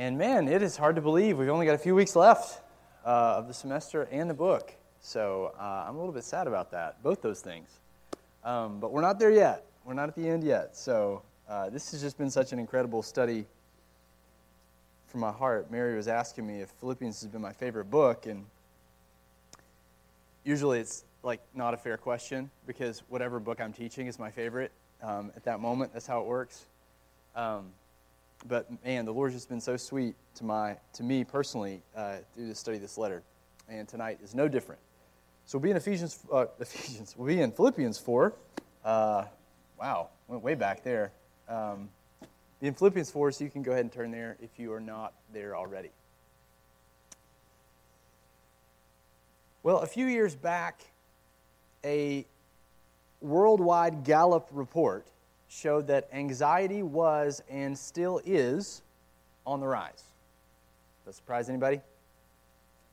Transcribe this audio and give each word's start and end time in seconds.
And 0.00 0.16
man, 0.16 0.48
it 0.48 0.62
is 0.62 0.78
hard 0.78 0.96
to 0.96 1.02
believe 1.02 1.36
we've 1.36 1.50
only 1.50 1.66
got 1.66 1.74
a 1.74 1.78
few 1.78 1.94
weeks 1.94 2.16
left 2.16 2.62
uh, 3.04 3.36
of 3.36 3.48
the 3.48 3.52
semester 3.52 4.08
and 4.10 4.30
the 4.30 4.34
book. 4.34 4.72
So 5.02 5.52
uh, 5.60 5.84
I'm 5.86 5.94
a 5.94 5.98
little 5.98 6.14
bit 6.14 6.24
sad 6.24 6.46
about 6.46 6.70
that, 6.70 7.02
both 7.02 7.20
those 7.20 7.42
things. 7.42 7.68
Um, 8.42 8.80
but 8.80 8.92
we're 8.92 9.02
not 9.02 9.18
there 9.18 9.30
yet. 9.30 9.66
We're 9.84 9.92
not 9.92 10.08
at 10.08 10.14
the 10.14 10.26
end 10.26 10.42
yet. 10.42 10.74
So 10.74 11.20
uh, 11.50 11.68
this 11.68 11.90
has 11.90 12.00
just 12.00 12.16
been 12.16 12.30
such 12.30 12.54
an 12.54 12.58
incredible 12.58 13.02
study 13.02 13.44
from 15.06 15.20
my 15.20 15.32
heart. 15.32 15.70
Mary 15.70 15.94
was 15.94 16.08
asking 16.08 16.46
me 16.46 16.62
if 16.62 16.70
Philippians 16.80 17.20
has 17.20 17.30
been 17.30 17.42
my 17.42 17.52
favorite 17.52 17.90
book, 17.90 18.24
and 18.24 18.46
usually 20.44 20.80
it's 20.80 21.04
like 21.22 21.42
not 21.54 21.74
a 21.74 21.76
fair 21.76 21.98
question 21.98 22.50
because 22.66 23.02
whatever 23.10 23.38
book 23.38 23.60
I'm 23.60 23.74
teaching 23.74 24.06
is 24.06 24.18
my 24.18 24.30
favorite 24.30 24.72
um, 25.02 25.30
at 25.36 25.44
that 25.44 25.60
moment. 25.60 25.92
That's 25.92 26.06
how 26.06 26.22
it 26.22 26.26
works. 26.26 26.64
Um, 27.36 27.66
but 28.46 28.66
man, 28.84 29.04
the 29.04 29.12
Lord's 29.12 29.34
just 29.34 29.48
been 29.48 29.60
so 29.60 29.76
sweet 29.76 30.14
to 30.36 30.44
my 30.44 30.76
to 30.94 31.02
me 31.02 31.24
personally 31.24 31.82
uh, 31.96 32.16
through 32.34 32.48
the 32.48 32.54
study 32.54 32.76
of 32.76 32.82
this 32.82 32.96
letter, 32.96 33.22
and 33.68 33.86
tonight 33.86 34.18
is 34.22 34.34
no 34.34 34.48
different. 34.48 34.80
So 35.46 35.58
we'll 35.58 35.64
be 35.64 35.70
in 35.70 35.76
Ephesians. 35.76 36.18
Uh, 36.32 36.46
Ephesians. 36.60 37.14
We'll 37.16 37.28
be 37.28 37.40
in 37.40 37.52
Philippians 37.52 37.98
four. 37.98 38.34
Uh, 38.84 39.24
wow, 39.78 40.08
went 40.28 40.42
way 40.42 40.54
back 40.54 40.82
there. 40.82 41.12
Um, 41.48 41.88
in 42.60 42.74
Philippians 42.74 43.10
four, 43.10 43.32
so 43.32 43.44
you 43.44 43.50
can 43.50 43.62
go 43.62 43.72
ahead 43.72 43.84
and 43.84 43.92
turn 43.92 44.10
there 44.10 44.36
if 44.40 44.58
you 44.58 44.72
are 44.72 44.80
not 44.80 45.14
there 45.32 45.56
already. 45.56 45.90
Well, 49.62 49.78
a 49.78 49.86
few 49.86 50.06
years 50.06 50.34
back, 50.34 50.80
a 51.84 52.26
worldwide 53.20 54.04
Gallup 54.04 54.48
report 54.52 55.06
showed 55.50 55.88
that 55.88 56.08
anxiety 56.12 56.82
was 56.82 57.42
and 57.50 57.76
still 57.76 58.20
is 58.24 58.82
on 59.44 59.60
the 59.60 59.66
rise. 59.66 60.04
Does 61.04 61.06
that 61.06 61.14
surprise 61.14 61.48
anybody? 61.48 61.80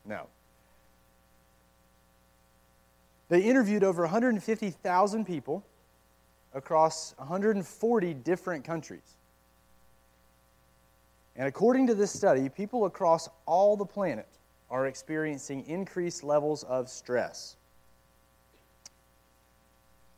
No. 0.05 0.25
They 3.29 3.41
interviewed 3.41 3.83
over 3.83 4.01
150,000 4.01 5.25
people 5.25 5.63
across 6.55 7.13
140 7.17 8.13
different 8.15 8.63
countries. 8.63 9.17
And 11.35 11.47
according 11.47 11.85
to 11.87 11.95
this 11.95 12.09
study, 12.09 12.49
people 12.49 12.85
across 12.85 13.29
all 13.45 13.77
the 13.77 13.85
planet 13.85 14.27
are 14.71 14.87
experiencing 14.87 15.63
increased 15.67 16.23
levels 16.23 16.63
of 16.63 16.89
stress. 16.89 17.55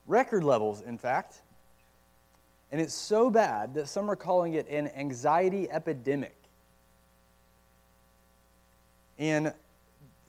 Record 0.08 0.46
levels, 0.46 0.82
in 0.82 0.98
fact. 0.98 1.42
And 2.72 2.80
it's 2.80 2.94
so 2.94 3.30
bad 3.30 3.74
that 3.74 3.88
some 3.88 4.10
are 4.10 4.16
calling 4.16 4.54
it 4.54 4.68
an 4.70 4.90
anxiety 4.90 5.70
epidemic. 5.70 6.36
And 9.18 9.54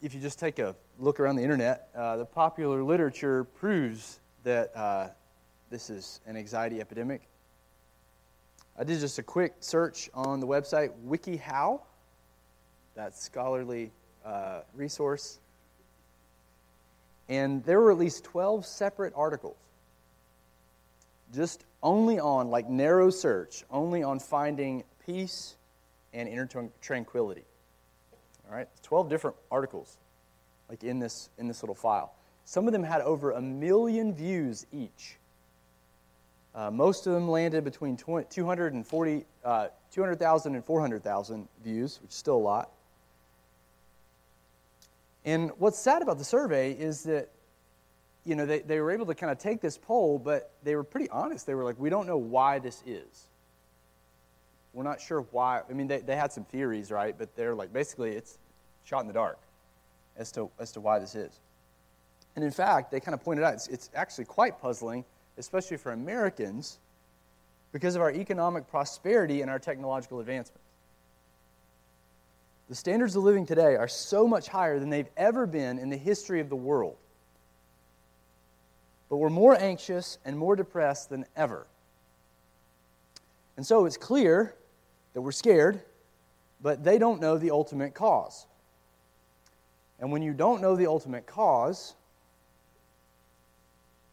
if 0.02 0.14
you 0.14 0.20
just 0.20 0.38
take 0.38 0.58
a 0.58 0.74
look 0.98 1.20
around 1.20 1.36
the 1.36 1.42
internet, 1.42 1.88
uh, 1.94 2.16
the 2.16 2.24
popular 2.24 2.82
literature 2.82 3.44
proves 3.44 4.20
that 4.44 4.74
uh, 4.74 5.08
this 5.70 5.90
is 5.90 6.20
an 6.26 6.36
anxiety 6.36 6.80
epidemic. 6.80 7.22
I 8.78 8.84
did 8.84 8.98
just 9.00 9.18
a 9.18 9.22
quick 9.22 9.54
search 9.60 10.08
on 10.14 10.40
the 10.40 10.46
website 10.46 10.92
WikiHow, 11.06 11.80
that 12.94 13.16
scholarly 13.16 13.92
uh, 14.24 14.60
resource, 14.74 15.38
and 17.28 17.62
there 17.64 17.80
were 17.80 17.92
at 17.92 17.98
least 17.98 18.24
12 18.24 18.64
separate 18.66 19.12
articles 19.14 19.56
just 21.34 21.64
only 21.82 22.18
on, 22.18 22.50
like 22.50 22.68
narrow 22.68 23.10
search, 23.10 23.64
only 23.70 24.02
on 24.02 24.18
finding 24.18 24.84
peace 25.06 25.56
and 26.12 26.28
inner 26.28 26.48
tranquility. 26.80 27.44
All 28.48 28.56
right, 28.56 28.68
12 28.82 29.08
different 29.08 29.36
articles, 29.50 29.96
like 30.68 30.82
in 30.82 30.98
this, 30.98 31.30
in 31.38 31.46
this 31.46 31.62
little 31.62 31.74
file. 31.74 32.12
Some 32.44 32.66
of 32.66 32.72
them 32.72 32.82
had 32.82 33.00
over 33.02 33.32
a 33.32 33.40
million 33.40 34.12
views 34.12 34.66
each. 34.72 35.16
Uh, 36.52 36.70
most 36.70 37.06
of 37.06 37.12
them 37.12 37.28
landed 37.28 37.62
between 37.62 37.96
240, 37.96 39.24
uh, 39.44 39.68
200,000 39.92 40.54
and 40.56 40.64
400,000 40.64 41.48
views, 41.62 42.00
which 42.02 42.10
is 42.10 42.16
still 42.16 42.36
a 42.36 42.38
lot. 42.38 42.70
And 45.24 45.52
what's 45.58 45.78
sad 45.78 46.02
about 46.02 46.18
the 46.18 46.24
survey 46.24 46.72
is 46.72 47.04
that 47.04 47.28
you 48.24 48.36
know, 48.36 48.46
they, 48.46 48.60
they 48.60 48.80
were 48.80 48.90
able 48.90 49.06
to 49.06 49.14
kind 49.14 49.32
of 49.32 49.38
take 49.38 49.60
this 49.60 49.78
poll, 49.78 50.18
but 50.18 50.52
they 50.62 50.76
were 50.76 50.84
pretty 50.84 51.08
honest. 51.08 51.46
They 51.46 51.54
were 51.54 51.64
like, 51.64 51.78
we 51.78 51.90
don't 51.90 52.06
know 52.06 52.18
why 52.18 52.58
this 52.58 52.82
is. 52.86 53.28
We're 54.72 54.84
not 54.84 55.00
sure 55.00 55.22
why. 55.30 55.62
I 55.68 55.72
mean, 55.72 55.88
they, 55.88 55.98
they 55.98 56.16
had 56.16 56.32
some 56.32 56.44
theories, 56.44 56.90
right? 56.90 57.16
But 57.16 57.34
they're 57.34 57.54
like, 57.54 57.72
basically, 57.72 58.10
it's 58.10 58.38
shot 58.84 59.00
in 59.00 59.06
the 59.06 59.12
dark 59.12 59.38
as 60.16 60.30
to, 60.32 60.50
as 60.58 60.72
to 60.72 60.80
why 60.80 60.98
this 60.98 61.14
is. 61.14 61.32
And 62.36 62.44
in 62.44 62.50
fact, 62.50 62.92
they 62.92 63.00
kind 63.00 63.14
of 63.14 63.22
pointed 63.24 63.44
out 63.44 63.54
it's, 63.54 63.68
it's 63.68 63.90
actually 63.94 64.26
quite 64.26 64.60
puzzling, 64.60 65.04
especially 65.38 65.76
for 65.78 65.92
Americans, 65.92 66.78
because 67.72 67.96
of 67.96 68.02
our 68.02 68.12
economic 68.12 68.68
prosperity 68.68 69.42
and 69.42 69.50
our 69.50 69.58
technological 69.58 70.20
advancements. 70.20 70.62
The 72.68 72.74
standards 72.76 73.16
of 73.16 73.24
living 73.24 73.46
today 73.46 73.74
are 73.74 73.88
so 73.88 74.28
much 74.28 74.46
higher 74.46 74.78
than 74.78 74.90
they've 74.90 75.10
ever 75.16 75.46
been 75.46 75.78
in 75.78 75.90
the 75.90 75.96
history 75.96 76.40
of 76.40 76.48
the 76.48 76.56
world 76.56 76.96
but 79.10 79.16
we're 79.16 79.28
more 79.28 79.60
anxious 79.60 80.18
and 80.24 80.38
more 80.38 80.56
depressed 80.56 81.10
than 81.10 81.26
ever. 81.36 81.66
And 83.56 83.66
so 83.66 83.84
it's 83.84 83.96
clear 83.96 84.54
that 85.12 85.20
we're 85.20 85.32
scared, 85.32 85.82
but 86.62 86.84
they 86.84 86.96
don't 86.96 87.20
know 87.20 87.36
the 87.36 87.50
ultimate 87.50 87.92
cause. 87.92 88.46
And 89.98 90.12
when 90.12 90.22
you 90.22 90.32
don't 90.32 90.62
know 90.62 90.76
the 90.76 90.86
ultimate 90.86 91.26
cause, 91.26 91.94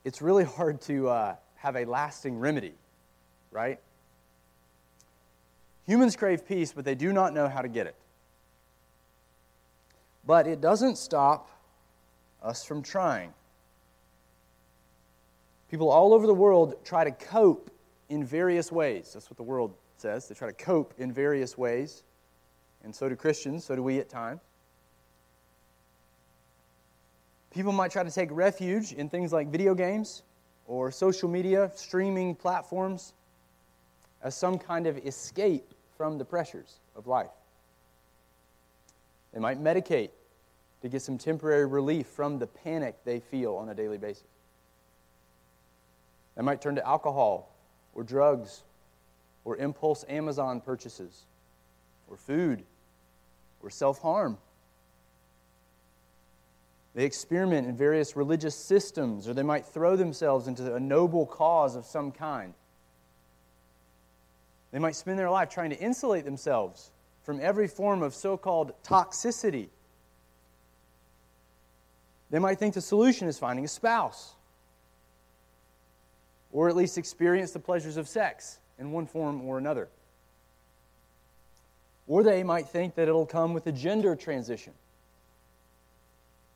it's 0.03 0.21
really 0.21 0.43
hard 0.43 0.81
to 0.81 1.09
uh, 1.09 1.35
have 1.55 1.75
a 1.75 1.85
lasting 1.85 2.39
remedy, 2.39 2.73
right? 3.51 3.79
Humans 5.85 6.15
crave 6.15 6.45
peace, 6.45 6.73
but 6.73 6.83
they 6.83 6.95
do 6.95 7.13
not 7.13 7.33
know 7.33 7.47
how 7.47 7.61
to 7.61 7.69
get 7.69 7.85
it. 7.85 7.95
But 10.25 10.47
it 10.47 10.59
doesn't 10.59 10.97
stop 10.97 11.49
us 12.41 12.65
from 12.65 12.81
trying. 12.81 13.33
People 15.69 15.89
all 15.89 16.13
over 16.13 16.25
the 16.25 16.33
world 16.33 16.75
try 16.85 17.03
to 17.03 17.11
cope 17.11 17.69
in 18.09 18.23
various 18.23 18.71
ways. 18.71 19.11
That's 19.13 19.29
what 19.29 19.37
the 19.37 19.43
world 19.43 19.73
says. 19.97 20.27
They 20.27 20.35
try 20.35 20.47
to 20.47 20.53
cope 20.53 20.93
in 20.97 21.11
various 21.11 21.57
ways. 21.57 22.03
And 22.83 22.95
so 22.95 23.09
do 23.09 23.15
Christians, 23.15 23.65
so 23.65 23.75
do 23.75 23.83
we 23.83 23.99
at 23.99 24.09
times. 24.09 24.41
People 27.51 27.71
might 27.71 27.91
try 27.91 28.03
to 28.03 28.11
take 28.11 28.29
refuge 28.31 28.93
in 28.93 29.09
things 29.09 29.33
like 29.33 29.49
video 29.49 29.73
games 29.73 30.23
or 30.67 30.91
social 30.91 31.29
media, 31.29 31.71
streaming 31.75 32.35
platforms, 32.35 33.13
as 34.21 34.35
some 34.35 34.57
kind 34.57 34.87
of 34.87 34.97
escape 34.99 35.73
from 35.97 36.17
the 36.17 36.25
pressures 36.25 36.79
of 36.95 37.07
life. 37.07 37.31
They 39.33 39.39
might 39.39 39.61
medicate 39.61 40.09
to 40.81 40.89
get 40.89 41.01
some 41.01 41.17
temporary 41.17 41.65
relief 41.65 42.07
from 42.07 42.37
the 42.37 42.47
panic 42.47 42.95
they 43.03 43.19
feel 43.19 43.55
on 43.55 43.69
a 43.69 43.73
daily 43.73 43.97
basis. 43.97 44.25
They 46.37 46.43
might 46.43 46.61
turn 46.61 46.75
to 46.75 46.87
alcohol 46.87 47.51
or 47.95 48.03
drugs 48.03 48.61
or 49.43 49.57
impulse 49.57 50.05
Amazon 50.07 50.61
purchases 50.61 51.25
or 52.07 52.15
food 52.15 52.63
or 53.63 53.71
self 53.71 53.99
harm. 54.01 54.37
They 56.93 57.05
experiment 57.05 57.67
in 57.67 57.75
various 57.75 58.15
religious 58.15 58.55
systems, 58.55 59.27
or 59.27 59.33
they 59.33 59.43
might 59.43 59.65
throw 59.65 59.95
themselves 59.95 60.47
into 60.47 60.73
a 60.73 60.79
noble 60.79 61.25
cause 61.25 61.75
of 61.75 61.85
some 61.85 62.11
kind. 62.11 62.53
They 64.71 64.79
might 64.79 64.95
spend 64.95 65.17
their 65.17 65.29
life 65.29 65.49
trying 65.49 65.69
to 65.71 65.79
insulate 65.79 66.25
themselves 66.25 66.91
from 67.23 67.39
every 67.39 67.67
form 67.67 68.01
of 68.01 68.15
so 68.15 68.35
called 68.35 68.73
toxicity. 68.83 69.69
They 72.29 72.39
might 72.39 72.57
think 72.57 72.73
the 72.73 72.81
solution 72.81 73.27
is 73.27 73.37
finding 73.37 73.65
a 73.65 73.67
spouse 73.67 74.35
or 76.57 76.67
at 76.67 76.75
least 76.75 76.97
experience 76.97 77.51
the 77.51 77.59
pleasures 77.59 77.97
of 77.97 78.07
sex 78.07 78.57
in 78.79 78.91
one 78.91 79.05
form 79.05 79.43
or 79.43 79.59
another. 79.59 79.87
Or 82.07 82.23
they 82.23 82.41
might 82.41 82.67
think 82.67 82.95
that 82.95 83.07
it'll 83.07 83.27
come 83.27 83.53
with 83.53 83.67
a 83.67 83.71
gender 83.71 84.15
transition. 84.15 84.73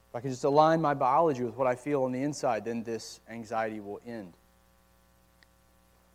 If 0.09 0.15
I 0.15 0.21
can 0.21 0.31
just 0.31 0.44
align 0.44 0.81
my 0.81 0.95
biology 0.95 1.44
with 1.44 1.56
what 1.56 1.68
I 1.68 1.75
feel 1.75 2.01
on 2.06 2.13
the 2.13 2.24
inside, 2.24 2.65
then 2.65 2.81
this 2.81 3.19
anxiety 3.30 3.80
will 3.80 4.01
end. 4.03 4.33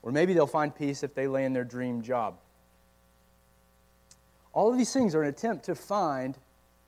Or 0.03 0.11
maybe 0.11 0.35
they'll 0.35 0.49
find 0.49 0.75
peace 0.75 1.05
if 1.05 1.15
they 1.15 1.29
land 1.29 1.55
their 1.55 1.62
dream 1.62 2.03
job. 2.03 2.39
All 4.53 4.69
of 4.69 4.77
these 4.77 4.93
things 4.93 5.15
are 5.15 5.23
an 5.23 5.29
attempt 5.29 5.67
to 5.67 5.77
find 5.77 6.37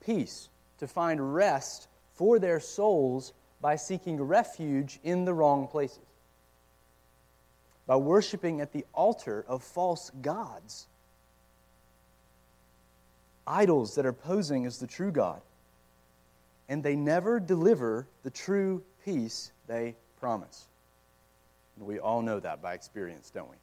peace, 0.05 0.49
to 0.79 0.85
find 0.85 1.33
rest 1.33 1.87
for 2.15 2.39
their 2.39 2.59
souls 2.59 3.31
by 3.61 3.77
seeking 3.77 4.21
refuge 4.21 4.99
in 5.01 5.23
the 5.23 5.33
wrong 5.33 5.65
places 5.65 6.08
by 7.89 7.95
worshiping 7.95 8.61
at 8.61 8.71
the 8.71 8.85
altar 8.93 9.43
of 9.47 9.63
false 9.63 10.11
gods. 10.21 10.85
idols 13.47 13.95
that 13.95 14.05
are 14.05 14.13
posing 14.13 14.67
as 14.67 14.77
the 14.77 14.85
true 14.85 15.11
God. 15.11 15.41
And 16.69 16.83
they 16.83 16.95
never 16.95 17.39
deliver 17.39 18.05
the 18.21 18.29
true 18.29 18.83
peace 19.03 19.51
they 19.65 19.95
promise. 20.19 20.67
We 21.79 21.97
all 21.97 22.21
know 22.21 22.39
that 22.39 22.61
by 22.61 22.75
experience, 22.75 23.31
don't 23.31 23.49
we? 23.49 23.55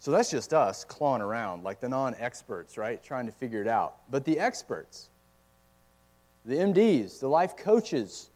So 0.00 0.10
that's 0.10 0.30
just 0.30 0.52
us 0.52 0.84
clawing 0.84 1.22
around 1.22 1.64
like 1.64 1.80
the 1.80 1.88
non 1.88 2.14
experts, 2.18 2.76
right? 2.76 3.02
Trying 3.02 3.24
to 3.24 3.32
figure 3.32 3.62
it 3.62 3.68
out. 3.68 3.96
But 4.10 4.26
the 4.26 4.38
experts, 4.38 5.08
the 6.44 6.56
MDs, 6.56 7.20
the 7.20 7.28
life 7.28 7.56
coaches, 7.56 8.28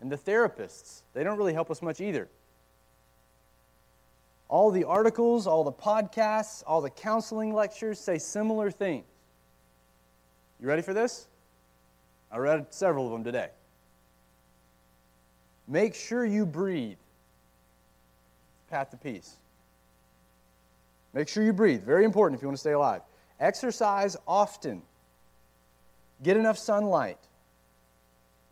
and 0.00 0.10
the 0.10 0.16
therapists, 0.16 1.02
they 1.12 1.24
don't 1.24 1.38
really 1.38 1.54
help 1.54 1.70
us 1.70 1.82
much 1.82 2.00
either. 2.00 2.28
All 4.48 4.70
the 4.70 4.84
articles, 4.84 5.46
all 5.46 5.64
the 5.64 5.72
podcasts, 5.72 6.62
all 6.66 6.80
the 6.80 6.90
counseling 6.90 7.54
lectures 7.54 7.98
say 7.98 8.18
similar 8.18 8.70
things. 8.70 9.04
You 10.60 10.68
ready 10.68 10.82
for 10.82 10.94
this? 10.94 11.26
I 12.30 12.38
read 12.38 12.66
several 12.70 13.06
of 13.06 13.12
them 13.12 13.24
today. 13.24 13.48
Make 15.66 15.94
sure 15.94 16.24
you 16.24 16.44
breathe. 16.44 16.98
Path 18.70 18.90
to 18.90 18.96
peace. 18.96 19.36
Make 21.12 21.28
sure 21.28 21.44
you 21.44 21.52
breathe. 21.52 21.82
Very 21.82 22.04
important 22.04 22.38
if 22.38 22.42
you 22.42 22.48
want 22.48 22.56
to 22.56 22.60
stay 22.60 22.72
alive. 22.72 23.02
Exercise 23.40 24.16
often. 24.26 24.82
Get 26.22 26.36
enough 26.36 26.58
sunlight. 26.58 27.18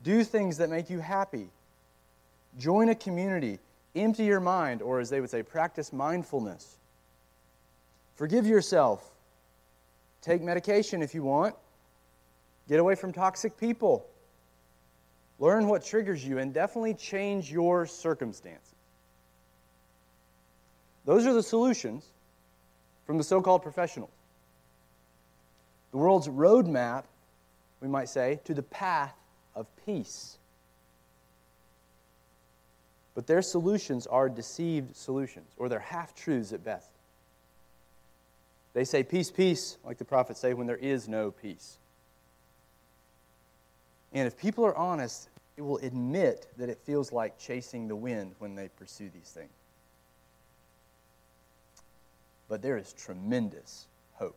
Do 0.02 0.24
things 0.24 0.58
that 0.58 0.68
make 0.68 0.90
you 0.90 1.00
happy. 1.00 1.48
Join 2.58 2.88
a 2.88 2.94
community. 2.94 3.58
Empty 3.94 4.24
your 4.24 4.40
mind, 4.40 4.82
or 4.82 5.00
as 5.00 5.10
they 5.10 5.20
would 5.20 5.30
say, 5.30 5.42
practice 5.42 5.92
mindfulness. 5.92 6.78
Forgive 8.16 8.46
yourself. 8.46 9.08
Take 10.22 10.42
medication 10.42 11.02
if 11.02 11.14
you 11.14 11.22
want. 11.22 11.54
Get 12.68 12.80
away 12.80 12.94
from 12.94 13.12
toxic 13.12 13.58
people. 13.58 14.06
Learn 15.38 15.66
what 15.66 15.84
triggers 15.84 16.24
you 16.24 16.38
and 16.38 16.54
definitely 16.54 16.94
change 16.94 17.50
your 17.50 17.86
circumstances. 17.86 18.74
Those 21.04 21.26
are 21.26 21.32
the 21.32 21.42
solutions 21.42 22.04
from 23.06 23.18
the 23.18 23.24
so 23.24 23.42
called 23.42 23.62
professionals. 23.62 24.12
The 25.90 25.98
world's 25.98 26.28
roadmap, 26.28 27.04
we 27.80 27.88
might 27.88 28.08
say, 28.08 28.40
to 28.44 28.54
the 28.54 28.62
path 28.62 29.14
of 29.54 29.66
peace. 29.84 30.38
But 33.14 33.26
their 33.26 33.42
solutions 33.42 34.06
are 34.06 34.28
deceived 34.28 34.96
solutions, 34.96 35.50
or 35.56 35.68
they're 35.68 35.78
half 35.78 36.14
truths 36.14 36.52
at 36.52 36.64
best. 36.64 36.88
They 38.74 38.84
say 38.84 39.02
peace, 39.02 39.30
peace, 39.30 39.76
like 39.84 39.98
the 39.98 40.04
prophets 40.04 40.40
say, 40.40 40.54
when 40.54 40.66
there 40.66 40.76
is 40.76 41.08
no 41.08 41.30
peace. 41.30 41.76
And 44.14 44.26
if 44.26 44.38
people 44.38 44.64
are 44.64 44.76
honest, 44.76 45.28
it 45.56 45.62
will 45.62 45.78
admit 45.78 46.46
that 46.56 46.68
it 46.68 46.78
feels 46.84 47.12
like 47.12 47.38
chasing 47.38 47.88
the 47.88 47.96
wind 47.96 48.34
when 48.38 48.54
they 48.54 48.68
pursue 48.68 49.10
these 49.10 49.30
things. 49.30 49.50
But 52.48 52.62
there 52.62 52.76
is 52.76 52.92
tremendous 52.94 53.86
hope. 54.14 54.36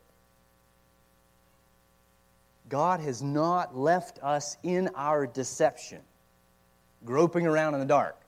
God 2.70 3.00
has 3.00 3.22
not 3.22 3.78
left 3.78 4.20
us 4.24 4.58
in 4.64 4.90
our 4.96 5.28
deception, 5.28 6.00
groping 7.04 7.46
around 7.46 7.76
in 7.76 7.80
the 7.80 7.86
dark. 7.86 8.20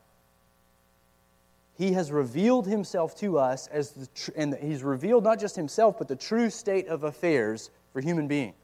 He 1.77 1.93
has 1.93 2.11
revealed 2.11 2.65
himself 2.67 3.15
to 3.19 3.37
us 3.37 3.67
as 3.67 3.91
the 3.91 4.07
tr- 4.07 4.31
and 4.35 4.55
he's 4.55 4.83
revealed 4.83 5.23
not 5.23 5.39
just 5.39 5.55
himself 5.55 5.97
but 5.97 6.07
the 6.07 6.15
true 6.15 6.49
state 6.49 6.87
of 6.87 7.03
affairs 7.03 7.69
for 7.93 8.01
human 8.01 8.27
beings. 8.27 8.55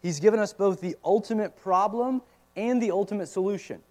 He's 0.00 0.20
given 0.20 0.40
us 0.40 0.52
both 0.52 0.80
the 0.80 0.96
ultimate 1.04 1.56
problem 1.56 2.22
and 2.54 2.82
the 2.82 2.90
ultimate 2.90 3.26
solution. 3.26 3.82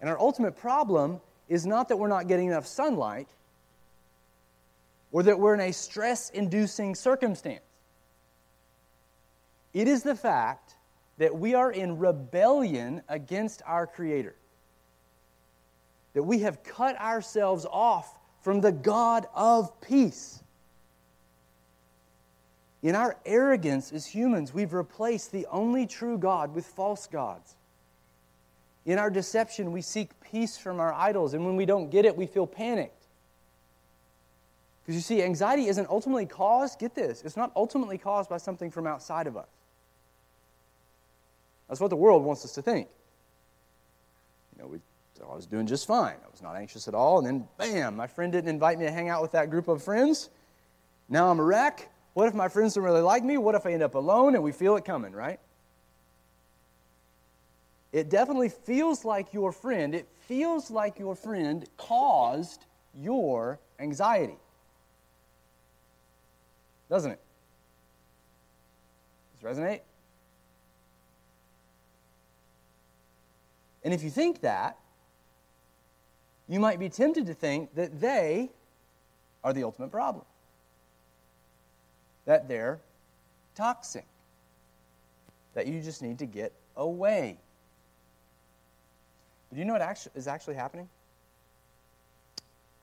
And 0.00 0.08
our 0.08 0.18
ultimate 0.18 0.56
problem 0.56 1.20
is 1.48 1.66
not 1.66 1.88
that 1.88 1.96
we're 1.96 2.08
not 2.08 2.28
getting 2.28 2.48
enough 2.48 2.66
sunlight 2.66 3.28
or 5.12 5.22
that 5.22 5.38
we're 5.38 5.54
in 5.54 5.60
a 5.60 5.72
stress 5.72 6.30
inducing 6.30 6.94
circumstance. 6.94 7.65
It 9.76 9.88
is 9.88 10.02
the 10.02 10.14
fact 10.14 10.72
that 11.18 11.38
we 11.38 11.52
are 11.52 11.70
in 11.70 11.98
rebellion 11.98 13.02
against 13.10 13.60
our 13.66 13.86
Creator, 13.86 14.34
that 16.14 16.22
we 16.22 16.38
have 16.38 16.62
cut 16.64 16.98
ourselves 16.98 17.66
off 17.70 18.18
from 18.40 18.62
the 18.62 18.72
God 18.72 19.26
of 19.34 19.78
peace. 19.82 20.42
In 22.82 22.94
our 22.94 23.18
arrogance 23.26 23.92
as 23.92 24.06
humans, 24.06 24.54
we've 24.54 24.72
replaced 24.72 25.30
the 25.30 25.44
only 25.50 25.86
true 25.86 26.16
God 26.16 26.54
with 26.54 26.64
false 26.64 27.06
gods. 27.06 27.54
In 28.86 28.98
our 28.98 29.10
deception, 29.10 29.72
we 29.72 29.82
seek 29.82 30.08
peace 30.22 30.56
from 30.56 30.80
our 30.80 30.94
idols, 30.94 31.34
and 31.34 31.44
when 31.44 31.54
we 31.54 31.66
don't 31.66 31.90
get 31.90 32.06
it, 32.06 32.16
we 32.16 32.24
feel 32.24 32.46
panicked. 32.46 33.04
Because 34.82 34.94
you 34.94 35.02
see, 35.02 35.22
anxiety 35.22 35.66
isn't 35.66 35.90
ultimately 35.90 36.24
caused, 36.24 36.78
get 36.78 36.94
this, 36.94 37.20
it's 37.26 37.36
not 37.36 37.52
ultimately 37.54 37.98
caused 37.98 38.30
by 38.30 38.38
something 38.38 38.70
from 38.70 38.86
outside 38.86 39.26
of 39.26 39.36
us. 39.36 39.48
That's 41.68 41.80
what 41.80 41.90
the 41.90 41.96
world 41.96 42.24
wants 42.24 42.44
us 42.44 42.52
to 42.52 42.62
think. 42.62 42.88
You 44.56 44.62
know, 44.62 44.68
we, 44.68 44.78
I 45.22 45.34
was 45.34 45.46
doing 45.46 45.66
just 45.66 45.86
fine. 45.86 46.14
I 46.14 46.30
was 46.30 46.42
not 46.42 46.56
anxious 46.56 46.88
at 46.88 46.94
all, 46.94 47.18
and 47.18 47.26
then 47.26 47.48
bam, 47.58 47.96
my 47.96 48.06
friend 48.06 48.32
didn't 48.32 48.48
invite 48.48 48.78
me 48.78 48.86
to 48.86 48.92
hang 48.92 49.08
out 49.08 49.22
with 49.22 49.32
that 49.32 49.50
group 49.50 49.68
of 49.68 49.82
friends. 49.82 50.30
Now 51.08 51.30
I'm 51.30 51.38
a 51.38 51.44
wreck. 51.44 51.90
What 52.14 52.28
if 52.28 52.34
my 52.34 52.48
friends 52.48 52.74
don't 52.74 52.84
really 52.84 53.02
like 53.02 53.22
me? 53.24 53.36
What 53.36 53.54
if 53.54 53.66
I 53.66 53.72
end 53.72 53.82
up 53.82 53.94
alone 53.94 54.34
and 54.34 54.42
we 54.42 54.52
feel 54.52 54.76
it 54.76 54.84
coming, 54.84 55.12
right? 55.12 55.38
It 57.92 58.10
definitely 58.10 58.48
feels 58.48 59.04
like 59.04 59.32
your 59.32 59.52
friend, 59.52 59.94
it 59.94 60.06
feels 60.26 60.70
like 60.70 60.98
your 60.98 61.14
friend 61.14 61.64
caused 61.76 62.64
your 62.98 63.58
anxiety. 63.78 64.36
Doesn't 66.88 67.12
it? 67.12 67.20
Does 69.42 69.58
it 69.58 69.60
resonate? 69.60 69.80
And 73.86 73.94
if 73.94 74.02
you 74.02 74.10
think 74.10 74.40
that, 74.40 74.76
you 76.48 76.58
might 76.58 76.80
be 76.80 76.88
tempted 76.88 77.26
to 77.26 77.34
think 77.34 77.72
that 77.76 78.00
they 78.00 78.50
are 79.44 79.52
the 79.52 79.62
ultimate 79.62 79.92
problem 79.92 80.24
that 82.24 82.48
they're 82.48 82.80
toxic, 83.54 84.04
that 85.54 85.68
you 85.68 85.80
just 85.80 86.02
need 86.02 86.18
to 86.18 86.26
get 86.26 86.52
away. 86.76 87.38
But 89.48 89.54
do 89.54 89.60
you 89.60 89.64
know 89.64 89.74
what 89.74 90.08
is 90.16 90.26
actually 90.26 90.56
happening? 90.56 90.88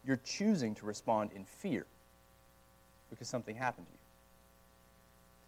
You're 0.05 0.21
choosing 0.23 0.73
to 0.75 0.85
respond 0.85 1.31
in 1.35 1.43
fear 1.43 1.85
because 3.09 3.27
something 3.27 3.57
happened 3.57 3.87
to 3.87 3.91
you. 3.91 3.99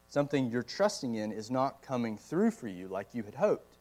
Something 0.10 0.52
you're 0.52 0.64
trusting 0.64 1.16
in 1.16 1.32
is 1.32 1.50
not 1.50 1.82
coming 1.82 2.18
through 2.18 2.52
for 2.52 2.68
you 2.68 2.90
like 2.90 3.08
you 3.14 3.24
had 3.24 3.36
hoped. 3.36 3.75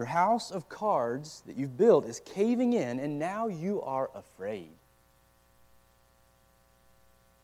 Your 0.00 0.06
house 0.06 0.50
of 0.50 0.66
cards 0.70 1.42
that 1.46 1.58
you've 1.58 1.76
built 1.76 2.06
is 2.06 2.22
caving 2.24 2.72
in, 2.72 2.98
and 2.98 3.18
now 3.18 3.48
you 3.48 3.82
are 3.82 4.08
afraid. 4.14 4.70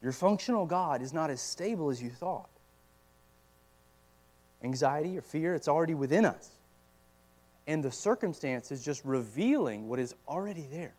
Your 0.00 0.12
functional 0.12 0.64
God 0.64 1.02
is 1.02 1.12
not 1.12 1.28
as 1.28 1.42
stable 1.42 1.90
as 1.90 2.02
you 2.02 2.08
thought. 2.08 2.48
Anxiety 4.64 5.18
or 5.18 5.20
fear, 5.20 5.54
it's 5.54 5.68
already 5.68 5.92
within 5.92 6.24
us. 6.24 6.48
And 7.66 7.82
the 7.82 7.92
circumstance 7.92 8.72
is 8.72 8.82
just 8.82 9.04
revealing 9.04 9.86
what 9.90 9.98
is 9.98 10.14
already 10.26 10.66
there. 10.72 10.94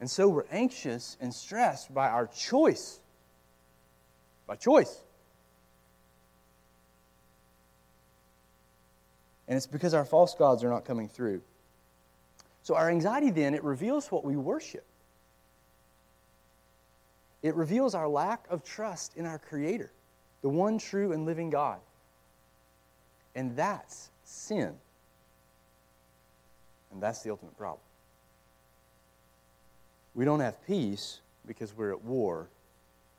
And 0.00 0.10
so 0.10 0.26
we're 0.26 0.46
anxious 0.50 1.16
and 1.20 1.32
stressed 1.32 1.94
by 1.94 2.08
our 2.08 2.26
choice. 2.26 2.98
By 4.48 4.56
choice. 4.56 5.00
And 9.48 9.56
it's 9.56 9.66
because 9.66 9.94
our 9.94 10.04
false 10.04 10.34
gods 10.34 10.64
are 10.64 10.68
not 10.68 10.84
coming 10.84 11.08
through. 11.08 11.40
So 12.62 12.74
our 12.74 12.90
anxiety 12.90 13.30
then, 13.30 13.54
it 13.54 13.62
reveals 13.62 14.10
what 14.10 14.24
we 14.24 14.36
worship. 14.36 14.84
It 17.42 17.54
reveals 17.54 17.94
our 17.94 18.08
lack 18.08 18.44
of 18.50 18.64
trust 18.64 19.16
in 19.16 19.24
our 19.24 19.38
Creator, 19.38 19.92
the 20.42 20.48
one 20.48 20.78
true 20.78 21.12
and 21.12 21.24
living 21.24 21.48
God. 21.48 21.78
And 23.36 23.54
that's 23.54 24.10
sin. 24.24 24.74
And 26.90 27.00
that's 27.00 27.22
the 27.22 27.30
ultimate 27.30 27.56
problem. 27.56 27.80
We 30.16 30.24
don't 30.24 30.40
have 30.40 30.64
peace 30.66 31.20
because 31.46 31.76
we're 31.76 31.92
at 31.92 32.02
war 32.02 32.48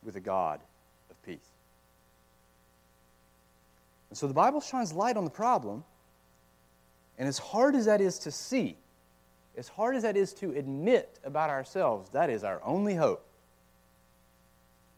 with 0.04 0.16
a 0.16 0.20
God 0.20 0.60
of 1.10 1.22
peace. 1.24 1.38
And 4.10 4.18
so 4.18 4.28
the 4.28 4.34
Bible 4.34 4.60
shines 4.60 4.94
light 4.94 5.16
on 5.16 5.24
the 5.24 5.30
problem. 5.30 5.84
And 7.18 7.28
as 7.28 7.38
hard 7.38 7.76
as 7.76 7.86
that 7.86 8.02
is 8.02 8.20
to 8.20 8.32
see, 8.32 8.78
as 9.58 9.68
hard 9.68 9.96
as 9.96 10.04
that 10.04 10.16
is 10.16 10.34
to 10.36 10.52
admit 10.52 11.20
about 11.24 11.50
ourselves, 11.50 12.10
that 12.12 12.30
is 12.30 12.44
our 12.44 12.62
only 12.64 12.94
hope. 12.94 13.26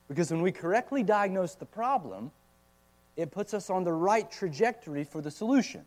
Because 0.09 0.31
when 0.31 0.41
we 0.41 0.51
correctly 0.51 1.03
diagnose 1.03 1.55
the 1.55 1.65
problem, 1.65 2.31
it 3.15 3.31
puts 3.31 3.53
us 3.53 3.69
on 3.69 3.83
the 3.83 3.93
right 3.93 4.29
trajectory 4.29 5.03
for 5.03 5.21
the 5.21 5.31
solution. 5.31 5.85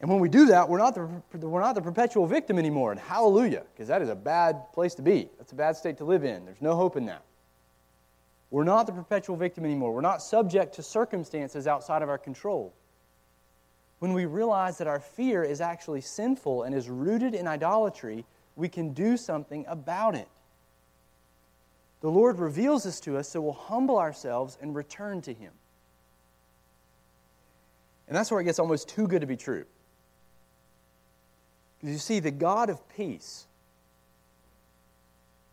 And 0.00 0.10
when 0.10 0.20
we 0.20 0.28
do 0.28 0.46
that, 0.46 0.68
we're 0.68 0.78
not 0.78 0.94
the, 0.94 1.08
we're 1.46 1.60
not 1.60 1.74
the 1.74 1.80
perpetual 1.80 2.26
victim 2.26 2.58
anymore. 2.58 2.92
And 2.92 3.00
hallelujah, 3.00 3.62
because 3.72 3.88
that 3.88 4.02
is 4.02 4.10
a 4.10 4.14
bad 4.14 4.72
place 4.74 4.94
to 4.96 5.02
be. 5.02 5.30
That's 5.38 5.52
a 5.52 5.54
bad 5.54 5.76
state 5.76 5.96
to 5.98 6.04
live 6.04 6.24
in. 6.24 6.44
There's 6.44 6.60
no 6.60 6.76
hope 6.76 6.96
in 6.96 7.06
that. 7.06 7.22
We're 8.50 8.64
not 8.64 8.86
the 8.86 8.92
perpetual 8.92 9.36
victim 9.36 9.64
anymore. 9.64 9.94
We're 9.94 10.02
not 10.02 10.22
subject 10.22 10.74
to 10.74 10.82
circumstances 10.82 11.66
outside 11.66 12.02
of 12.02 12.08
our 12.08 12.18
control. 12.18 12.74
When 14.04 14.12
we 14.12 14.26
realize 14.26 14.76
that 14.76 14.86
our 14.86 15.00
fear 15.00 15.42
is 15.42 15.62
actually 15.62 16.02
sinful 16.02 16.64
and 16.64 16.74
is 16.74 16.90
rooted 16.90 17.34
in 17.34 17.48
idolatry, 17.48 18.26
we 18.54 18.68
can 18.68 18.92
do 18.92 19.16
something 19.16 19.64
about 19.66 20.14
it. 20.14 20.28
The 22.02 22.10
Lord 22.10 22.38
reveals 22.38 22.84
this 22.84 23.00
to 23.00 23.16
us 23.16 23.30
so 23.30 23.40
we'll 23.40 23.54
humble 23.54 23.98
ourselves 23.98 24.58
and 24.60 24.74
return 24.74 25.22
to 25.22 25.32
Him. 25.32 25.52
And 28.06 28.14
that's 28.14 28.30
where 28.30 28.42
it 28.42 28.44
gets 28.44 28.58
almost 28.58 28.90
too 28.90 29.08
good 29.08 29.22
to 29.22 29.26
be 29.26 29.38
true. 29.38 29.64
Because 31.80 31.94
you 31.94 31.98
see, 31.98 32.20
the 32.20 32.30
God 32.30 32.68
of 32.68 32.86
peace, 32.90 33.46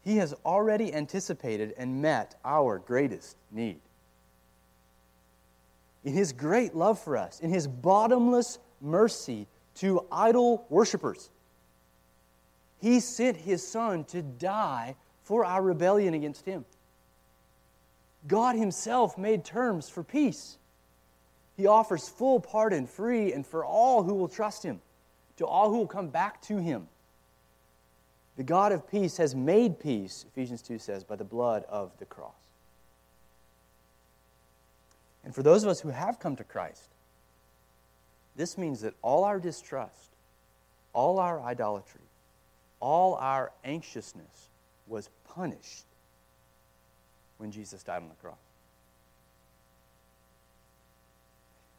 He 0.03 0.17
has 0.17 0.33
already 0.45 0.93
anticipated 0.93 1.73
and 1.77 2.01
met 2.01 2.35
our 2.43 2.79
greatest 2.79 3.37
need. 3.49 3.79
In 6.03 6.13
His 6.13 6.33
great 6.33 6.75
love 6.75 6.99
for 6.99 7.17
us, 7.17 7.39
in 7.39 7.49
His 7.49 7.67
bottomless 7.67 8.59
mercy 8.79 9.47
to 9.75 10.05
idol 10.11 10.65
worshippers, 10.69 11.29
He 12.79 12.99
sent 12.99 13.37
His 13.37 13.65
Son 13.65 14.03
to 14.05 14.21
die 14.21 14.95
for 15.23 15.45
our 15.45 15.61
rebellion 15.61 16.13
against 16.13 16.45
Him. 16.45 16.65
God 18.27 18.55
Himself 18.55 19.17
made 19.17 19.43
terms 19.43 19.89
for 19.89 20.03
peace. 20.03 20.57
He 21.57 21.67
offers 21.67 22.09
full 22.09 22.39
pardon, 22.39 22.87
free, 22.87 23.33
and 23.33 23.45
for 23.45 23.63
all 23.63 24.03
who 24.03 24.13
will 24.15 24.27
trust 24.27 24.63
Him 24.63 24.81
to 25.41 25.47
all 25.47 25.71
who 25.71 25.77
will 25.77 25.87
come 25.87 26.09
back 26.09 26.39
to 26.43 26.57
him. 26.59 26.87
The 28.37 28.43
God 28.43 28.71
of 28.71 28.87
peace 28.87 29.17
has 29.17 29.33
made 29.33 29.79
peace, 29.79 30.23
Ephesians 30.31 30.61
2 30.61 30.77
says, 30.77 31.03
by 31.03 31.15
the 31.15 31.23
blood 31.23 31.65
of 31.67 31.97
the 31.97 32.05
cross. 32.05 32.35
And 35.31 35.35
for 35.37 35.43
those 35.43 35.63
of 35.63 35.69
us 35.69 35.79
who 35.79 35.87
have 35.87 36.19
come 36.19 36.35
to 36.35 36.43
Christ, 36.43 36.89
this 38.35 38.57
means 38.57 38.81
that 38.81 38.95
all 39.01 39.23
our 39.23 39.39
distrust, 39.39 40.09
all 40.91 41.19
our 41.19 41.39
idolatry, 41.39 42.01
all 42.81 43.15
our 43.15 43.53
anxiousness 43.63 44.49
was 44.87 45.09
punished 45.33 45.85
when 47.37 47.49
Jesus 47.49 47.81
died 47.81 48.01
on 48.03 48.09
the 48.09 48.15
cross. 48.15 48.35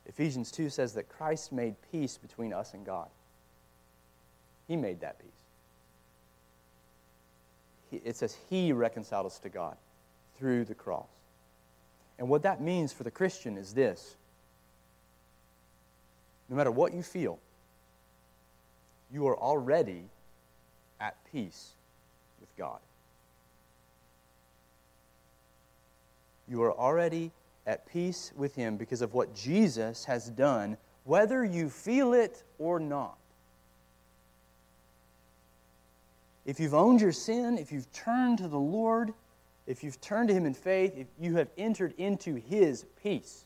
Ephesians 0.07 0.51
2 0.51 0.71
says 0.71 0.95
that 0.95 1.11
Christ 1.11 1.53
made 1.53 1.75
peace 1.91 2.17
between 2.17 2.55
us 2.55 2.73
and 2.73 2.87
God. 2.87 3.11
He 4.67 4.77
made 4.77 5.03
that 5.03 5.19
peace. 7.91 8.01
It 8.03 8.17
says 8.17 8.35
He 8.49 8.73
reconciled 8.73 9.27
us 9.27 9.39
to 9.41 9.51
God 9.51 9.77
through 10.39 10.65
the 10.65 10.75
cross. 10.75 11.22
And 12.23 12.29
what 12.29 12.45
that 12.45 12.61
means 12.61 12.93
for 12.93 13.03
the 13.03 13.11
Christian 13.11 13.57
is 13.57 13.75
this 13.75 14.15
no 16.49 16.55
matter 16.55 16.71
what 16.71 16.95
you 16.95 17.03
feel, 17.03 17.41
you 19.13 19.27
are 19.27 19.37
already 19.37 20.05
at 21.01 21.17
peace 21.33 21.73
with 22.41 22.57
God. 22.57 22.79
You 26.49 26.63
are 26.63 26.73
already 26.73 27.33
at 27.67 27.87
peace 27.87 28.31
with 28.37 28.55
Him 28.55 28.77
because 28.77 29.03
of 29.03 29.15
what 29.15 29.35
Jesus 29.35 30.05
has 30.05 30.31
done, 30.31 30.77
whether 31.03 31.45
you 31.45 31.69
feel 31.69 32.15
it 32.15 32.45
or 32.61 32.79
not. 32.79 33.19
If 36.47 36.61
you've 36.61 36.75
owned 36.75 37.01
your 37.01 37.11
sin, 37.11 37.59
if 37.59 37.73
you've 37.73 37.93
turned 37.93 38.39
to 38.39 38.47
the 38.47 38.61
Lord, 38.61 39.13
if 39.67 39.85
you've 39.85 40.01
turned 40.01 40.29
to 40.29 40.35
Him 40.35 40.47
in 40.47 40.55
faith, 40.55 40.95
if 40.97 41.07
you 41.19 41.37
have 41.37 41.49
entered 41.57 41.95
into 41.99 42.35
His 42.35 42.85
peace. 43.03 43.45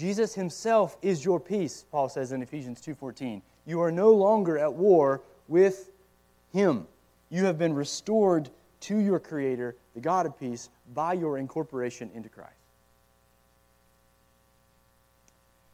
Jesus 0.00 0.34
himself 0.34 0.96
is 1.02 1.24
your 1.24 1.38
peace, 1.38 1.84
Paul 1.90 2.08
says 2.08 2.32
in 2.32 2.42
Ephesians 2.42 2.80
2:14. 2.80 3.42
You 3.66 3.82
are 3.82 3.92
no 3.92 4.12
longer 4.12 4.56
at 4.56 4.72
war 4.72 5.22
with 5.48 5.90
him. 6.52 6.86
You 7.28 7.44
have 7.44 7.58
been 7.58 7.74
restored 7.74 8.48
to 8.80 8.96
your 8.96 9.20
creator, 9.20 9.76
the 9.94 10.00
God 10.00 10.26
of 10.26 10.38
peace, 10.38 10.70
by 10.94 11.12
your 11.12 11.38
incorporation 11.38 12.10
into 12.14 12.28
Christ. 12.28 12.54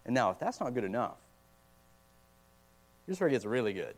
And 0.04 0.14
now, 0.14 0.30
if 0.30 0.38
that's 0.38 0.60
not 0.60 0.74
good 0.74 0.84
enough, 0.84 1.18
here's 3.06 3.20
where 3.20 3.28
it 3.28 3.32
gets 3.32 3.44
really 3.44 3.72
good 3.72 3.94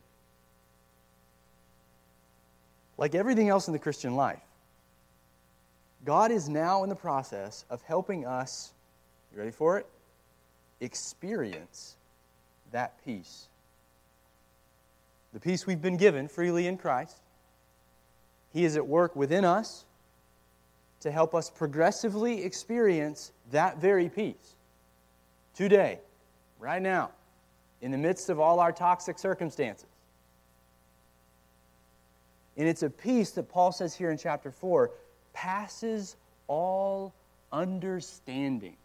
like 2.98 3.14
everything 3.14 3.48
else 3.48 3.68
in 3.68 3.72
the 3.72 3.78
Christian 3.78 4.16
life, 4.16 4.42
God 6.04 6.30
is 6.30 6.48
now 6.48 6.82
in 6.82 6.88
the 6.88 6.96
process 6.96 7.64
of 7.70 7.80
helping 7.82 8.26
us, 8.26 8.72
you 9.32 9.38
ready 9.38 9.50
for 9.50 9.78
it? 9.78 9.86
Experience 10.80 11.96
that 12.72 13.02
peace. 13.04 13.48
The 15.32 15.40
peace 15.40 15.66
we've 15.66 15.82
been 15.82 15.96
given 15.96 16.28
freely 16.28 16.66
in 16.66 16.76
Christ. 16.76 17.16
He 18.52 18.64
is 18.64 18.76
at 18.76 18.86
work 18.86 19.14
within 19.14 19.44
us 19.44 19.84
to 21.00 21.10
help 21.10 21.34
us 21.34 21.50
progressively 21.50 22.44
experience 22.44 23.32
that 23.50 23.78
very 23.78 24.08
peace 24.08 24.56
today, 25.54 25.98
right 26.58 26.82
now, 26.82 27.10
in 27.82 27.90
the 27.90 27.98
midst 27.98 28.30
of 28.30 28.40
all 28.40 28.58
our 28.60 28.72
toxic 28.72 29.18
circumstances. 29.18 29.87
And 32.58 32.68
it's 32.68 32.82
a 32.82 32.90
peace 32.90 33.30
that 33.32 33.48
Paul 33.48 33.70
says 33.70 33.94
here 33.94 34.10
in 34.10 34.18
chapter 34.18 34.50
4 34.50 34.90
passes 35.32 36.16
all 36.48 37.14
understanding. 37.52 38.76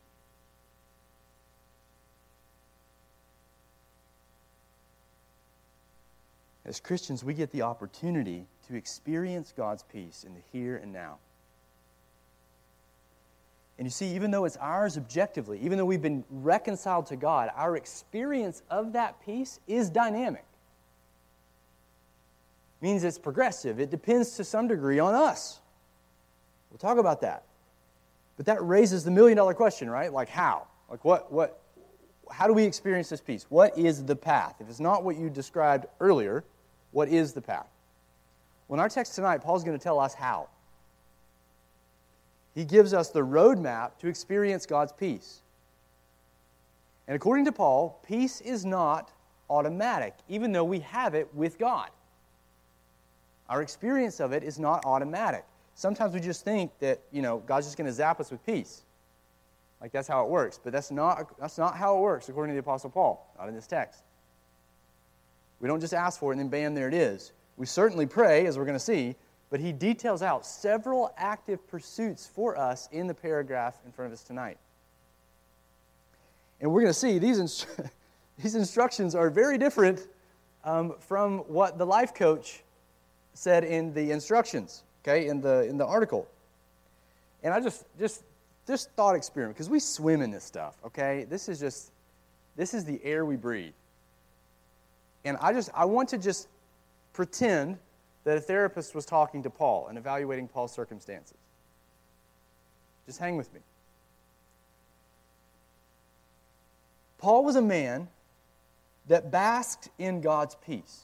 As 6.66 6.80
Christians, 6.80 7.24
we 7.24 7.34
get 7.34 7.52
the 7.52 7.64
opportunity 7.64 8.46
to 8.68 8.76
experience 8.76 9.54
God's 9.58 9.84
peace 9.84 10.24
in 10.24 10.34
the 10.36 10.42
here 10.54 10.78
and 10.78 10.94
now. 10.94 11.18
And 13.80 13.88
you 13.88 13.92
see, 13.92 14.16
even 14.16 14.30
though 14.30 14.46
it's 14.46 14.56
ours 14.58 14.98
objectively, 14.98 15.60
even 15.62 15.80
though 15.80 15.86
we've 15.86 16.02
been 16.02 16.24
reconciled 16.30 17.08
to 17.08 17.16
God, 17.16 17.50
our 17.56 17.76
experience 17.76 18.62
of 18.70 18.94
that 18.94 19.20
peace 19.26 19.60
is 19.68 19.90
dynamic 19.90 20.46
means 22.84 23.06
it's 23.06 23.18
progressive. 23.18 23.80
It 23.80 23.90
depends 23.90 24.36
to 24.36 24.44
some 24.44 24.68
degree 24.68 25.00
on 25.00 25.16
us. 25.16 25.62
We'll 26.70 26.78
talk 26.78 26.98
about 26.98 27.22
that. 27.22 27.44
But 28.36 28.46
that 28.48 28.62
raises 28.62 29.06
the 29.06 29.12
million 29.12 29.38
dollar 29.38 29.54
question, 29.54 29.90
right? 29.90 30.12
Like 30.12 30.28
how? 30.28 30.68
Like 30.92 31.06
what 31.06 31.32
what 31.32 31.62
how 32.30 32.46
do 32.46 32.54
we 32.54 32.64
experience 32.64 33.10
this 33.10 33.22
peace? 33.22 33.46
What 33.48 33.78
is 33.78 34.04
the 34.04 34.16
path? 34.16 34.56
If 34.60 34.70
it's 34.70 34.82
not 34.82 35.04
what 35.04 35.16
you 35.16 35.30
described 35.30 35.86
earlier, 36.02 36.44
what 36.92 37.08
is 37.08 37.32
the 37.32 37.42
path? 37.42 37.68
Well, 38.68 38.76
in 38.76 38.82
our 38.82 38.90
text 38.90 39.16
tonight, 39.16 39.38
Paul's 39.38 39.64
going 39.64 39.78
to 39.78 39.84
tell 39.84 40.00
us 40.00 40.14
how. 40.14 40.50
He 42.56 42.66
gives 42.66 42.94
us 42.94 43.10
the 43.10 43.22
roadmap 43.22 43.98
to 44.00 44.08
experience 44.08 44.66
God's 44.66 44.92
peace. 44.92 45.42
And 47.08 47.16
according 47.16 47.46
to 47.46 47.52
Paul, 47.52 48.00
peace 48.06 48.42
is 48.42 48.66
not 48.66 49.12
automatic, 49.50 50.16
even 50.28 50.52
though 50.52 50.64
we 50.64 50.80
have 50.80 51.14
it 51.14 51.34
with 51.34 51.58
God. 51.58 51.90
Our 53.50 53.62
experience 53.62 54.20
of 54.20 54.32
it 54.32 54.44
is 54.44 54.60
not 54.60 54.86
automatic. 54.86 55.46
Sometimes 55.76 56.14
we 56.14 56.20
just 56.20 56.44
think 56.44 56.72
that, 56.80 57.00
you 57.12 57.22
know, 57.22 57.40
God's 57.40 57.66
just 57.66 57.78
going 57.78 57.88
to 57.88 57.94
zap 57.94 58.20
us 58.20 58.32
with 58.32 58.46
peace. 58.46 58.84
Like 59.82 59.92
that's 59.92 60.08
how 60.08 60.24
it 60.24 60.30
works. 60.30 60.60
But 60.64 60.72
that's 60.72 60.92
not, 60.92 61.38
that's 61.40 61.58
not 61.58 61.76
how 61.76 61.98
it 61.98 62.02
works, 62.02 62.30
according 62.30 62.52
to 62.52 62.56
the 62.56 62.60
Apostle 62.66 62.90
Paul, 62.90 63.30
not 63.38 63.50
in 63.50 63.56
this 63.56 63.68
text. 63.68 64.04
We 65.60 65.68
don't 65.68 65.80
just 65.80 65.94
ask 65.94 66.20
for 66.20 66.32
it 66.32 66.36
and 66.36 66.42
then 66.42 66.50
bam, 66.50 66.74
there 66.74 66.88
it 66.88 66.94
is. 66.94 67.32
We 67.58 67.66
certainly 67.66 68.06
pray, 68.06 68.46
as 68.46 68.58
we're 68.58 68.66
going 68.66 68.78
to 68.78 68.84
see, 68.84 69.16
but 69.50 69.60
he 69.60 69.72
details 69.72 70.22
out 70.24 70.46
several 70.46 71.14
active 71.18 71.68
pursuits 71.68 72.26
for 72.26 72.58
us 72.58 72.90
in 72.92 73.08
the 73.08 73.14
paragraph 73.14 73.76
in 73.86 73.92
front 73.92 74.08
of 74.08 74.14
us 74.14 74.24
tonight. 74.24 74.58
And 76.60 76.72
we're 76.72 76.82
going 76.82 76.94
to 76.94 77.00
see 77.00 77.20
these, 77.20 77.40
inst- 77.40 77.68
these 78.42 78.56
instructions 78.56 79.16
are 79.16 79.30
very 79.30 79.58
different 79.58 80.08
um, 80.64 80.96
from 81.00 81.40
what 81.40 81.78
the 81.78 81.86
life 81.86 82.14
coach 82.14 82.64
said 83.34 83.64
in 83.64 83.94
the 83.94 84.12
instructions, 84.12 84.84
okay, 85.04 85.28
in 85.28 85.42
the 85.42 85.68
in 85.68 85.78
the 85.78 85.86
article. 85.86 86.28
And 87.44 87.54
I 87.54 87.60
just 87.60 87.86
just 88.00 88.24
just 88.68 88.92
thought 88.92 89.16
experiment 89.16 89.56
because 89.56 89.70
we 89.70 89.80
swim 89.80 90.22
in 90.22 90.32
this 90.32 90.44
stuff, 90.44 90.78
okay? 90.86 91.26
This 91.30 91.50
is 91.50 91.60
just 91.60 91.92
this 92.56 92.74
is 92.74 92.86
the 92.86 93.00
air 93.04 93.26
we 93.26 93.36
breathe. 93.36 93.74
And 95.26 95.38
I 95.42 95.54
just 95.54 95.70
I 95.74 95.86
want 95.86 96.10
to 96.10 96.18
just 96.18 96.48
pretend 97.14 97.78
that 98.24 98.38
a 98.38 98.42
therapist 98.42 98.96
was 98.96 99.06
talking 99.06 99.44
to 99.44 99.50
Paul 99.50 99.88
and 99.88 99.98
evaluating 99.98 100.48
Paul's 100.48 100.72
circumstances. 100.72 101.38
Just 103.06 103.20
hang 103.20 103.36
with 103.36 103.54
me. 103.54 103.60
Paul 107.18 107.44
was 107.44 107.56
a 107.56 107.62
man 107.62 108.08
that 109.08 109.32
basked 109.32 109.90
in 109.98 110.22
God's 110.22 110.56
peace. 110.56 111.04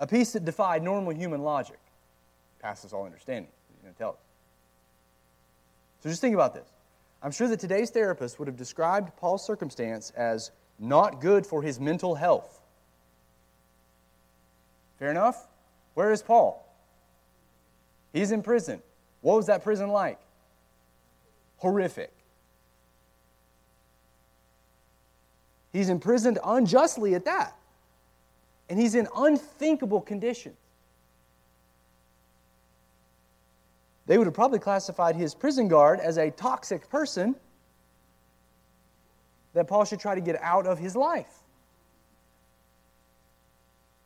A 0.00 0.06
peace 0.06 0.32
that 0.32 0.44
defied 0.44 0.82
normal 0.82 1.14
human 1.14 1.42
logic, 1.42 1.78
passes 2.60 2.92
all 2.92 3.04
understanding. 3.04 3.50
He's 3.72 3.82
going 3.82 3.94
to 3.94 3.98
tell 3.98 4.10
us. 4.10 4.18
So 6.02 6.08
just 6.08 6.20
think 6.20 6.34
about 6.34 6.54
this. 6.54 6.68
I'm 7.22 7.30
sure 7.30 7.48
that 7.48 7.60
today's 7.60 7.90
therapist 7.90 8.38
would 8.38 8.48
have 8.48 8.56
described 8.56 9.16
Paul's 9.16 9.44
circumstance 9.44 10.10
as 10.16 10.50
not 10.78 11.20
good 11.20 11.46
for 11.46 11.62
his 11.62 11.80
mental 11.80 12.14
health. 12.14 12.60
Fair 14.98 15.10
enough? 15.10 15.46
Where 15.94 16.12
is 16.12 16.22
Paul? 16.22 16.66
He's 18.12 18.30
in 18.30 18.42
prison. 18.42 18.82
What 19.22 19.36
was 19.36 19.46
that 19.46 19.64
prison 19.64 19.88
like? 19.88 20.20
Horrific. 21.58 22.12
He's 25.72 25.88
imprisoned 25.88 26.38
unjustly 26.44 27.14
at 27.14 27.24
that. 27.24 27.56
And 28.68 28.78
he's 28.78 28.94
in 28.94 29.08
unthinkable 29.16 30.00
conditions. 30.00 30.56
They 34.06 34.18
would 34.18 34.26
have 34.26 34.34
probably 34.34 34.58
classified 34.58 35.16
his 35.16 35.34
prison 35.34 35.68
guard 35.68 36.00
as 36.00 36.18
a 36.18 36.30
toxic 36.30 36.88
person 36.88 37.34
that 39.54 39.66
Paul 39.66 39.84
should 39.84 40.00
try 40.00 40.14
to 40.14 40.20
get 40.20 40.40
out 40.42 40.66
of 40.66 40.78
his 40.78 40.94
life. 40.94 41.32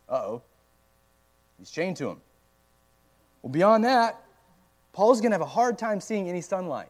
Uh 0.09 0.15
oh. 0.15 0.43
He's 1.59 1.71
chained 1.71 1.97
to 1.97 2.11
him. 2.11 2.21
Well, 3.43 3.51
beyond 3.51 3.85
that, 3.85 4.23
Paul's 4.93 5.21
going 5.21 5.31
to 5.31 5.35
have 5.35 5.43
a 5.43 5.47
hard 5.47 5.79
time 5.79 6.01
seeing 6.01 6.29
any 6.29 6.41
sunlight. 6.41 6.89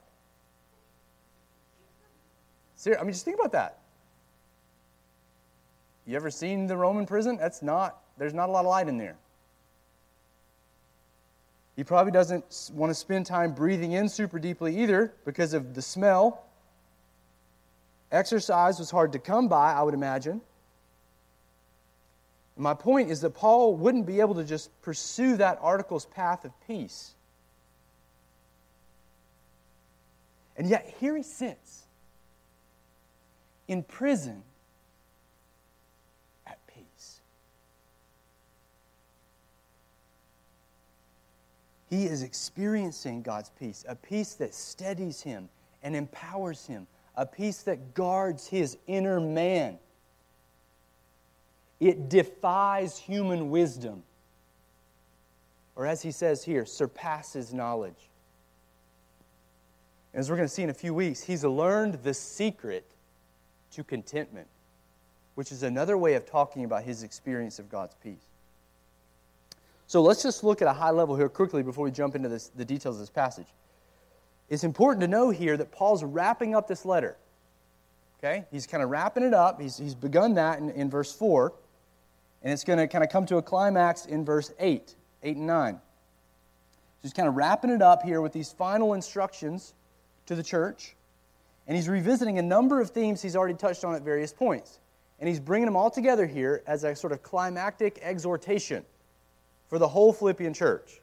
Seriously, 2.75 3.01
I 3.01 3.05
mean, 3.05 3.13
just 3.13 3.25
think 3.25 3.39
about 3.39 3.53
that. 3.53 3.79
You 6.09 6.17
ever 6.17 6.31
seen 6.31 6.67
the 6.67 6.77
Roman 6.77 7.05
prison? 7.05 7.37
That's 7.37 7.61
not, 7.61 8.01
there's 8.17 8.33
not 8.33 8.49
a 8.49 8.53
lot 8.53 8.61
of 8.61 8.71
light 8.71 8.89
in 8.89 8.97
there. 8.97 9.17
He 11.77 11.85
probably 11.85 12.13
doesn't 12.13 12.71
want 12.73 12.91
to 12.91 12.95
spend 12.95 13.27
time 13.27 13.53
breathing 13.53 13.93
in 13.93 14.09
super 14.09 14.39
deeply 14.39 14.83
either 14.83 15.13
because 15.27 15.53
of 15.53 15.75
the 15.75 15.83
smell. 15.83 16.45
Exercise 18.11 18.79
was 18.79 18.91
hard 18.91 19.13
to 19.13 19.19
come 19.19 19.49
by, 19.49 19.75
I 19.75 19.83
would 19.83 19.93
imagine. 19.93 20.41
My 22.57 22.73
point 22.73 23.11
is 23.11 23.21
that 23.21 23.35
Paul 23.35 23.77
wouldn't 23.77 24.07
be 24.07 24.21
able 24.21 24.35
to 24.37 24.45
just 24.45 24.71
pursue 24.81 25.37
that 25.37 25.59
article's 25.61 26.07
path 26.07 26.47
of 26.47 26.53
peace. 26.67 27.13
And 30.57 30.69
yet, 30.69 30.93
here 30.99 31.15
he 31.17 31.23
sits 31.23 31.85
in 33.69 33.85
prison 33.85 34.43
at 36.49 36.59
peace. 36.67 37.21
He 41.89 42.05
is 42.05 42.23
experiencing 42.23 43.23
God's 43.23 43.51
peace, 43.59 43.85
a 43.89 43.95
peace 43.95 44.35
that 44.35 44.55
steadies 44.55 45.23
him 45.23 45.49
and 45.83 45.97
empowers 45.97 46.67
him, 46.67 46.87
a 47.17 47.25
peace 47.25 47.63
that 47.63 47.95
guards 47.95 48.47
his 48.47 48.77
inner 48.87 49.21
man. 49.21 49.79
It 51.81 52.09
defies 52.09 52.99
human 52.99 53.51
wisdom. 53.51 54.03
Or, 55.77 55.87
as 55.87 56.03
he 56.03 56.11
says 56.11 56.45
here, 56.45 56.67
surpasses 56.67 57.55
knowledge. 57.55 58.11
As 60.13 60.29
we're 60.29 60.37
going 60.37 60.49
to 60.49 60.55
see 60.55 60.65
in 60.65 60.71
a 60.71 60.75
few 60.75 60.93
weeks, 60.93 61.23
he's 61.23 61.45
learned 61.45 62.03
the 62.03 62.15
secret 62.15 62.85
to 63.73 63.85
contentment, 63.85 64.49
which 65.37 65.53
is 65.53 65.63
another 65.63 65.97
way 65.97 66.15
of 66.15 66.27
talking 66.27 66.65
about 66.65 66.83
his 66.83 67.03
experience 67.03 67.59
of 67.59 67.69
God's 67.71 67.95
peace. 68.03 68.28
So 69.89 70.03
let's 70.03 70.23
just 70.23 70.45
look 70.45 70.61
at 70.61 70.69
a 70.69 70.73
high 70.73 70.91
level 70.91 71.17
here 71.17 71.31
quickly 71.31 71.63
before 71.63 71.83
we 71.83 71.91
jump 71.91 72.15
into 72.15 72.29
this, 72.29 72.49
the 72.49 72.65
details 72.65 72.97
of 72.97 73.01
this 73.01 73.11
passage. 73.11 73.47
It's 74.51 74.63
important 74.63 75.01
to 75.01 75.09
know 75.09 75.31
here 75.31 75.57
that 75.57 75.73
Paul's 75.73 76.05
wrapping 76.05 76.55
up 76.55 76.69
this 76.69 76.85
letter. 76.85 77.17
Okay? 78.19 78.45
He's 78.51 78.67
kind 78.67 78.83
of 78.83 78.91
wrapping 78.91 79.23
it 79.23 79.33
up. 79.33 79.59
He's, 79.59 79.79
he's 79.79 79.95
begun 79.95 80.35
that 80.35 80.59
in, 80.59 80.69
in 80.71 80.91
verse 80.91 81.15
4. 81.15 81.55
And 82.43 82.53
it's 82.53 82.65
going 82.65 82.79
to 82.79 82.87
kind 82.87 83.03
of 83.03 83.09
come 83.09 83.25
to 83.27 83.39
a 83.39 83.43
climax 83.43 84.05
in 84.05 84.27
verse 84.27 84.53
8, 84.59 84.95
8 85.23 85.37
and 85.39 85.47
9. 85.47 85.75
So 85.75 85.81
he's 87.01 87.15
kind 87.15 87.27
of 87.27 87.35
wrapping 87.35 87.71
it 87.71 87.81
up 87.81 88.03
here 88.03 88.21
with 88.21 88.35
these 88.35 88.53
final 88.53 88.93
instructions 88.93 89.73
to 90.27 90.35
the 90.35 90.43
church. 90.43 90.97
And 91.67 91.75
he's 91.75 91.89
revisiting 91.89 92.39
a 92.39 92.43
number 92.43 92.79
of 92.79 92.91
themes 92.91 93.23
he's 93.23 93.37
already 93.37 93.55
touched 93.55 93.85
on 93.85 93.95
at 93.95 94.03
various 94.03 94.35
points. 94.35 94.81
And 95.19 95.27
he's 95.27 95.41
bringing 95.41 95.65
them 95.65 95.77
all 95.77 95.91
together 95.91 96.27
here 96.27 96.63
as 96.67 96.85
a 96.85 96.95
sort 96.95 97.15
of 97.15 97.23
climactic 97.23 97.99
exhortation 98.03 98.85
for 99.69 99.79
the 99.79 99.89
whole 99.89 100.13
Philippian 100.13 100.53
church. 100.53 101.01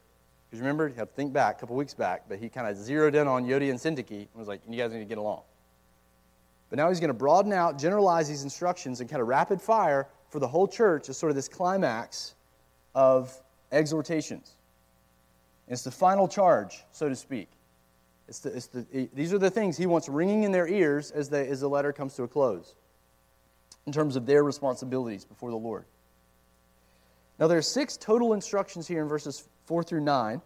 Because 0.50 0.60
remember, 0.60 0.88
you 0.88 0.96
have 0.96 1.10
to 1.10 1.16
think 1.16 1.34
back 1.34 1.58
a 1.58 1.60
couple 1.62 1.76
weeks 1.76 1.94
back, 1.94 2.24
but 2.28 2.40
he 2.40 2.50
kind 2.50 2.68
of 2.68 2.78
zeroed 2.78 3.16
in 3.16 3.28
on 3.28 3.46
Euodia 3.46 3.70
and 3.70 3.80
Syntyche 3.80 4.12
and 4.12 4.28
was 4.36 4.48
like, 4.48 4.62
you 4.70 4.78
guys 4.78 4.92
need 4.92 5.00
to 5.00 5.06
get 5.06 5.18
along. 5.18 5.42
But 6.70 6.78
now 6.78 6.90
he's 6.90 7.00
going 7.00 7.10
to 7.10 7.14
broaden 7.14 7.54
out, 7.54 7.78
generalize 7.78 8.28
these 8.28 8.44
instructions, 8.44 9.00
and 9.00 9.10
kind 9.10 9.22
of 9.22 9.28
rapid 9.28 9.62
fire 9.62 10.08
for 10.30 10.40
the 10.40 10.48
whole 10.48 10.68
church 10.68 11.10
is 11.10 11.18
sort 11.18 11.30
of 11.30 11.36
this 11.36 11.48
climax 11.48 12.36
of 12.94 13.34
exhortations. 13.72 14.54
It's 15.68 15.84
the 15.84 15.92
final 15.92 16.28
charge, 16.28 16.84
so 16.92 17.10
to 17.10 17.16
speak. 17.16 17.50
It's 18.28 18.40
the, 18.40 18.56
it's 18.56 18.68
the, 18.68 19.10
these 19.14 19.34
are 19.34 19.38
the 19.38 19.50
things 19.50 19.78
he 19.78 19.86
wants 19.86 20.10
ringing 20.10 20.44
in 20.44 20.52
their 20.52 20.68
ears 20.68 21.12
as, 21.12 21.30
they, 21.30 21.48
as 21.48 21.62
the 21.62 21.70
letter 21.70 21.94
comes 21.94 22.16
to 22.16 22.24
a 22.24 22.28
close 22.28 22.76
in 23.86 23.94
terms 23.94 24.16
of 24.16 24.26
their 24.26 24.44
responsibilities 24.44 25.26
before 25.26 25.52
the 25.52 25.58
Lord. 25.58 25.86
Now, 27.40 27.48
there 27.48 27.58
are 27.58 27.64
six 27.64 27.98
total 27.98 28.34
instructions 28.34 28.88
here 28.88 29.02
in 29.02 29.08
verses 29.08 29.48
4 29.66 29.84
through 29.84 30.02
9. 30.02 30.42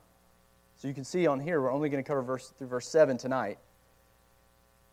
So 0.78 0.88
you 0.88 0.94
can 0.94 1.04
see 1.04 1.28
on 1.28 1.40
here, 1.40 1.62
we're 1.62 1.72
only 1.72 1.90
going 1.90 2.04
to 2.04 2.08
cover 2.08 2.22
verse, 2.22 2.54
through 2.58 2.68
verse 2.68 2.88
7 2.88 3.18
tonight. 3.18 3.58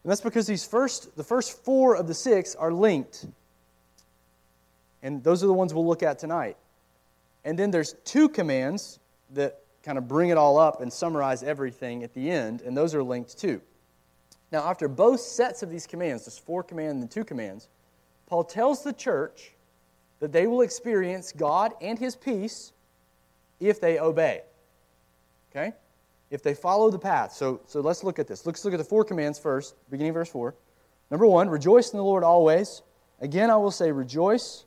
And 0.02 0.11
that's 0.11 0.20
because 0.20 0.46
these 0.46 0.64
first, 0.64 1.16
the 1.16 1.24
first 1.24 1.64
four 1.64 1.96
of 1.96 2.06
the 2.06 2.14
six 2.14 2.54
are 2.54 2.72
linked 2.72 3.26
and 5.06 5.22
those 5.22 5.44
are 5.44 5.46
the 5.46 5.52
ones 5.52 5.72
we'll 5.72 5.87
look 5.87 6.02
at 6.02 6.18
tonight. 6.18 6.56
And 7.44 7.56
then 7.56 7.70
there's 7.70 7.94
two 8.04 8.28
commands 8.28 8.98
that 9.35 9.61
kind 9.85 9.98
of 9.98 10.09
bring 10.09 10.30
it 10.30 10.37
all 10.37 10.59
up 10.59 10.80
and 10.80 10.92
summarize 10.92 11.44
everything 11.44 12.02
at 12.02 12.12
the 12.12 12.28
end, 12.28 12.61
and 12.62 12.76
those 12.76 12.92
are 12.92 13.04
linked 13.04 13.38
too. 13.38 13.61
Now, 14.50 14.68
after 14.68 14.88
both 14.88 15.20
sets 15.20 15.62
of 15.62 15.70
these 15.70 15.87
commands, 15.87 16.24
this 16.24 16.38
four 16.38 16.64
command 16.64 16.90
and 16.90 17.02
the 17.02 17.06
two 17.06 17.24
commands, 17.24 17.68
Paul 18.26 18.42
tells 18.42 18.82
the 18.82 18.92
church 18.92 19.52
that 20.20 20.33
they 20.33 20.46
will 20.46 20.62
experience 20.62 21.33
God 21.33 21.72
and 21.81 21.98
his 21.98 22.16
peace 22.16 22.72
if 23.61 23.81
they 23.81 23.98
obey. 23.98 24.42
Okay? 25.50 25.72
If 26.31 26.42
they 26.42 26.55
follow 26.55 26.90
the 26.90 26.98
path. 26.98 27.33
So, 27.33 27.61
so 27.66 27.81
let's 27.81 28.02
look 28.02 28.18
at 28.18 28.26
this. 28.26 28.46
Let's 28.46 28.64
look 28.64 28.74
at 28.74 28.79
the 28.79 28.85
four 28.85 29.05
commands 29.05 29.38
first, 29.38 29.74
beginning 29.90 30.12
verse 30.12 30.29
4. 30.29 30.55
Number 31.11 31.26
one, 31.26 31.48
rejoice 31.48 31.92
in 31.92 31.98
the 31.98 32.05
Lord 32.05 32.24
always. 32.24 32.83
Again, 33.20 33.50
I 33.50 33.57
will 33.57 33.70
say, 33.70 33.92
rejoice. 33.92 34.64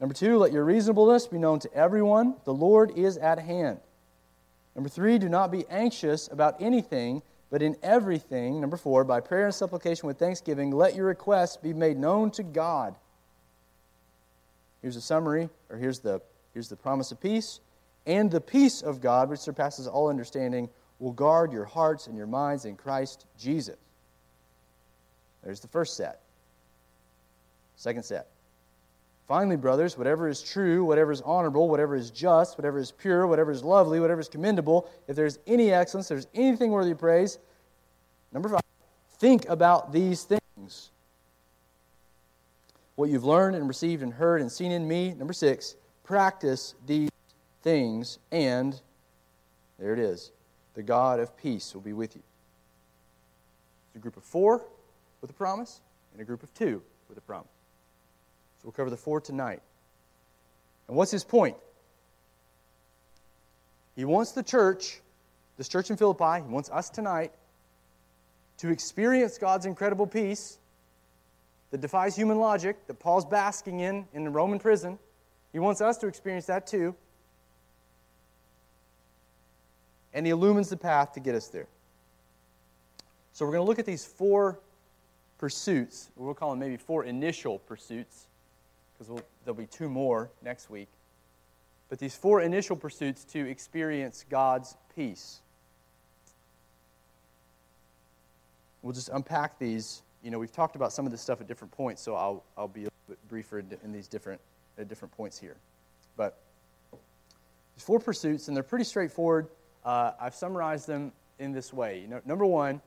Number 0.00 0.14
two, 0.14 0.38
let 0.38 0.52
your 0.52 0.64
reasonableness 0.64 1.26
be 1.26 1.38
known 1.38 1.58
to 1.60 1.74
everyone. 1.74 2.36
The 2.44 2.54
Lord 2.54 2.96
is 2.96 3.16
at 3.16 3.38
hand. 3.40 3.80
Number 4.76 4.88
three, 4.88 5.18
do 5.18 5.28
not 5.28 5.50
be 5.50 5.64
anxious 5.68 6.28
about 6.30 6.62
anything, 6.62 7.20
but 7.50 7.62
in 7.62 7.76
everything. 7.82 8.60
Number 8.60 8.76
four, 8.76 9.02
by 9.02 9.20
prayer 9.20 9.46
and 9.46 9.54
supplication 9.54 10.06
with 10.06 10.18
thanksgiving, 10.18 10.70
let 10.70 10.94
your 10.94 11.06
requests 11.06 11.56
be 11.56 11.72
made 11.72 11.98
known 11.98 12.30
to 12.32 12.44
God. 12.44 12.94
Here's 14.82 14.96
a 14.96 15.00
summary, 15.00 15.48
or 15.70 15.76
here's 15.76 15.98
the, 15.98 16.20
here's 16.54 16.68
the 16.68 16.76
promise 16.76 17.12
of 17.12 17.20
peace. 17.20 17.60
And 18.06 18.30
the 18.30 18.40
peace 18.40 18.80
of 18.80 19.00
God, 19.00 19.28
which 19.28 19.40
surpasses 19.40 19.86
all 19.86 20.08
understanding, 20.08 20.68
will 20.98 21.12
guard 21.12 21.52
your 21.52 21.64
hearts 21.64 22.06
and 22.06 22.16
your 22.16 22.26
minds 22.26 22.64
in 22.64 22.76
Christ 22.76 23.26
Jesus. 23.38 23.76
There's 25.42 25.60
the 25.60 25.68
first 25.68 25.96
set. 25.96 26.20
Second 27.76 28.04
set. 28.04 28.28
Finally, 29.28 29.56
brothers, 29.56 29.98
whatever 29.98 30.26
is 30.28 30.40
true, 30.40 30.84
whatever 30.84 31.12
is 31.12 31.20
honorable, 31.20 31.68
whatever 31.68 31.94
is 31.94 32.10
just, 32.10 32.56
whatever 32.56 32.78
is 32.78 32.90
pure, 32.90 33.26
whatever 33.26 33.50
is 33.50 33.62
lovely, 33.62 34.00
whatever 34.00 34.20
is 34.20 34.28
commendable, 34.28 34.88
if 35.06 35.14
there's 35.14 35.38
any 35.46 35.70
excellence, 35.70 36.08
there's 36.08 36.26
anything 36.34 36.70
worthy 36.70 36.92
of 36.92 36.98
praise, 36.98 37.38
number 38.32 38.48
five, 38.48 38.62
think 39.18 39.46
about 39.50 39.92
these 39.92 40.24
things. 40.24 40.90
What 42.98 43.10
you've 43.10 43.24
learned 43.24 43.54
and 43.54 43.68
received 43.68 44.02
and 44.02 44.12
heard 44.12 44.40
and 44.40 44.50
seen 44.50 44.72
in 44.72 44.88
me. 44.88 45.14
Number 45.14 45.32
six, 45.32 45.76
practice 46.02 46.74
these 46.84 47.10
things, 47.62 48.18
and 48.32 48.80
there 49.78 49.92
it 49.92 50.00
is. 50.00 50.32
The 50.74 50.82
God 50.82 51.20
of 51.20 51.36
peace 51.36 51.72
will 51.74 51.80
be 51.80 51.92
with 51.92 52.16
you. 52.16 52.22
It's 53.86 53.94
a 53.94 53.98
group 54.00 54.16
of 54.16 54.24
four 54.24 54.64
with 55.20 55.30
a 55.30 55.32
promise, 55.32 55.80
and 56.12 56.20
a 56.20 56.24
group 56.24 56.42
of 56.42 56.52
two 56.54 56.82
with 57.08 57.16
a 57.16 57.20
promise. 57.20 57.46
So 58.56 58.62
we'll 58.64 58.72
cover 58.72 58.90
the 58.90 58.96
four 58.96 59.20
tonight. 59.20 59.62
And 60.88 60.96
what's 60.96 61.12
his 61.12 61.22
point? 61.22 61.56
He 63.94 64.04
wants 64.04 64.32
the 64.32 64.42
church, 64.42 65.00
this 65.56 65.68
church 65.68 65.88
in 65.90 65.96
Philippi, 65.96 66.44
he 66.44 66.52
wants 66.52 66.68
us 66.68 66.90
tonight 66.90 67.30
to 68.56 68.70
experience 68.70 69.38
God's 69.38 69.66
incredible 69.66 70.08
peace 70.08 70.58
that 71.70 71.80
defies 71.80 72.16
human 72.16 72.38
logic, 72.38 72.86
that 72.86 72.98
Paul's 72.98 73.24
basking 73.24 73.80
in 73.80 74.06
in 74.14 74.24
the 74.24 74.30
Roman 74.30 74.58
prison. 74.58 74.98
He 75.52 75.58
wants 75.58 75.80
us 75.80 75.98
to 75.98 76.06
experience 76.06 76.46
that 76.46 76.66
too. 76.66 76.94
And 80.14 80.24
he 80.24 80.32
illumines 80.32 80.70
the 80.70 80.76
path 80.76 81.12
to 81.12 81.20
get 81.20 81.34
us 81.34 81.48
there. 81.48 81.66
So 83.32 83.44
we're 83.44 83.52
going 83.52 83.64
to 83.64 83.68
look 83.68 83.78
at 83.78 83.86
these 83.86 84.04
four 84.04 84.58
pursuits. 85.38 86.10
We'll 86.16 86.34
call 86.34 86.50
them 86.50 86.58
maybe 86.58 86.76
four 86.76 87.04
initial 87.04 87.58
pursuits, 87.60 88.26
because 88.94 89.10
we'll, 89.10 89.22
there'll 89.44 89.56
be 89.56 89.66
two 89.66 89.88
more 89.88 90.30
next 90.42 90.70
week. 90.70 90.88
But 91.88 91.98
these 91.98 92.16
four 92.16 92.40
initial 92.42 92.76
pursuits 92.76 93.24
to 93.24 93.48
experience 93.48 94.24
God's 94.28 94.76
peace. 94.96 95.40
We'll 98.82 98.92
just 98.92 99.08
unpack 99.10 99.58
these. 99.58 100.02
You 100.22 100.30
know, 100.30 100.38
we've 100.38 100.52
talked 100.52 100.76
about 100.76 100.92
some 100.92 101.06
of 101.06 101.12
this 101.12 101.20
stuff 101.20 101.40
at 101.40 101.46
different 101.46 101.72
points, 101.72 102.02
so 102.02 102.14
I'll, 102.14 102.44
I'll 102.56 102.68
be 102.68 102.86
a 102.86 102.90
bit 103.08 103.18
briefer 103.28 103.60
in 103.60 103.92
these 103.92 104.08
different, 104.08 104.40
at 104.76 104.88
different 104.88 105.16
points 105.16 105.38
here. 105.38 105.56
But 106.16 106.38
there's 106.90 107.84
four 107.84 108.00
pursuits, 108.00 108.48
and 108.48 108.56
they're 108.56 108.64
pretty 108.64 108.84
straightforward. 108.84 109.48
Uh, 109.84 110.12
I've 110.20 110.34
summarized 110.34 110.86
them 110.86 111.12
in 111.38 111.52
this 111.52 111.72
way. 111.72 112.00
You 112.00 112.08
know, 112.08 112.20
number 112.26 112.44
one, 112.44 112.80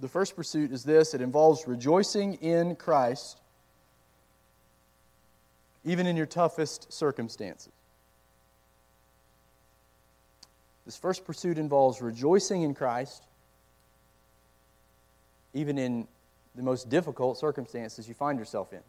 the 0.00 0.08
first 0.08 0.34
pursuit 0.34 0.72
is 0.72 0.82
this 0.82 1.14
it 1.14 1.20
involves 1.20 1.66
rejoicing 1.68 2.34
in 2.34 2.74
Christ, 2.76 3.40
even 5.84 6.06
in 6.06 6.16
your 6.16 6.26
toughest 6.26 6.92
circumstances. 6.92 7.72
This 10.84 10.96
first 10.96 11.24
pursuit 11.24 11.58
involves 11.58 12.02
rejoicing 12.02 12.62
in 12.62 12.74
Christ, 12.74 13.22
even 15.54 15.78
in 15.78 16.06
the 16.54 16.62
most 16.62 16.88
difficult 16.88 17.38
circumstances 17.38 18.08
you 18.08 18.14
find 18.14 18.38
yourself 18.38 18.72
in. 18.72 18.80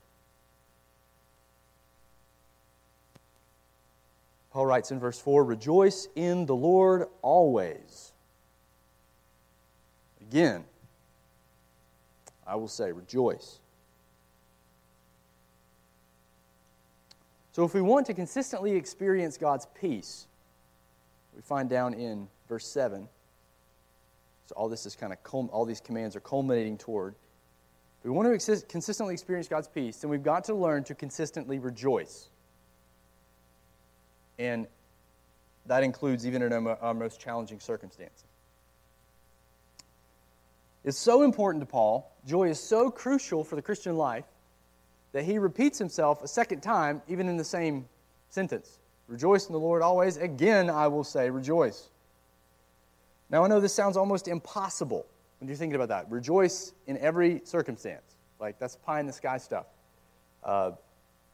Paul 4.51 4.67
writes 4.67 4.91
in 4.91 4.99
verse 4.99 5.19
4 5.19 5.43
Rejoice 5.43 6.07
in 6.15 6.45
the 6.45 6.55
Lord 6.55 7.07
always. 7.21 8.11
Again, 10.21 10.63
I 12.45 12.55
will 12.55 12.67
say, 12.67 12.91
rejoice. 12.91 13.59
So, 17.51 17.63
if 17.63 17.73
we 17.73 17.81
want 17.81 18.07
to 18.07 18.13
consistently 18.13 18.73
experience 18.73 19.37
God's 19.37 19.67
peace, 19.79 20.27
we 21.35 21.41
find 21.41 21.69
down 21.69 21.93
in 21.93 22.27
verse 22.47 22.67
7. 22.67 23.07
So, 24.47 24.55
all 24.55 24.69
this 24.69 24.85
is 24.85 24.95
kind 24.95 25.13
of, 25.13 25.19
all 25.49 25.65
these 25.65 25.81
commands 25.81 26.15
are 26.15 26.19
culminating 26.19 26.77
toward. 26.77 27.15
If 27.99 28.05
we 28.05 28.11
want 28.11 28.39
to 28.39 28.61
consistently 28.67 29.13
experience 29.13 29.47
God's 29.47 29.69
peace, 29.69 29.97
then 29.97 30.09
we've 30.09 30.23
got 30.23 30.43
to 30.45 30.53
learn 30.53 30.83
to 30.85 30.95
consistently 30.95 31.59
rejoice. 31.59 32.27
And 34.37 34.67
that 35.67 35.83
includes 35.83 36.27
even 36.27 36.41
in 36.41 36.51
our 36.51 36.93
most 36.93 37.21
challenging 37.21 37.61
circumstances. 37.61 38.25
It's 40.83 40.97
so 40.97 41.21
important 41.21 41.61
to 41.61 41.65
Paul, 41.65 42.13
joy 42.25 42.49
is 42.49 42.59
so 42.59 42.91
crucial 42.91 43.45
for 43.45 43.55
the 43.55 43.61
Christian 43.61 43.95
life, 43.95 44.25
that 45.13 45.23
he 45.23 45.37
repeats 45.37 45.79
himself 45.79 46.21
a 46.21 46.27
second 46.27 46.61
time, 46.61 47.01
even 47.07 47.29
in 47.29 47.37
the 47.37 47.43
same 47.45 47.87
sentence. 48.29 48.79
Rejoice 49.07 49.47
in 49.47 49.53
the 49.53 49.59
Lord 49.59 49.81
always. 49.81 50.17
Again, 50.17 50.69
I 50.69 50.87
will 50.87 51.03
say, 51.05 51.29
rejoice. 51.29 51.89
Now, 53.29 53.43
I 53.43 53.47
know 53.47 53.59
this 53.59 53.73
sounds 53.73 53.97
almost 53.97 54.27
impossible 54.27 55.05
when 55.39 55.47
you're 55.47 55.57
thinking 55.57 55.75
about 55.75 55.89
that. 55.89 56.09
Rejoice 56.11 56.73
in 56.87 56.97
every 56.97 57.41
circumstance. 57.43 58.17
Like, 58.39 58.59
that's 58.59 58.75
pie 58.75 58.99
in 58.99 59.07
the 59.07 59.13
sky 59.13 59.37
stuff. 59.37 59.65
Uh, 60.43 60.71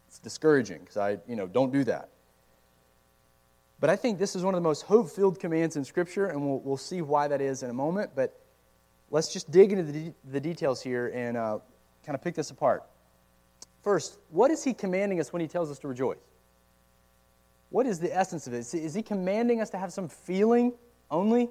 it's 0.07 0.19
discouraging 0.19 0.79
because 0.79 0.97
I, 0.97 1.17
you 1.27 1.35
know, 1.35 1.47
don't 1.47 1.71
do 1.71 1.83
that. 1.85 2.09
But 3.79 3.89
I 3.89 3.95
think 3.95 4.19
this 4.19 4.35
is 4.35 4.43
one 4.43 4.53
of 4.53 4.57
the 4.57 4.67
most 4.67 4.81
hope 4.81 5.09
filled 5.09 5.39
commands 5.39 5.75
in 5.75 5.85
Scripture, 5.85 6.27
and 6.27 6.45
we'll, 6.45 6.59
we'll 6.59 6.77
see 6.77 7.01
why 7.01 7.27
that 7.27 7.41
is 7.41 7.63
in 7.63 7.69
a 7.69 7.73
moment. 7.73 8.11
But 8.15 8.37
let's 9.09 9.31
just 9.31 9.51
dig 9.51 9.71
into 9.71 9.83
the, 9.83 9.93
de- 9.93 10.13
the 10.31 10.39
details 10.39 10.81
here 10.81 11.11
and 11.13 11.37
uh, 11.37 11.59
kind 12.05 12.15
of 12.15 12.21
pick 12.21 12.35
this 12.35 12.51
apart. 12.51 12.83
First, 13.83 14.19
what 14.29 14.51
is 14.51 14.63
he 14.63 14.73
commanding 14.73 15.19
us 15.19 15.31
when 15.31 15.41
he 15.41 15.47
tells 15.47 15.71
us 15.71 15.79
to 15.79 15.87
rejoice? 15.87 16.17
What 17.69 17.85
is 17.85 17.99
the 17.99 18.15
essence 18.15 18.47
of 18.47 18.53
it? 18.53 18.73
Is 18.73 18.93
he 18.93 19.01
commanding 19.01 19.61
us 19.61 19.69
to 19.69 19.77
have 19.77 19.93
some 19.93 20.09
feeling 20.09 20.73
only? 21.09 21.49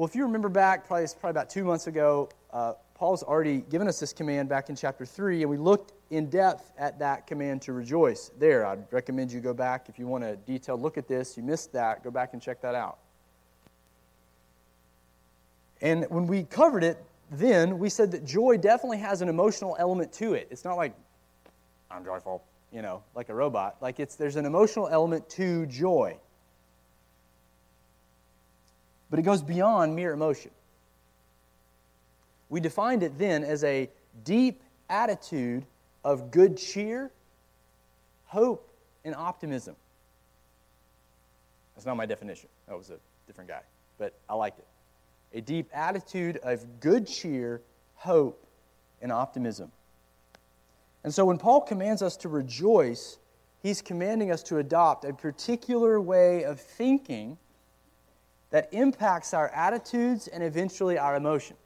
Well, 0.00 0.08
if 0.08 0.16
you 0.16 0.22
remember 0.22 0.48
back, 0.48 0.86
probably, 0.86 1.06
probably 1.20 1.32
about 1.32 1.50
two 1.50 1.62
months 1.62 1.86
ago, 1.86 2.30
uh, 2.54 2.72
Paul's 2.94 3.22
already 3.22 3.58
given 3.58 3.86
us 3.86 4.00
this 4.00 4.14
command 4.14 4.48
back 4.48 4.70
in 4.70 4.74
chapter 4.74 5.04
3, 5.04 5.42
and 5.42 5.50
we 5.50 5.58
looked 5.58 5.92
in 6.08 6.30
depth 6.30 6.72
at 6.78 6.98
that 7.00 7.26
command 7.26 7.60
to 7.60 7.74
rejoice 7.74 8.30
there. 8.38 8.64
I'd 8.64 8.90
recommend 8.92 9.30
you 9.30 9.40
go 9.40 9.52
back 9.52 9.90
if 9.90 9.98
you 9.98 10.06
want 10.06 10.24
a 10.24 10.36
detailed 10.36 10.80
look 10.80 10.96
at 10.96 11.06
this. 11.06 11.36
You 11.36 11.42
missed 11.42 11.74
that, 11.74 12.02
go 12.02 12.10
back 12.10 12.32
and 12.32 12.40
check 12.40 12.62
that 12.62 12.74
out. 12.74 12.96
And 15.82 16.06
when 16.08 16.26
we 16.26 16.44
covered 16.44 16.82
it, 16.82 16.96
then 17.30 17.78
we 17.78 17.90
said 17.90 18.10
that 18.12 18.24
joy 18.24 18.56
definitely 18.56 19.00
has 19.00 19.20
an 19.20 19.28
emotional 19.28 19.76
element 19.78 20.14
to 20.14 20.32
it. 20.32 20.48
It's 20.50 20.64
not 20.64 20.78
like, 20.78 20.94
I'm 21.90 22.06
joyful, 22.06 22.42
you 22.72 22.80
know, 22.80 23.02
like 23.14 23.28
a 23.28 23.34
robot. 23.34 23.76
Like 23.82 24.00
it's, 24.00 24.14
there's 24.14 24.36
an 24.36 24.46
emotional 24.46 24.88
element 24.88 25.28
to 25.28 25.66
joy. 25.66 26.16
But 29.10 29.18
it 29.18 29.22
goes 29.22 29.42
beyond 29.42 29.94
mere 29.94 30.12
emotion. 30.12 30.52
We 32.48 32.60
defined 32.60 33.02
it 33.02 33.18
then 33.18 33.44
as 33.44 33.64
a 33.64 33.88
deep 34.24 34.62
attitude 34.88 35.64
of 36.04 36.30
good 36.30 36.56
cheer, 36.56 37.10
hope, 38.26 38.68
and 39.04 39.14
optimism. 39.14 39.76
That's 41.74 41.86
not 41.86 41.96
my 41.96 42.06
definition. 42.06 42.48
That 42.68 42.76
was 42.76 42.90
a 42.90 42.98
different 43.26 43.48
guy, 43.48 43.62
but 43.98 44.14
I 44.28 44.34
liked 44.34 44.58
it. 44.58 44.66
A 45.32 45.40
deep 45.40 45.68
attitude 45.72 46.38
of 46.38 46.80
good 46.80 47.06
cheer, 47.06 47.62
hope, 47.94 48.46
and 49.00 49.12
optimism. 49.12 49.70
And 51.04 51.14
so 51.14 51.24
when 51.24 51.38
Paul 51.38 51.62
commands 51.62 52.02
us 52.02 52.16
to 52.18 52.28
rejoice, 52.28 53.18
he's 53.62 53.80
commanding 53.80 54.30
us 54.30 54.42
to 54.44 54.58
adopt 54.58 55.04
a 55.04 55.12
particular 55.12 56.00
way 56.00 56.44
of 56.44 56.60
thinking 56.60 57.38
that 58.50 58.68
impacts 58.72 59.32
our 59.32 59.48
attitudes 59.48 60.28
and 60.28 60.42
eventually 60.42 60.98
our 60.98 61.16
emotions. 61.16 61.58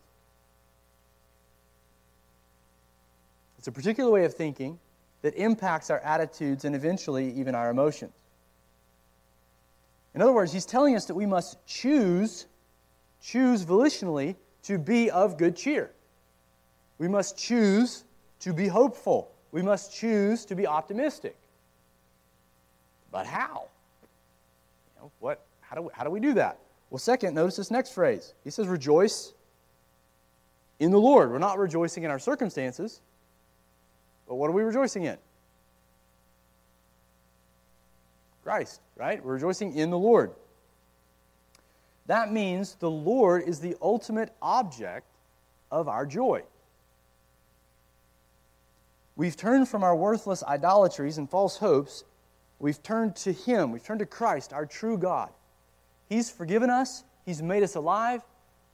It's 3.58 3.68
a 3.68 3.72
particular 3.72 4.10
way 4.10 4.24
of 4.24 4.34
thinking 4.34 4.78
that 5.22 5.34
impacts 5.36 5.88
our 5.88 6.00
attitudes 6.00 6.66
and 6.66 6.74
eventually 6.74 7.32
even 7.32 7.54
our 7.54 7.70
emotions. 7.70 8.12
In 10.14 10.20
other 10.20 10.32
words, 10.32 10.52
he's 10.52 10.66
telling 10.66 10.94
us 10.94 11.06
that 11.06 11.14
we 11.14 11.24
must 11.24 11.64
choose, 11.66 12.46
choose 13.22 13.64
volitionally 13.64 14.36
to 14.64 14.78
be 14.78 15.10
of 15.10 15.38
good 15.38 15.56
cheer. 15.56 15.90
We 16.98 17.08
must 17.08 17.38
choose 17.38 18.04
to 18.40 18.52
be 18.52 18.68
hopeful. 18.68 19.30
We 19.50 19.62
must 19.62 19.94
choose 19.94 20.44
to 20.44 20.54
be 20.54 20.66
optimistic. 20.66 21.36
But 23.10 23.26
how? 23.26 23.68
You 24.94 25.02
know, 25.02 25.10
what, 25.20 25.44
how, 25.62 25.74
do 25.74 25.82
we, 25.82 25.88
how 25.94 26.04
do 26.04 26.10
we 26.10 26.20
do 26.20 26.34
that? 26.34 26.58
Well, 26.94 27.00
second, 27.00 27.34
notice 27.34 27.56
this 27.56 27.72
next 27.72 27.90
phrase. 27.90 28.34
He 28.44 28.50
says, 28.50 28.68
rejoice 28.68 29.32
in 30.78 30.92
the 30.92 31.00
Lord. 31.00 31.32
We're 31.32 31.38
not 31.38 31.58
rejoicing 31.58 32.04
in 32.04 32.10
our 32.12 32.20
circumstances. 32.20 33.00
But 34.28 34.36
what 34.36 34.48
are 34.48 34.52
we 34.52 34.62
rejoicing 34.62 35.02
in? 35.02 35.16
Christ, 38.44 38.80
right? 38.94 39.24
We're 39.24 39.32
rejoicing 39.32 39.74
in 39.74 39.90
the 39.90 39.98
Lord. 39.98 40.34
That 42.06 42.32
means 42.32 42.76
the 42.76 42.92
Lord 42.92 43.42
is 43.42 43.58
the 43.58 43.74
ultimate 43.82 44.32
object 44.40 45.08
of 45.72 45.88
our 45.88 46.06
joy. 46.06 46.44
We've 49.16 49.36
turned 49.36 49.68
from 49.68 49.82
our 49.82 49.96
worthless 49.96 50.44
idolatries 50.44 51.18
and 51.18 51.28
false 51.28 51.56
hopes. 51.56 52.04
We've 52.60 52.80
turned 52.84 53.16
to 53.16 53.32
Him. 53.32 53.72
We've 53.72 53.82
turned 53.82 53.98
to 53.98 54.06
Christ, 54.06 54.52
our 54.52 54.64
true 54.64 54.96
God. 54.96 55.30
He's 56.08 56.30
forgiven 56.30 56.70
us, 56.70 57.04
He's 57.24 57.42
made 57.42 57.62
us 57.62 57.74
alive, 57.74 58.22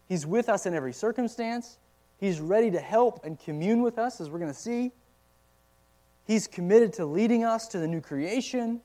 He's 0.08 0.26
with 0.26 0.48
us 0.48 0.66
in 0.66 0.74
every 0.74 0.92
circumstance. 0.92 1.78
He's 2.18 2.40
ready 2.40 2.70
to 2.72 2.80
help 2.80 3.24
and 3.24 3.38
commune 3.38 3.80
with 3.80 3.98
us, 3.98 4.20
as 4.20 4.28
we're 4.28 4.40
going 4.40 4.52
to 4.52 4.58
see. 4.58 4.92
He's 6.26 6.46
committed 6.46 6.92
to 6.94 7.06
leading 7.06 7.44
us 7.44 7.66
to 7.68 7.78
the 7.78 7.88
new 7.88 8.00
creation, 8.00 8.80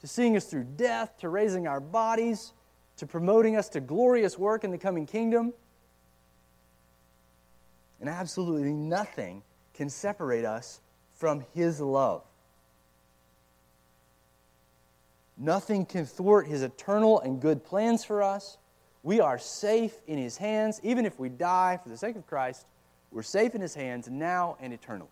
to 0.00 0.06
seeing 0.06 0.36
us 0.36 0.46
through 0.46 0.64
death, 0.76 1.18
to 1.18 1.28
raising 1.28 1.66
our 1.66 1.80
bodies, 1.80 2.52
to 2.96 3.06
promoting 3.06 3.56
us 3.56 3.68
to 3.70 3.80
glorious 3.80 4.38
work 4.38 4.64
in 4.64 4.70
the 4.70 4.78
coming 4.78 5.06
kingdom. 5.06 5.52
and 8.00 8.08
absolutely 8.08 8.72
nothing 8.72 9.42
can 9.74 9.90
separate 9.90 10.44
us 10.44 10.80
from 11.12 11.44
His 11.54 11.80
love. 11.80 12.22
Nothing 15.42 15.86
can 15.86 16.04
thwart 16.04 16.46
His 16.46 16.62
eternal 16.62 17.18
and 17.20 17.40
good 17.40 17.64
plans 17.64 18.04
for 18.04 18.22
us. 18.22 18.58
We 19.02 19.20
are 19.20 19.38
safe 19.38 19.94
in 20.06 20.18
His 20.18 20.36
hands. 20.36 20.78
Even 20.82 21.06
if 21.06 21.18
we 21.18 21.30
die 21.30 21.80
for 21.82 21.88
the 21.88 21.96
sake 21.96 22.14
of 22.16 22.26
Christ, 22.26 22.66
we're 23.10 23.22
safe 23.22 23.54
in 23.54 23.62
His 23.62 23.74
hands 23.74 24.06
now 24.10 24.58
and 24.60 24.74
eternally. 24.74 25.08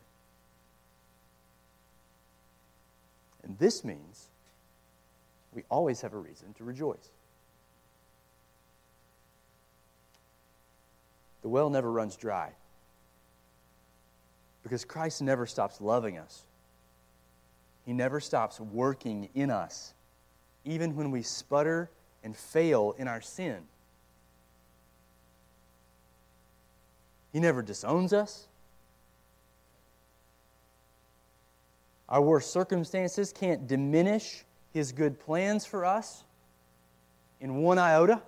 And 3.43 3.59
this 3.59 3.83
means 3.83 4.29
we 5.55 5.65
always 5.71 6.03
have 6.03 6.13
a 6.13 6.19
reason 6.19 6.53
to 6.59 6.65
rejoice. 6.65 7.11
The 11.41 11.49
well 11.49 11.71
never 11.71 11.91
runs 11.91 12.17
dry 12.17 12.51
because 14.63 14.85
Christ 14.85 15.23
never 15.23 15.47
stops 15.47 15.81
loving 15.81 16.19
us. 16.19 16.43
He 17.87 17.95
never 17.95 18.21
stops 18.21 18.61
working 18.61 19.31
in 19.35 19.51
us, 19.51 19.95
even 20.69 20.95
when 20.95 21.11
we 21.11 21.23
sputter 21.23 21.91
and 22.23 22.37
fail 22.37 22.95
in 22.99 23.09
our 23.09 23.21
sin. 23.21 23.57
He 27.33 27.41
never 27.41 27.63
disowns 27.63 28.13
us. 28.13 28.49
Our 32.09 32.23
worst 32.23 32.53
circumstances 32.53 33.33
can't 33.33 33.67
diminish 33.67 34.45
His 34.73 34.93
good 34.93 35.19
plans 35.19 35.65
for 35.65 35.85
us 35.85 36.25
in 37.41 37.57
one 37.57 37.79
iota. 37.79 38.23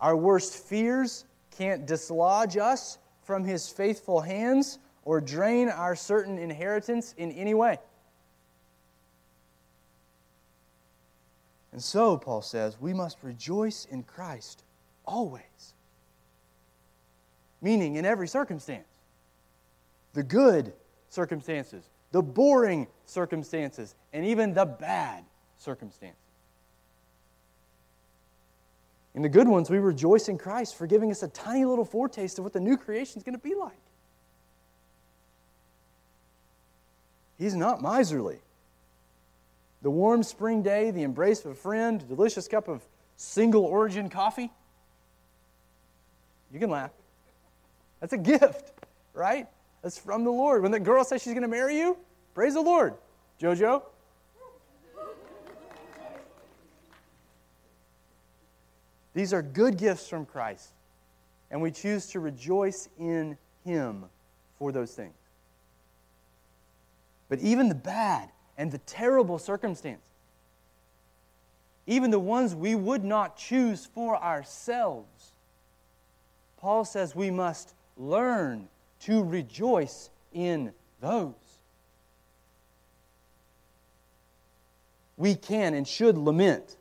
Our 0.00 0.16
worst 0.16 0.54
fears 0.54 1.24
can't 1.56 1.86
dislodge 1.86 2.56
us 2.56 2.98
from 3.22 3.44
His 3.44 3.68
faithful 3.68 4.20
hands 4.20 4.78
or 5.04 5.20
drain 5.20 5.68
our 5.68 5.96
certain 5.96 6.38
inheritance 6.38 7.14
in 7.16 7.32
any 7.32 7.54
way. 7.54 7.78
And 11.72 11.82
so, 11.82 12.18
Paul 12.18 12.42
says, 12.42 12.78
we 12.80 12.92
must 12.92 13.18
rejoice 13.22 13.86
in 13.90 14.02
Christ 14.02 14.62
always. 15.06 15.74
Meaning, 17.62 17.96
in 17.96 18.04
every 18.04 18.28
circumstance. 18.28 18.86
The 20.12 20.22
good 20.22 20.74
circumstances, 21.08 21.84
the 22.10 22.22
boring 22.22 22.86
circumstances, 23.06 23.94
and 24.12 24.26
even 24.26 24.52
the 24.52 24.66
bad 24.66 25.24
circumstances. 25.56 26.18
In 29.14 29.22
the 29.22 29.28
good 29.28 29.48
ones, 29.48 29.70
we 29.70 29.78
rejoice 29.78 30.28
in 30.28 30.38
Christ 30.38 30.76
for 30.76 30.86
giving 30.86 31.10
us 31.10 31.22
a 31.22 31.28
tiny 31.28 31.64
little 31.64 31.84
foretaste 31.84 32.38
of 32.38 32.44
what 32.44 32.52
the 32.52 32.60
new 32.60 32.76
creation 32.76 33.18
is 33.18 33.22
going 33.22 33.34
to 33.34 33.42
be 33.42 33.54
like. 33.54 33.72
He's 37.38 37.54
not 37.54 37.82
miserly. 37.82 38.38
The 39.82 39.90
warm 39.90 40.22
spring 40.22 40.62
day, 40.62 40.90
the 40.90 41.02
embrace 41.02 41.44
of 41.44 41.50
a 41.50 41.54
friend, 41.54 42.00
a 42.00 42.04
delicious 42.04 42.46
cup 42.46 42.68
of 42.68 42.82
single 43.16 43.64
origin 43.64 44.08
coffee. 44.08 44.50
You 46.52 46.60
can 46.60 46.70
laugh. 46.70 46.92
That's 48.00 48.12
a 48.12 48.18
gift, 48.18 48.72
right? 49.14 49.48
That's 49.82 49.98
from 49.98 50.24
the 50.24 50.30
Lord. 50.30 50.62
When 50.62 50.70
the 50.70 50.80
girl 50.80 51.04
says 51.04 51.22
she's 51.22 51.32
going 51.32 51.42
to 51.42 51.48
marry 51.48 51.78
you, 51.78 51.96
praise 52.34 52.54
the 52.54 52.60
Lord. 52.60 52.94
Jojo. 53.40 53.82
These 59.14 59.32
are 59.32 59.42
good 59.42 59.76
gifts 59.76 60.08
from 60.08 60.24
Christ, 60.24 60.70
and 61.50 61.60
we 61.60 61.70
choose 61.70 62.06
to 62.08 62.20
rejoice 62.20 62.88
in 62.98 63.36
Him 63.64 64.06
for 64.58 64.72
those 64.72 64.94
things. 64.94 65.12
But 67.28 67.40
even 67.40 67.68
the 67.68 67.74
bad 67.74 68.30
and 68.56 68.70
the 68.70 68.78
terrible 68.78 69.38
circumstances, 69.38 70.06
even 71.86 72.10
the 72.10 72.18
ones 72.18 72.54
we 72.54 72.74
would 72.74 73.04
not 73.04 73.36
choose 73.36 73.86
for 73.86 74.16
ourselves, 74.16 75.32
Paul 76.58 76.84
says 76.84 77.14
we 77.14 77.30
must 77.30 77.74
learn 77.96 78.68
to 79.00 79.22
rejoice 79.24 80.10
in 80.32 80.72
those. 81.00 81.34
We 85.16 85.34
can 85.34 85.74
and 85.74 85.86
should 85.86 86.16
lament. 86.16 86.76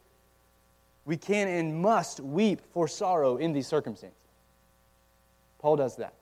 We 1.06 1.18
can 1.18 1.48
and 1.48 1.82
must 1.82 2.20
weep 2.20 2.62
for 2.74 2.88
sorrow 2.88 3.38
in 3.38 3.54
these 3.54 3.68
circumstances. 3.68 4.18
Paul 5.60 5.76
does 5.76 5.96
that. 5.98 6.14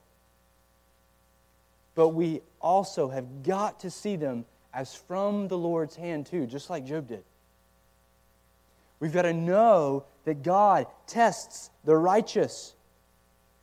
But 1.95 2.09
we 2.09 2.41
also 2.61 3.09
have 3.09 3.43
got 3.43 3.81
to 3.81 3.89
see 3.89 4.15
them 4.15 4.45
as 4.73 4.95
from 4.95 5.47
the 5.47 5.57
Lord's 5.57 5.95
hand, 5.95 6.25
too, 6.25 6.45
just 6.45 6.69
like 6.69 6.85
Job 6.85 7.07
did. 7.07 7.23
We've 8.99 9.13
got 9.13 9.23
to 9.23 9.33
know 9.33 10.05
that 10.25 10.43
God 10.43 10.87
tests 11.07 11.69
the 11.85 11.95
righteous, 11.95 12.75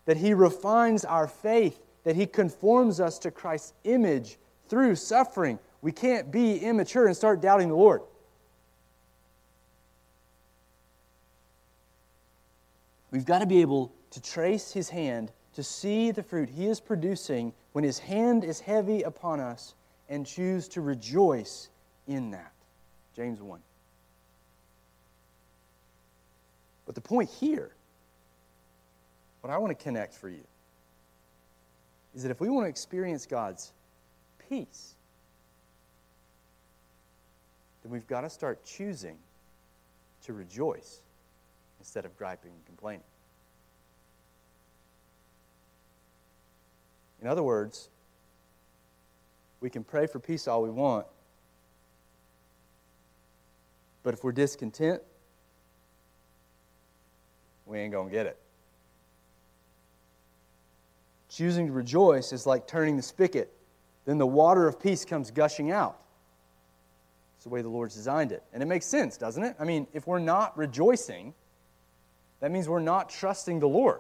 that 0.07 0.16
He 0.16 0.35
refines 0.35 1.05
our 1.05 1.29
faith, 1.29 1.81
that 2.05 2.16
He 2.16 2.27
conforms 2.27 3.01
us 3.01 3.19
to 3.21 3.31
Christ's 3.31 3.75
image 3.85 4.38
through 4.69 4.97
suffering. 4.97 5.59
We 5.83 5.92
can't 5.92 6.33
be 6.33 6.59
immature 6.59 7.07
and 7.07 7.16
start 7.16 7.40
doubting 7.40 7.69
the 7.69 7.77
Lord. 7.77 8.03
We've 13.11 13.25
got 13.25 13.38
to 13.38 13.47
be 13.47 13.61
able 13.61 13.92
to 14.11 14.21
trace 14.21 14.73
His 14.73 14.88
hand 14.88 15.31
to 15.55 15.62
see 15.62 16.11
the 16.11 16.23
fruit 16.23 16.49
He 16.49 16.66
is 16.66 16.81
producing 16.81 17.53
when 17.73 17.85
His 17.85 17.99
hand 17.99 18.42
is 18.42 18.61
heavy 18.61 19.03
upon 19.03 19.40
us 19.40 19.75
and 20.09 20.27
choose 20.27 20.69
to 20.69 20.81
rejoice 20.81 21.69
in 22.07 22.31
that. 22.31 22.53
James 23.14 23.40
1. 23.40 23.61
But 26.85 26.95
the 26.95 27.01
point 27.01 27.29
here, 27.29 27.73
what 29.40 29.53
I 29.53 29.59
want 29.59 29.77
to 29.77 29.83
connect 29.83 30.14
for 30.14 30.29
you, 30.29 30.45
is 32.14 32.23
that 32.23 32.31
if 32.31 32.40
we 32.40 32.49
want 32.49 32.64
to 32.64 32.69
experience 32.69 33.27
God's 33.27 33.73
peace, 34.49 34.95
then 37.83 37.92
we've 37.92 38.07
got 38.07 38.23
to 38.23 38.31
start 38.31 38.64
choosing 38.64 39.16
to 40.25 40.33
rejoice 40.33 41.01
instead 41.79 42.05
of 42.05 42.16
griping 42.16 42.53
and 42.53 42.66
complaining. 42.66 43.05
In 47.21 47.29
other 47.29 47.42
words, 47.42 47.88
we 49.67 49.71
can 49.71 49.83
pray 49.83 50.07
for 50.07 50.21
peace 50.21 50.47
all 50.47 50.63
we 50.63 50.71
want, 50.71 51.09
but 54.05 54.15
if 54.15 54.23
we're 54.23 54.31
discontent, 54.31 55.03
we 57.67 57.81
ain't 57.81 57.91
going 57.91 58.09
to 58.09 58.15
get 58.15 58.27
it. 58.27 58.39
Choosing 61.29 61.67
to 61.67 61.73
rejoice 61.73 62.33
is 62.33 62.47
like 62.47 62.69
turning 62.69 62.97
the 62.97 63.03
spigot. 63.03 63.53
Then 64.05 64.19
the 64.19 64.27
water 64.27 64.69
of 64.69 64.81
peace 64.81 65.05
comes 65.05 65.33
gushing 65.33 65.73
out. 65.73 65.99
It's 67.35 67.43
the 67.43 67.51
way 67.51 67.61
the 67.61 67.69
Lord's 67.69 67.97
designed 67.97 68.31
it. 68.31 68.45
And 68.53 68.63
it 68.63 68.67
makes 68.67 68.87
sense, 68.87 69.17
doesn't 69.17 69.43
it? 69.43 69.57
I 69.59 69.65
mean, 69.65 69.89
if 69.93 70.07
we're 70.07 70.21
not 70.21 70.57
rejoicing, 70.57 71.35
that 72.39 72.53
means 72.53 72.69
we're 72.69 72.79
not 72.79 73.11
trusting 73.11 73.59
the 73.59 73.69
Lord. 73.69 73.99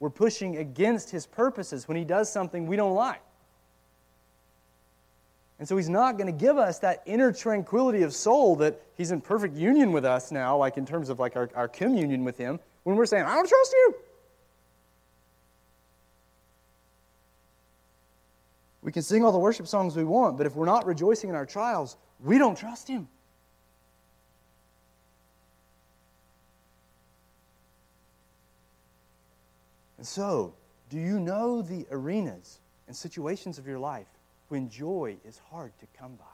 We're 0.00 0.10
pushing 0.10 0.58
against 0.58 1.10
His 1.10 1.26
purposes 1.26 1.88
when 1.88 1.96
He 1.96 2.04
does 2.04 2.30
something 2.30 2.66
we 2.66 2.76
don't 2.76 2.94
like. 2.94 3.22
And 5.58 5.66
so 5.66 5.76
He's 5.76 5.88
not 5.88 6.18
going 6.18 6.26
to 6.26 6.38
give 6.38 6.58
us 6.58 6.78
that 6.80 7.02
inner 7.06 7.32
tranquility 7.32 8.02
of 8.02 8.14
soul 8.14 8.56
that 8.56 8.80
He's 8.96 9.10
in 9.10 9.20
perfect 9.20 9.56
union 9.56 9.92
with 9.92 10.04
us 10.04 10.30
now, 10.30 10.56
like 10.56 10.76
in 10.76 10.84
terms 10.84 11.08
of 11.08 11.18
like 11.18 11.36
our, 11.36 11.48
our 11.54 11.68
communion 11.68 12.24
with 12.24 12.36
Him, 12.36 12.60
when 12.84 12.96
we're 12.96 13.06
saying, 13.06 13.24
I 13.24 13.34
don't 13.34 13.48
trust 13.48 13.72
you. 13.72 13.94
We 18.82 18.92
can 18.92 19.02
sing 19.02 19.24
all 19.24 19.32
the 19.32 19.38
worship 19.38 19.66
songs 19.66 19.96
we 19.96 20.04
want, 20.04 20.36
but 20.36 20.46
if 20.46 20.54
we're 20.54 20.66
not 20.66 20.86
rejoicing 20.86 21.30
in 21.30 21.34
our 21.36 21.46
trials, 21.46 21.96
we 22.22 22.38
don't 22.38 22.56
trust 22.56 22.86
Him. 22.86 23.08
And 29.98 30.06
so, 30.06 30.54
do 30.90 30.98
you 30.98 31.18
know 31.18 31.62
the 31.62 31.86
arenas 31.90 32.58
and 32.86 32.94
situations 32.94 33.58
of 33.58 33.66
your 33.66 33.78
life 33.78 34.06
when 34.48 34.68
joy 34.68 35.16
is 35.26 35.40
hard 35.50 35.72
to 35.80 35.86
come 35.98 36.14
by? 36.16 36.24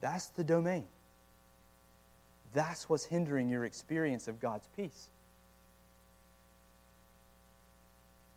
That's 0.00 0.26
the 0.28 0.44
domain. 0.44 0.84
That's 2.52 2.88
what's 2.88 3.04
hindering 3.04 3.48
your 3.48 3.64
experience 3.64 4.28
of 4.28 4.40
God's 4.40 4.68
peace. 4.76 5.08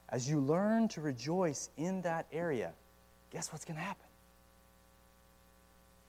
As 0.09 0.29
you 0.29 0.39
learn 0.39 0.87
to 0.89 1.01
rejoice 1.01 1.69
in 1.77 2.01
that 2.03 2.25
area, 2.31 2.71
guess 3.31 3.51
what's 3.51 3.65
going 3.65 3.77
to 3.77 3.83
happen? 3.83 4.05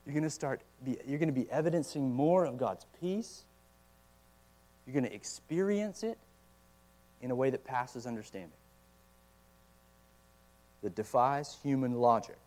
You're 0.05 0.13
going 0.13 0.23
to 0.23 0.29
start 0.29 0.61
be, 0.83 0.97
you're 1.05 1.19
going 1.19 1.27
to 1.27 1.39
be 1.39 1.49
evidencing 1.51 2.13
more 2.13 2.45
of 2.45 2.57
God's 2.57 2.85
peace 2.99 3.43
You're 4.89 5.01
going 5.01 5.11
to 5.11 5.15
experience 5.15 6.01
it 6.01 6.17
in 7.21 7.29
a 7.29 7.35
way 7.35 7.51
that 7.51 7.63
passes 7.63 8.07
understanding, 8.07 8.49
that 10.81 10.95
defies 10.95 11.55
human 11.61 11.93
logic. 11.93 12.39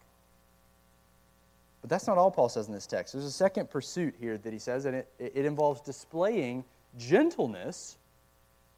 But 1.83 1.91
that's 1.91 2.09
not 2.09 2.19
all 2.19 2.33
Paul 2.33 2.49
says 2.49 2.67
in 2.67 2.75
this 2.75 2.89
text. 2.89 3.13
There's 3.13 3.27
a 3.27 3.31
second 3.31 3.71
pursuit 3.71 4.17
here 4.19 4.39
that 4.39 4.53
he 4.53 4.59
says, 4.59 4.87
and 4.87 4.97
it, 4.97 5.09
it 5.21 5.45
involves 5.45 5.83
displaying 5.83 6.65
gentleness 6.99 7.97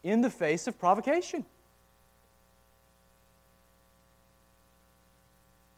in 0.02 0.20
the 0.20 0.28
face 0.28 0.66
of 0.66 0.78
provocation. 0.78 1.46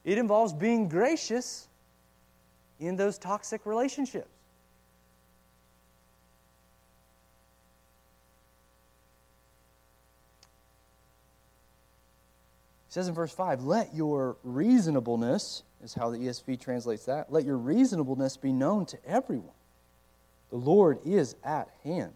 It 0.04 0.18
involves 0.18 0.52
being 0.52 0.88
gracious 0.88 1.68
in 2.80 2.96
those 2.96 3.16
toxic 3.16 3.64
relationships. 3.64 4.35
Says 12.96 13.08
in 13.08 13.14
verse 13.14 13.32
5, 13.32 13.62
Let 13.64 13.94
your 13.94 14.38
reasonableness, 14.42 15.64
is 15.84 15.92
how 15.92 16.08
the 16.08 16.16
ESV 16.16 16.58
translates 16.58 17.04
that, 17.04 17.30
let 17.30 17.44
your 17.44 17.58
reasonableness 17.58 18.38
be 18.38 18.52
known 18.52 18.86
to 18.86 18.98
everyone. 19.06 19.52
The 20.48 20.56
Lord 20.56 21.00
is 21.04 21.36
at 21.44 21.68
hand. 21.84 22.14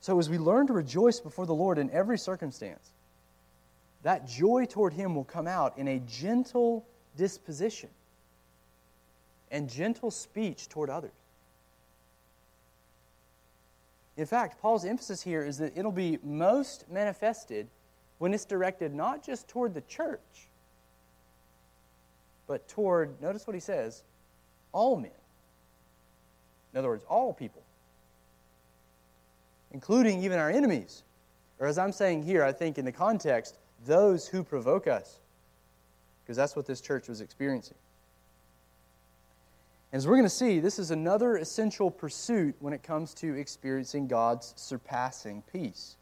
So, 0.00 0.18
as 0.18 0.30
we 0.30 0.38
learn 0.38 0.66
to 0.68 0.72
rejoice 0.72 1.20
before 1.20 1.44
the 1.44 1.54
Lord 1.54 1.76
in 1.76 1.90
every 1.90 2.16
circumstance, 2.16 2.88
that 4.02 4.26
joy 4.26 4.64
toward 4.64 4.94
Him 4.94 5.14
will 5.14 5.24
come 5.24 5.46
out 5.46 5.76
in 5.76 5.88
a 5.88 5.98
gentle 5.98 6.86
disposition 7.18 7.90
and 9.50 9.68
gentle 9.68 10.10
speech 10.10 10.70
toward 10.70 10.88
others. 10.88 11.12
In 14.16 14.26
fact, 14.26 14.60
Paul's 14.60 14.84
emphasis 14.84 15.22
here 15.22 15.44
is 15.44 15.58
that 15.58 15.76
it'll 15.76 15.92
be 15.92 16.18
most 16.22 16.88
manifested 16.90 17.66
when 18.18 18.32
it's 18.32 18.44
directed 18.44 18.94
not 18.94 19.24
just 19.24 19.48
toward 19.48 19.74
the 19.74 19.80
church, 19.82 20.48
but 22.46 22.68
toward, 22.68 23.20
notice 23.20 23.46
what 23.46 23.54
he 23.54 23.60
says, 23.60 24.04
all 24.72 24.96
men. 24.96 25.10
In 26.72 26.78
other 26.78 26.88
words, 26.88 27.04
all 27.08 27.32
people, 27.32 27.62
including 29.72 30.22
even 30.22 30.38
our 30.38 30.50
enemies. 30.50 31.02
Or 31.58 31.66
as 31.66 31.78
I'm 31.78 31.92
saying 31.92 32.22
here, 32.22 32.44
I 32.44 32.52
think 32.52 32.78
in 32.78 32.84
the 32.84 32.92
context, 32.92 33.58
those 33.84 34.26
who 34.26 34.42
provoke 34.42 34.86
us. 34.86 35.20
Because 36.24 36.36
that's 36.36 36.56
what 36.56 36.66
this 36.66 36.80
church 36.80 37.08
was 37.08 37.20
experiencing. 37.20 37.76
As 39.94 40.08
we're 40.08 40.16
going 40.16 40.24
to 40.24 40.28
see, 40.28 40.58
this 40.58 40.80
is 40.80 40.90
another 40.90 41.36
essential 41.36 41.88
pursuit 41.88 42.56
when 42.58 42.72
it 42.72 42.82
comes 42.82 43.14
to 43.14 43.36
experiencing 43.36 44.08
God's 44.08 44.52
surpassing 44.56 45.44
peace. 45.52 45.94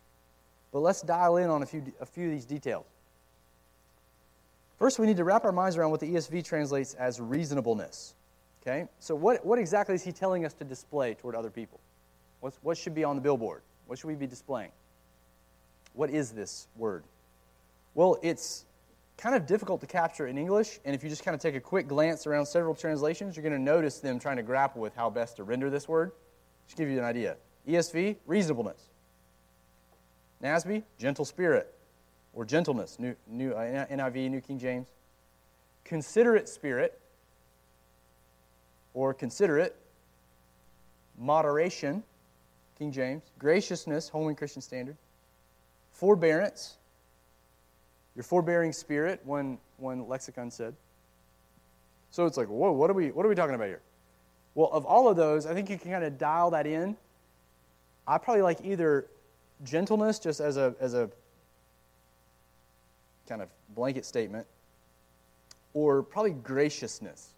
But 0.73 0.79
let's 0.79 1.03
dial 1.03 1.37
in 1.37 1.51
on 1.51 1.63
a 1.63 1.67
few, 1.67 1.93
a 2.01 2.07
few 2.07 2.25
of 2.25 2.33
these 2.33 2.47
details. 2.47 2.87
First, 4.79 4.99
we 4.99 5.07
need 5.07 5.19
to 5.19 5.25
wrap 5.25 5.45
our 5.45 5.53
minds 5.53 5.77
around 5.77 5.91
what 5.91 6.01
the 6.01 6.15
ESV 6.15 6.43
translates 6.43 6.95
as 6.95 7.21
reasonableness. 7.21 8.15
Okay? 8.63 8.89
So, 8.99 9.15
what, 9.15 9.45
what 9.45 9.59
exactly 9.59 9.95
is 9.95 10.03
he 10.03 10.11
telling 10.11 10.47
us 10.47 10.55
to 10.55 10.65
display 10.65 11.13
toward 11.13 11.35
other 11.35 11.51
people? 11.51 11.79
What's, 12.41 12.59
what 12.63 12.79
should 12.79 12.95
be 12.95 13.05
on 13.05 13.15
the 13.15 13.23
billboard? 13.23 13.61
What 13.89 13.99
should 13.99 14.07
we 14.07 14.15
be 14.15 14.27
displaying? 14.27 14.71
What 15.93 16.09
is 16.09 16.31
this 16.31 16.67
word? 16.79 17.05
Well, 17.95 18.19
it's 18.23 18.65
kind 19.23 19.37
of 19.37 19.47
difficult 19.47 19.81
to 19.81 19.87
capture 19.87 20.27
in 20.27 20.37
English, 20.37 20.81
and 20.85 20.97
if 20.97 21.05
you 21.05 21.09
just 21.09 21.25
kind 21.25 21.33
of 21.33 21.41
take 21.41 21.55
a 21.55 21.61
quick 21.61 21.87
glance 21.87 22.27
around 22.27 22.45
several 22.45 22.75
translations, 22.75 23.37
you're 23.37 23.45
going 23.45 23.53
to 23.53 23.63
notice 23.63 24.01
them 24.01 24.19
trying 24.19 24.37
to 24.37 24.43
grapple 24.43 24.83
with 24.83 24.97
how 24.97 25.09
best 25.09 25.37
to 25.37 25.45
render 25.45 25.71
this 25.71 25.87
word. 25.87 26.11
Just 26.67 26.77
give 26.77 26.89
you 26.89 26.99
an 26.99 27.05
idea. 27.05 27.37
ESV, 27.69 28.17
reasonableness. 28.27 28.89
NASB, 30.43 30.83
gentle 30.99 31.25
spirit, 31.25 31.73
or 32.33 32.45
gentleness, 32.45 32.99
New, 32.99 33.15
new 33.29 33.53
uh, 33.53 33.87
NIV, 33.87 34.29
New 34.29 34.41
King 34.41 34.59
James. 34.59 34.89
Considerate 35.85 36.49
spirit, 36.49 37.01
or 38.93 39.15
considerate. 39.15 39.77
Moderation, 41.17 42.03
King 42.77 42.91
James. 42.91 43.23
Graciousness, 43.39 44.09
Holman 44.09 44.35
Christian 44.35 44.63
Standard. 44.63 44.97
Forbearance, 45.93 46.79
your 48.15 48.23
forbearing 48.23 48.73
spirit, 48.73 49.21
one, 49.25 49.59
one 49.79 50.09
lexicon 50.09 50.51
said. 50.51 50.75
So 52.11 52.27
it's 52.27 52.37
like, 52.37 52.49
whoa, 52.49 52.73
what 52.73 52.91
are, 52.91 52.95
we, 52.95 53.11
what 53.11 53.25
are 53.25 53.29
we 53.29 53.35
talking 53.35 53.55
about 53.55 53.69
here? 53.69 53.81
Well, 54.55 54.69
of 54.71 54.85
all 54.85 55.09
of 55.09 55.17
those, 55.17 55.47
I 55.47 55.55
think 55.55 55.71
you 55.71 55.79
can 55.79 55.91
kind 55.91 56.05
of 56.05 56.19
dial 56.19 56.51
that 56.51 56.67
in. 56.67 56.97
I 58.07 58.19
probably 58.19 58.43
like 58.43 58.59
either 58.63 59.07
gentleness, 59.65 60.19
just 60.19 60.41
as 60.41 60.57
a, 60.57 60.75
as 60.79 60.93
a 60.93 61.09
kind 63.29 63.41
of 63.41 63.49
blanket 63.75 64.05
statement, 64.05 64.47
or 65.73 66.03
probably 66.03 66.33
graciousness 66.33 67.31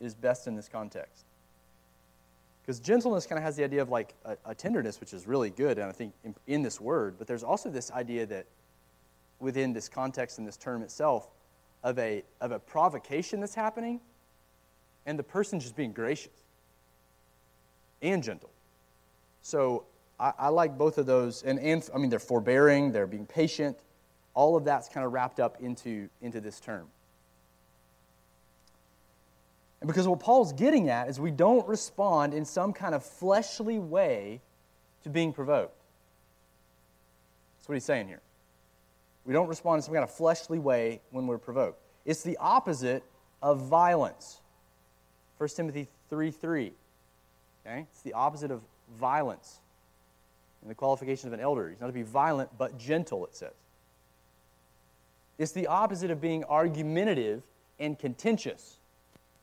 is 0.00 0.14
best 0.14 0.48
in 0.48 0.56
this 0.56 0.68
context. 0.68 1.24
Because 2.62 2.80
gentleness 2.80 3.26
kind 3.26 3.38
of 3.38 3.44
has 3.44 3.56
the 3.56 3.64
idea 3.64 3.82
of 3.82 3.88
like 3.88 4.14
a, 4.24 4.36
a, 4.46 4.54
tenderness, 4.54 5.00
which 5.00 5.12
is 5.12 5.26
really 5.26 5.50
good, 5.50 5.78
and 5.78 5.88
I 5.88 5.92
think 5.92 6.12
in, 6.24 6.34
in 6.46 6.62
this 6.62 6.80
word, 6.80 7.16
but 7.18 7.26
there's 7.26 7.42
also 7.42 7.70
this 7.70 7.90
idea 7.90 8.26
that 8.26 8.46
within 9.42 9.72
this 9.72 9.88
context 9.88 10.38
and 10.38 10.46
this 10.46 10.56
term 10.56 10.82
itself 10.82 11.28
of 11.82 11.98
a, 11.98 12.22
of 12.40 12.52
a 12.52 12.58
provocation 12.58 13.40
that's 13.40 13.54
happening 13.54 14.00
and 15.04 15.18
the 15.18 15.22
person 15.22 15.58
just 15.58 15.76
being 15.76 15.92
gracious 15.92 16.44
and 18.00 18.22
gentle. 18.22 18.50
So 19.42 19.84
I, 20.18 20.32
I 20.38 20.48
like 20.48 20.78
both 20.78 20.98
of 20.98 21.06
those. 21.06 21.42
And, 21.42 21.58
and 21.58 21.88
I 21.94 21.98
mean, 21.98 22.08
they're 22.08 22.18
forbearing, 22.18 22.92
they're 22.92 23.06
being 23.06 23.26
patient. 23.26 23.76
All 24.34 24.56
of 24.56 24.64
that's 24.64 24.88
kind 24.88 25.04
of 25.04 25.12
wrapped 25.12 25.40
up 25.40 25.60
into, 25.60 26.08
into 26.22 26.40
this 26.40 26.60
term. 26.60 26.86
And 29.80 29.88
because 29.88 30.06
what 30.06 30.20
Paul's 30.20 30.52
getting 30.52 30.88
at 30.88 31.08
is 31.08 31.18
we 31.18 31.32
don't 31.32 31.66
respond 31.66 32.34
in 32.34 32.44
some 32.44 32.72
kind 32.72 32.94
of 32.94 33.04
fleshly 33.04 33.80
way 33.80 34.40
to 35.02 35.10
being 35.10 35.32
provoked. 35.32 35.82
That's 37.58 37.68
what 37.68 37.74
he's 37.74 37.84
saying 37.84 38.06
here. 38.06 38.20
We 39.24 39.32
don't 39.32 39.48
respond 39.48 39.78
in 39.78 39.82
some 39.82 39.94
kind 39.94 40.04
of 40.04 40.10
fleshly 40.10 40.58
way 40.58 41.00
when 41.10 41.26
we're 41.26 41.38
provoked. 41.38 41.80
It's 42.04 42.22
the 42.22 42.36
opposite 42.38 43.04
of 43.40 43.60
violence. 43.62 44.40
1 45.38 45.48
Timothy 45.50 45.88
3 46.10 46.30
3. 46.30 46.72
Okay? 47.66 47.86
It's 47.90 48.02
the 48.02 48.14
opposite 48.14 48.50
of 48.50 48.60
violence. 48.98 49.60
In 50.62 50.68
the 50.68 50.74
qualification 50.74 51.28
of 51.28 51.32
an 51.32 51.40
elder, 51.40 51.68
he's 51.68 51.80
not 51.80 51.88
to 51.88 51.92
be 51.92 52.02
violent, 52.02 52.50
but 52.56 52.78
gentle, 52.78 53.24
it 53.26 53.34
says. 53.34 53.52
It's 55.38 55.52
the 55.52 55.66
opposite 55.66 56.10
of 56.10 56.20
being 56.20 56.44
argumentative 56.44 57.42
and 57.80 57.98
contentious. 57.98 58.76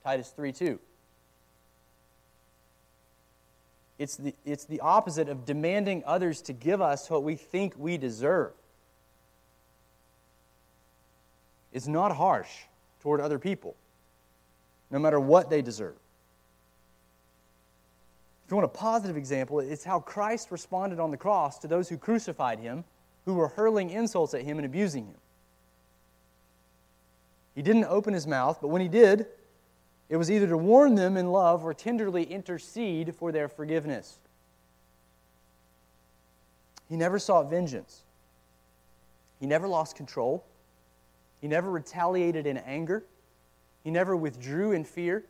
Titus 0.03 0.29
3 0.29 0.51
2. 0.51 0.79
It's 3.97 4.15
the, 4.15 4.33
it's 4.45 4.63
the 4.63 4.79
opposite 4.79 5.27
of 5.27 5.45
demanding 5.45 6.03
others 6.05 6.41
to 6.43 6.53
give 6.53 6.81
us 6.81 7.09
what 7.09 7.23
we 7.23 7.35
think 7.35 7.73
we 7.77 7.97
deserve. 7.97 8.53
Is 11.79 11.87
not 11.87 12.13
harsh 12.13 12.49
toward 12.99 13.21
other 13.21 13.39
people, 13.39 13.73
no 14.91 14.99
matter 14.99 15.17
what 15.17 15.49
they 15.49 15.61
deserve. 15.61 15.95
If 18.43 18.51
you 18.51 18.57
want 18.57 18.65
a 18.65 18.77
positive 18.77 19.15
example, 19.15 19.61
it's 19.61 19.85
how 19.85 20.01
Christ 20.01 20.51
responded 20.51 20.99
on 20.99 21.09
the 21.09 21.15
cross 21.15 21.57
to 21.59 21.69
those 21.69 21.87
who 21.87 21.95
crucified 21.95 22.59
him, 22.59 22.83
who 23.23 23.35
were 23.35 23.47
hurling 23.47 23.91
insults 23.91 24.33
at 24.33 24.41
him 24.41 24.57
and 24.57 24.65
abusing 24.65 25.05
him. 25.05 25.15
He 27.55 27.61
didn't 27.61 27.85
open 27.85 28.13
his 28.13 28.27
mouth, 28.27 28.57
but 28.59 28.67
when 28.67 28.81
he 28.81 28.89
did, 28.89 29.27
it 30.09 30.17
was 30.17 30.29
either 30.29 30.47
to 30.47 30.57
warn 30.57 30.95
them 30.95 31.15
in 31.15 31.31
love 31.31 31.63
or 31.63 31.73
tenderly 31.73 32.23
intercede 32.23 33.15
for 33.15 33.31
their 33.31 33.47
forgiveness. 33.47 34.17
He 36.89 36.97
never 36.97 37.19
sought 37.19 37.49
vengeance. 37.49 38.01
He 39.39 39.45
never 39.45 39.67
lost 39.67 39.95
control. 39.95 40.43
He 41.41 41.47
never 41.47 41.69
retaliated 41.69 42.45
in 42.45 42.57
anger. 42.57 43.03
He 43.83 43.91
never 43.91 44.15
withdrew 44.15 44.71
in 44.71 44.83
fear. 44.83 45.25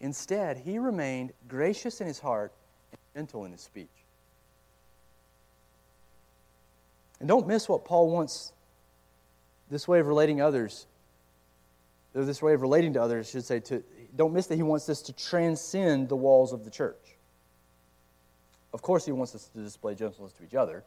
Instead, 0.00 0.58
he 0.58 0.78
remained 0.78 1.32
gracious 1.48 2.00
in 2.00 2.06
his 2.06 2.18
heart 2.18 2.52
and 2.92 3.00
gentle 3.14 3.44
in 3.44 3.52
his 3.52 3.60
speech. 3.60 3.88
And 7.20 7.28
don't 7.28 7.46
miss 7.46 7.68
what 7.68 7.84
Paul 7.84 8.10
wants 8.10 8.52
this 9.70 9.88
way 9.88 10.00
of 10.00 10.06
relating 10.06 10.40
others, 10.40 10.86
or 12.14 12.24
this 12.24 12.42
way 12.42 12.52
of 12.52 12.60
relating 12.60 12.92
to 12.94 13.02
others, 13.02 13.28
I 13.28 13.30
should 13.30 13.44
say, 13.44 13.60
to, 13.60 13.82
don't 14.14 14.32
miss 14.32 14.46
that 14.48 14.56
he 14.56 14.62
wants 14.62 14.86
this 14.86 15.00
to 15.02 15.12
transcend 15.12 16.08
the 16.08 16.16
walls 16.16 16.52
of 16.52 16.64
the 16.64 16.70
church. 16.70 17.16
Of 18.72 18.82
course, 18.82 19.06
he 19.06 19.12
wants 19.12 19.34
us 19.34 19.48
to 19.54 19.60
display 19.60 19.94
gentleness 19.94 20.32
to 20.34 20.44
each 20.44 20.54
other, 20.54 20.84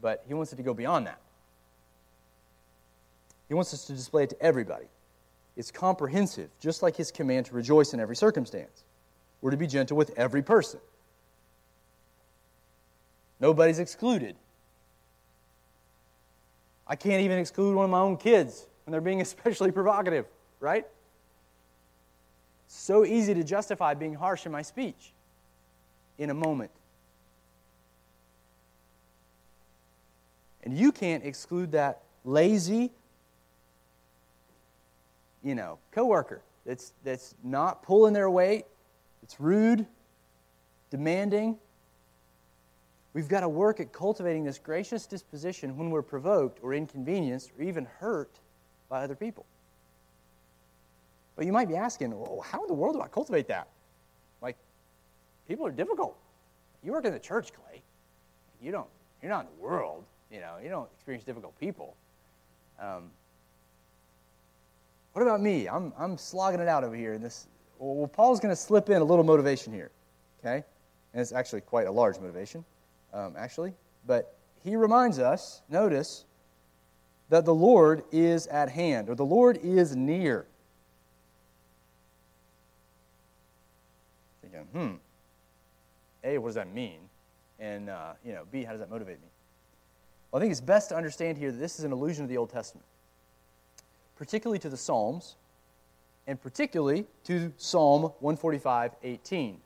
but 0.00 0.22
he 0.28 0.34
wants 0.34 0.52
it 0.52 0.56
to 0.56 0.62
go 0.62 0.74
beyond 0.74 1.06
that. 1.06 1.20
He 3.52 3.54
wants 3.54 3.74
us 3.74 3.84
to 3.84 3.92
display 3.92 4.22
it 4.22 4.30
to 4.30 4.42
everybody. 4.42 4.86
It's 5.58 5.70
comprehensive, 5.70 6.48
just 6.58 6.82
like 6.82 6.96
his 6.96 7.10
command 7.10 7.44
to 7.44 7.54
rejoice 7.54 7.92
in 7.92 8.00
every 8.00 8.16
circumstance. 8.16 8.82
We're 9.42 9.50
to 9.50 9.58
be 9.58 9.66
gentle 9.66 9.94
with 9.94 10.10
every 10.16 10.40
person. 10.40 10.80
Nobody's 13.40 13.78
excluded. 13.78 14.36
I 16.86 16.96
can't 16.96 17.20
even 17.20 17.38
exclude 17.38 17.74
one 17.74 17.84
of 17.84 17.90
my 17.90 17.98
own 17.98 18.16
kids 18.16 18.64
when 18.86 18.92
they're 18.92 19.02
being 19.02 19.20
especially 19.20 19.70
provocative, 19.70 20.24
right? 20.58 20.86
So 22.68 23.04
easy 23.04 23.34
to 23.34 23.44
justify 23.44 23.92
being 23.92 24.14
harsh 24.14 24.46
in 24.46 24.52
my 24.52 24.62
speech 24.62 25.12
in 26.16 26.30
a 26.30 26.34
moment. 26.34 26.70
And 30.62 30.74
you 30.74 30.90
can't 30.90 31.22
exclude 31.22 31.72
that 31.72 32.00
lazy, 32.24 32.92
you 35.42 35.54
know, 35.54 35.78
coworker 35.90 36.42
that's 36.64 36.92
that's 37.04 37.34
not 37.42 37.82
pulling 37.82 38.12
their 38.12 38.30
weight, 38.30 38.64
it's 39.22 39.40
rude, 39.40 39.86
demanding. 40.90 41.58
We've 43.14 43.28
got 43.28 43.40
to 43.40 43.48
work 43.48 43.78
at 43.80 43.92
cultivating 43.92 44.44
this 44.44 44.58
gracious 44.58 45.06
disposition 45.06 45.76
when 45.76 45.90
we're 45.90 46.02
provoked 46.02 46.60
or 46.62 46.72
inconvenienced 46.72 47.50
or 47.58 47.62
even 47.62 47.84
hurt 47.98 48.38
by 48.88 49.02
other 49.04 49.14
people. 49.14 49.44
But 51.36 51.46
you 51.46 51.52
might 51.52 51.68
be 51.68 51.76
asking, 51.76 52.18
well, 52.18 52.40
how 52.40 52.62
in 52.62 52.68
the 52.68 52.74
world 52.74 52.94
do 52.94 53.02
I 53.02 53.08
cultivate 53.08 53.48
that? 53.48 53.68
Like, 54.40 54.56
people 55.46 55.66
are 55.66 55.70
difficult. 55.70 56.16
You 56.82 56.92
work 56.92 57.04
in 57.04 57.12
the 57.12 57.18
church, 57.18 57.52
Clay. 57.52 57.82
You 58.62 58.72
don't, 58.72 58.88
you're 59.20 59.30
not 59.30 59.46
in 59.46 59.50
the 59.56 59.62
world. 59.62 60.04
You 60.30 60.40
know, 60.40 60.56
you 60.62 60.68
don't 60.68 60.88
experience 60.94 61.24
difficult 61.24 61.58
people. 61.58 61.96
Um, 62.80 63.10
what 65.12 65.22
about 65.22 65.40
me? 65.40 65.68
I'm, 65.68 65.92
I'm 65.98 66.16
slogging 66.16 66.60
it 66.60 66.68
out 66.68 66.84
over 66.84 66.96
here. 66.96 67.14
In 67.14 67.22
this, 67.22 67.46
well, 67.78 68.06
Paul's 68.08 68.40
going 68.40 68.52
to 68.52 68.60
slip 68.60 68.88
in 68.88 69.02
a 69.02 69.04
little 69.04 69.24
motivation 69.24 69.72
here, 69.72 69.90
okay? 70.40 70.64
And 71.12 71.20
it's 71.20 71.32
actually 71.32 71.60
quite 71.60 71.86
a 71.86 71.90
large 71.90 72.18
motivation, 72.18 72.64
um, 73.12 73.34
actually. 73.36 73.74
But 74.06 74.34
he 74.64 74.76
reminds 74.76 75.18
us, 75.18 75.62
notice, 75.68 76.24
that 77.28 77.44
the 77.44 77.54
Lord 77.54 78.04
is 78.12 78.46
at 78.48 78.68
hand, 78.68 79.08
or 79.08 79.14
the 79.14 79.24
Lord 79.24 79.58
is 79.62 79.96
near. 79.96 80.46
Thinking, 84.42 84.60
hmm, 84.72 84.94
A, 86.24 86.38
what 86.38 86.48
does 86.48 86.54
that 86.56 86.72
mean? 86.72 86.98
And, 87.58 87.88
uh, 87.90 88.12
you 88.24 88.32
know, 88.32 88.42
B, 88.50 88.64
how 88.64 88.72
does 88.72 88.80
that 88.80 88.90
motivate 88.90 89.20
me? 89.20 89.28
Well, 90.30 90.40
I 90.40 90.42
think 90.42 90.50
it's 90.50 90.60
best 90.60 90.88
to 90.88 90.96
understand 90.96 91.38
here 91.38 91.52
that 91.52 91.58
this 91.58 91.78
is 91.78 91.84
an 91.84 91.92
allusion 91.92 92.24
to 92.24 92.28
the 92.28 92.36
Old 92.38 92.50
Testament, 92.50 92.86
particularly 94.22 94.60
to 94.60 94.68
the 94.68 94.76
Psalms, 94.76 95.34
and 96.28 96.40
particularly 96.40 97.06
to 97.24 97.52
Psalm 97.56 98.02
145 98.20 98.92
18. 99.02 99.58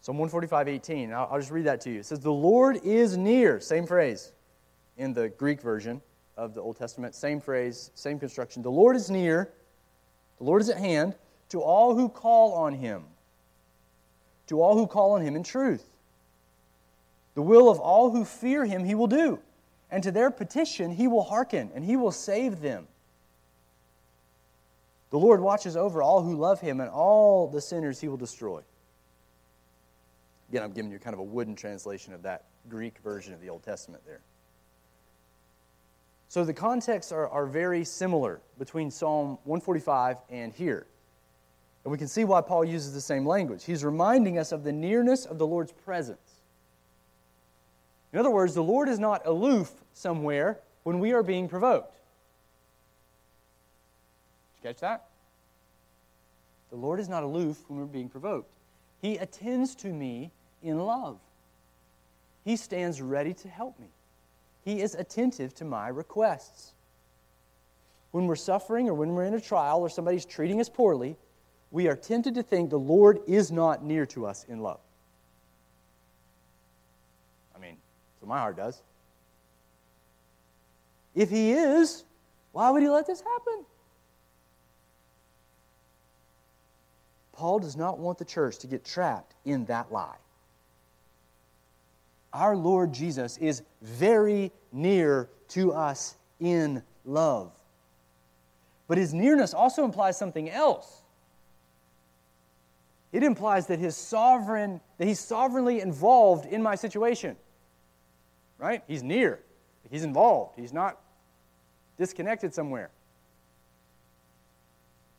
Psalm 0.00 0.18
145 0.18 0.66
18. 0.66 1.12
I'll, 1.12 1.28
I'll 1.30 1.38
just 1.38 1.52
read 1.52 1.66
that 1.66 1.80
to 1.82 1.90
you. 1.92 2.00
It 2.00 2.06
says, 2.06 2.18
The 2.18 2.32
Lord 2.32 2.80
is 2.82 3.16
near, 3.16 3.60
same 3.60 3.86
phrase 3.86 4.32
in 4.96 5.14
the 5.14 5.28
Greek 5.28 5.62
version 5.62 6.02
of 6.36 6.54
the 6.54 6.60
Old 6.60 6.76
Testament, 6.76 7.14
same 7.14 7.40
phrase, 7.40 7.92
same 7.94 8.18
construction. 8.18 8.62
The 8.62 8.70
Lord 8.70 8.96
is 8.96 9.08
near, 9.08 9.52
the 10.38 10.44
Lord 10.44 10.60
is 10.60 10.70
at 10.70 10.78
hand 10.78 11.14
to 11.50 11.62
all 11.62 11.94
who 11.94 12.08
call 12.08 12.52
on 12.52 12.72
him, 12.72 13.04
to 14.48 14.60
all 14.60 14.76
who 14.76 14.88
call 14.88 15.12
on 15.12 15.22
him 15.22 15.36
in 15.36 15.44
truth. 15.44 15.84
The 17.36 17.42
will 17.42 17.70
of 17.70 17.78
all 17.78 18.10
who 18.10 18.24
fear 18.24 18.64
him 18.64 18.82
he 18.82 18.96
will 18.96 19.06
do, 19.06 19.38
and 19.90 20.02
to 20.02 20.10
their 20.10 20.30
petition 20.30 20.92
he 20.92 21.08
will 21.08 21.24
hearken, 21.24 21.70
and 21.74 21.84
he 21.84 21.96
will 21.96 22.12
save 22.12 22.60
them. 22.60 22.86
The 25.10 25.18
Lord 25.18 25.40
watches 25.40 25.76
over 25.76 26.02
all 26.02 26.22
who 26.22 26.34
love 26.34 26.60
him, 26.60 26.80
and 26.80 26.90
all 26.90 27.48
the 27.48 27.60
sinners 27.60 28.00
he 28.00 28.08
will 28.08 28.16
destroy. 28.16 28.60
Again, 30.50 30.62
I'm 30.62 30.72
giving 30.72 30.90
you 30.90 30.98
kind 30.98 31.14
of 31.14 31.20
a 31.20 31.24
wooden 31.24 31.54
translation 31.54 32.12
of 32.12 32.22
that 32.22 32.44
Greek 32.68 32.98
version 32.98 33.32
of 33.32 33.40
the 33.40 33.48
Old 33.48 33.62
Testament 33.62 34.02
there. 34.06 34.20
So 36.28 36.44
the 36.44 36.52
contexts 36.52 37.10
are, 37.10 37.28
are 37.28 37.46
very 37.46 37.84
similar 37.84 38.40
between 38.58 38.90
Psalm 38.90 39.38
145 39.44 40.18
and 40.28 40.52
here. 40.52 40.86
And 41.84 41.92
we 41.92 41.96
can 41.96 42.08
see 42.08 42.24
why 42.24 42.42
Paul 42.42 42.66
uses 42.66 42.92
the 42.92 43.00
same 43.00 43.24
language. 43.24 43.64
He's 43.64 43.82
reminding 43.82 44.38
us 44.38 44.52
of 44.52 44.62
the 44.62 44.72
nearness 44.72 45.24
of 45.24 45.38
the 45.38 45.46
Lord's 45.46 45.72
presence. 45.72 46.27
In 48.12 48.18
other 48.18 48.30
words, 48.30 48.54
the 48.54 48.62
Lord 48.62 48.88
is 48.88 48.98
not 48.98 49.26
aloof 49.26 49.72
somewhere 49.92 50.58
when 50.82 50.98
we 50.98 51.12
are 51.12 51.22
being 51.22 51.48
provoked. 51.48 51.94
Did 54.56 54.68
you 54.68 54.70
catch 54.70 54.80
that? 54.80 55.04
The 56.70 56.76
Lord 56.76 57.00
is 57.00 57.08
not 57.08 57.22
aloof 57.22 57.58
when 57.68 57.78
we're 57.78 57.86
being 57.86 58.08
provoked. 58.08 58.50
He 59.00 59.16
attends 59.16 59.74
to 59.76 59.88
me 59.88 60.30
in 60.62 60.78
love. 60.78 61.18
He 62.44 62.56
stands 62.56 63.00
ready 63.00 63.34
to 63.34 63.48
help 63.48 63.78
me. 63.78 63.88
He 64.64 64.80
is 64.80 64.94
attentive 64.94 65.54
to 65.56 65.64
my 65.64 65.88
requests. 65.88 66.72
When 68.10 68.26
we're 68.26 68.36
suffering 68.36 68.88
or 68.88 68.94
when 68.94 69.10
we're 69.10 69.24
in 69.24 69.34
a 69.34 69.40
trial 69.40 69.80
or 69.80 69.88
somebody's 69.88 70.24
treating 70.24 70.60
us 70.60 70.68
poorly, 70.68 71.16
we 71.70 71.88
are 71.88 71.96
tempted 71.96 72.34
to 72.34 72.42
think 72.42 72.70
the 72.70 72.78
Lord 72.78 73.20
is 73.26 73.52
not 73.52 73.84
near 73.84 74.06
to 74.06 74.26
us 74.26 74.44
in 74.48 74.60
love. 74.60 74.80
So 78.20 78.26
my 78.26 78.38
heart 78.38 78.56
does. 78.56 78.82
If 81.14 81.30
he 81.30 81.52
is, 81.52 82.04
why 82.52 82.70
would 82.70 82.82
he 82.82 82.88
let 82.88 83.06
this 83.06 83.20
happen? 83.20 83.64
Paul 87.32 87.60
does 87.60 87.76
not 87.76 87.98
want 87.98 88.18
the 88.18 88.24
church 88.24 88.58
to 88.58 88.66
get 88.66 88.84
trapped 88.84 89.34
in 89.44 89.64
that 89.66 89.92
lie. 89.92 90.16
Our 92.32 92.56
Lord 92.56 92.92
Jesus 92.92 93.36
is 93.38 93.62
very 93.80 94.52
near 94.72 95.28
to 95.48 95.72
us 95.72 96.16
in 96.40 96.82
love. 97.04 97.52
But 98.86 98.98
his 98.98 99.14
nearness 99.14 99.54
also 99.54 99.84
implies 99.84 100.16
something 100.16 100.50
else. 100.50 101.02
It 103.12 103.22
implies 103.22 103.66
that 103.68 103.78
his 103.78 103.96
sovereign 103.96 104.80
that 104.98 105.06
he's 105.06 105.20
sovereignly 105.20 105.80
involved 105.80 106.46
in 106.46 106.62
my 106.62 106.74
situation 106.74 107.36
right? 108.58 108.82
He's 108.86 109.02
near, 109.02 109.40
he's 109.90 110.04
involved, 110.04 110.54
he's 110.56 110.72
not 110.72 111.00
disconnected 111.96 112.52
somewhere. 112.52 112.90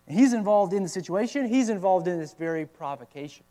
He's 0.07 0.33
involved 0.33 0.73
in 0.73 0.83
the 0.83 0.89
situation, 0.89 1.47
he's 1.47 1.69
involved 1.69 2.07
in 2.07 2.19
this 2.19 2.33
very 2.33 2.65
provocation. 2.65 3.45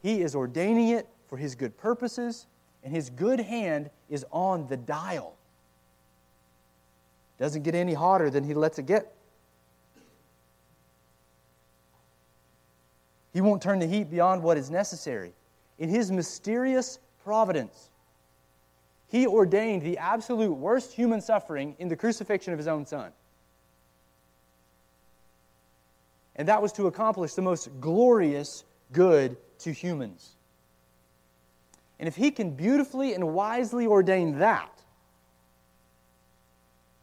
He 0.00 0.22
is 0.22 0.34
ordaining 0.34 0.88
it 0.88 1.06
for 1.28 1.36
his 1.36 1.54
good 1.54 1.76
purposes, 1.76 2.46
and 2.82 2.92
his 2.92 3.10
good 3.10 3.40
hand 3.40 3.90
is 4.08 4.24
on 4.32 4.66
the 4.68 4.76
dial. 4.76 5.36
Doesn't 7.38 7.62
get 7.62 7.74
any 7.74 7.94
hotter 7.94 8.30
than 8.30 8.44
he 8.44 8.54
lets 8.54 8.78
it 8.78 8.86
get. 8.86 9.14
He 13.32 13.40
won't 13.40 13.62
turn 13.62 13.78
the 13.78 13.86
heat 13.86 14.10
beyond 14.10 14.42
what 14.42 14.56
is 14.56 14.70
necessary. 14.70 15.32
In 15.78 15.88
his 15.88 16.12
mysterious 16.12 16.98
providence. 17.24 17.90
He 19.08 19.26
ordained 19.26 19.82
the 19.82 19.98
absolute 19.98 20.52
worst 20.52 20.92
human 20.92 21.20
suffering 21.20 21.76
in 21.78 21.88
the 21.88 21.96
crucifixion 21.96 22.52
of 22.52 22.58
his 22.58 22.68
own 22.68 22.86
son. 22.86 23.12
And 26.36 26.48
that 26.48 26.62
was 26.62 26.72
to 26.72 26.86
accomplish 26.86 27.34
the 27.34 27.42
most 27.42 27.68
glorious 27.80 28.64
good 28.92 29.36
to 29.60 29.72
humans. 29.72 30.36
And 31.98 32.08
if 32.08 32.16
he 32.16 32.30
can 32.30 32.52
beautifully 32.52 33.14
and 33.14 33.34
wisely 33.34 33.86
ordain 33.86 34.38
that, 34.38 34.70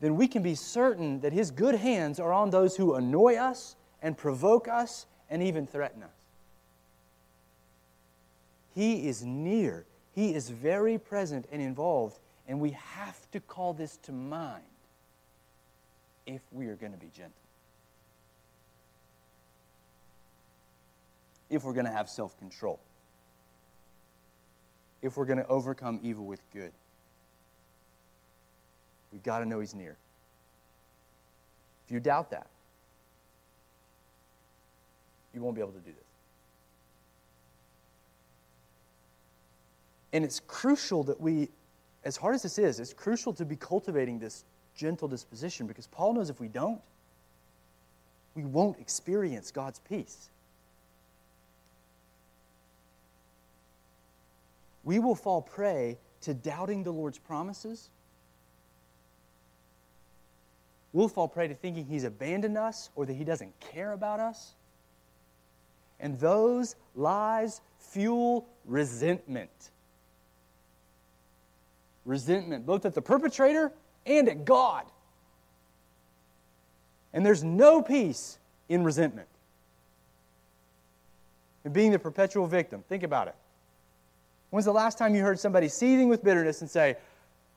then 0.02 0.16
we 0.16 0.28
can 0.28 0.42
be 0.42 0.56
certain 0.56 1.20
that 1.22 1.34
his 1.34 1.52
good 1.52 1.76
hands 1.76 2.20
are 2.20 2.34
on 2.34 2.50
those 2.50 2.76
who 2.76 2.96
annoy 2.96 3.36
us 3.36 3.76
and 4.02 4.18
provoke 4.18 4.68
us 4.68 5.06
and 5.30 5.44
even 5.44 5.68
threaten 5.68 6.04
us. 6.04 6.10
He 8.74 9.08
is 9.08 9.24
near. 9.24 9.86
He 10.14 10.34
is 10.34 10.50
very 10.50 10.98
present 10.98 11.46
and 11.52 11.62
involved, 11.62 12.20
and 12.48 12.60
we 12.60 12.72
have 12.72 13.30
to 13.32 13.40
call 13.40 13.74
this 13.74 13.98
to 14.04 14.12
mind 14.12 14.64
if 16.26 16.42
we 16.52 16.68
are 16.68 16.76
going 16.76 16.92
to 16.92 16.98
be 16.98 17.10
gentle. 17.16 17.34
If 21.50 21.64
we're 21.64 21.74
going 21.74 21.86
to 21.86 21.92
have 21.92 22.10
self 22.10 22.38
control. 22.38 22.80
If 25.02 25.18
we're 25.18 25.26
going 25.26 25.40
to 25.40 25.48
overcome 25.48 26.00
evil 26.04 26.26
with 26.26 26.42
good. 26.54 26.72
We've 29.12 29.24
got 29.24 29.40
to 29.40 29.46
know 29.46 29.60
He's 29.60 29.74
near. 29.74 29.96
If 31.88 31.94
you 31.94 32.00
doubt 32.00 32.30
that, 32.32 32.48
you 35.34 35.42
won't 35.42 35.56
be 35.56 35.62
able 35.62 35.72
to 35.72 35.80
do 35.80 35.92
this. 35.92 36.09
And 40.12 40.24
it's 40.24 40.40
crucial 40.40 41.04
that 41.04 41.20
we, 41.20 41.50
as 42.04 42.18
hard 42.18 42.36
as 42.36 42.44
this 42.44 42.58
is, 42.58 42.80
it's 42.80 42.94
crucial 42.94 43.34
to 43.34 43.46
be 43.46 43.56
cultivating 43.56 44.20
this 44.20 44.44
gentle 44.76 45.08
disposition 45.08 45.68
because 45.68 45.88
Paul 45.88 46.14
knows 46.14 46.30
if 46.30 46.40
we 46.40 46.48
don't, 46.48 46.82
we 48.36 48.46
won't 48.46 48.80
experience 48.80 49.52
God's 49.52 49.80
peace. 49.80 50.30
We 54.84 55.00
will 55.00 55.16
fall 55.16 55.42
prey 55.42 55.98
to 56.22 56.34
doubting 56.34 56.84
the 56.84 56.92
Lord's 56.92 57.20
promises. 57.20 57.90
We'll 60.94 61.10
fall 61.10 61.28
prey 61.28 61.48
to 61.48 61.54
thinking 61.54 61.86
He's 61.86 62.04
abandoned 62.04 62.58
us 62.58 62.90
or 62.96 63.06
that 63.06 63.14
He 63.14 63.24
doesn't 63.24 63.54
care 63.60 63.92
about 63.92 64.20
us. 64.20 64.54
And 66.00 66.20
those 66.20 66.76
lies 66.96 67.62
fuel 67.78 68.48
resentment. 68.66 69.72
Resentment, 72.10 72.66
both 72.66 72.86
at 72.88 72.96
the 72.96 73.04
perpetrator 73.04 73.72
and 74.08 74.28
at 74.28 74.44
God. 74.44 74.84
And 77.14 77.24
there's 77.24 77.44
no 77.44 77.84
peace 77.84 78.40
in 78.68 78.84
resentment. 78.84 79.28
And 81.64 81.72
being 81.72 81.92
the 81.92 82.00
perpetual 82.00 82.48
victim. 82.48 82.84
Think 82.90 83.04
about 83.04 83.28
it. 83.28 83.36
When's 84.50 84.66
the 84.66 84.72
last 84.72 84.98
time 84.98 85.14
you 85.14 85.22
heard 85.22 85.40
somebody 85.40 85.68
seething 85.68 86.10
with 86.10 86.24
bitterness 86.24 86.62
and 86.62 86.70
say, 86.70 86.96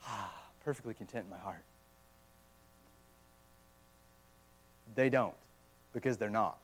ah, 0.07 0.31
perfectly 0.67 0.93
content 0.93 1.25
in 1.25 1.31
my 1.31 1.39
heart? 1.39 1.65
They 4.95 5.09
don't, 5.09 5.35
because 5.95 6.19
they're 6.19 6.29
not. 6.29 6.59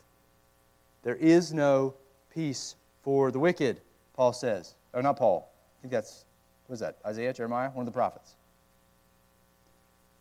There 1.05 1.16
is 1.16 1.55
no 1.55 1.95
peace 2.34 2.76
for 3.03 3.30
the 3.30 3.39
wicked, 3.39 3.80
Paul 4.12 4.34
says. 4.34 4.74
Or 4.93 5.01
not 5.01 5.16
Paul. 5.16 5.51
I 5.78 5.80
think 5.80 5.93
that's, 5.93 6.26
what 6.69 6.75
is 6.75 6.81
that? 6.81 6.99
Isaiah, 7.05 7.33
Jeremiah? 7.33 7.71
One 7.71 7.87
of 7.87 7.93
the 7.93 7.97
prophets. 7.97 8.37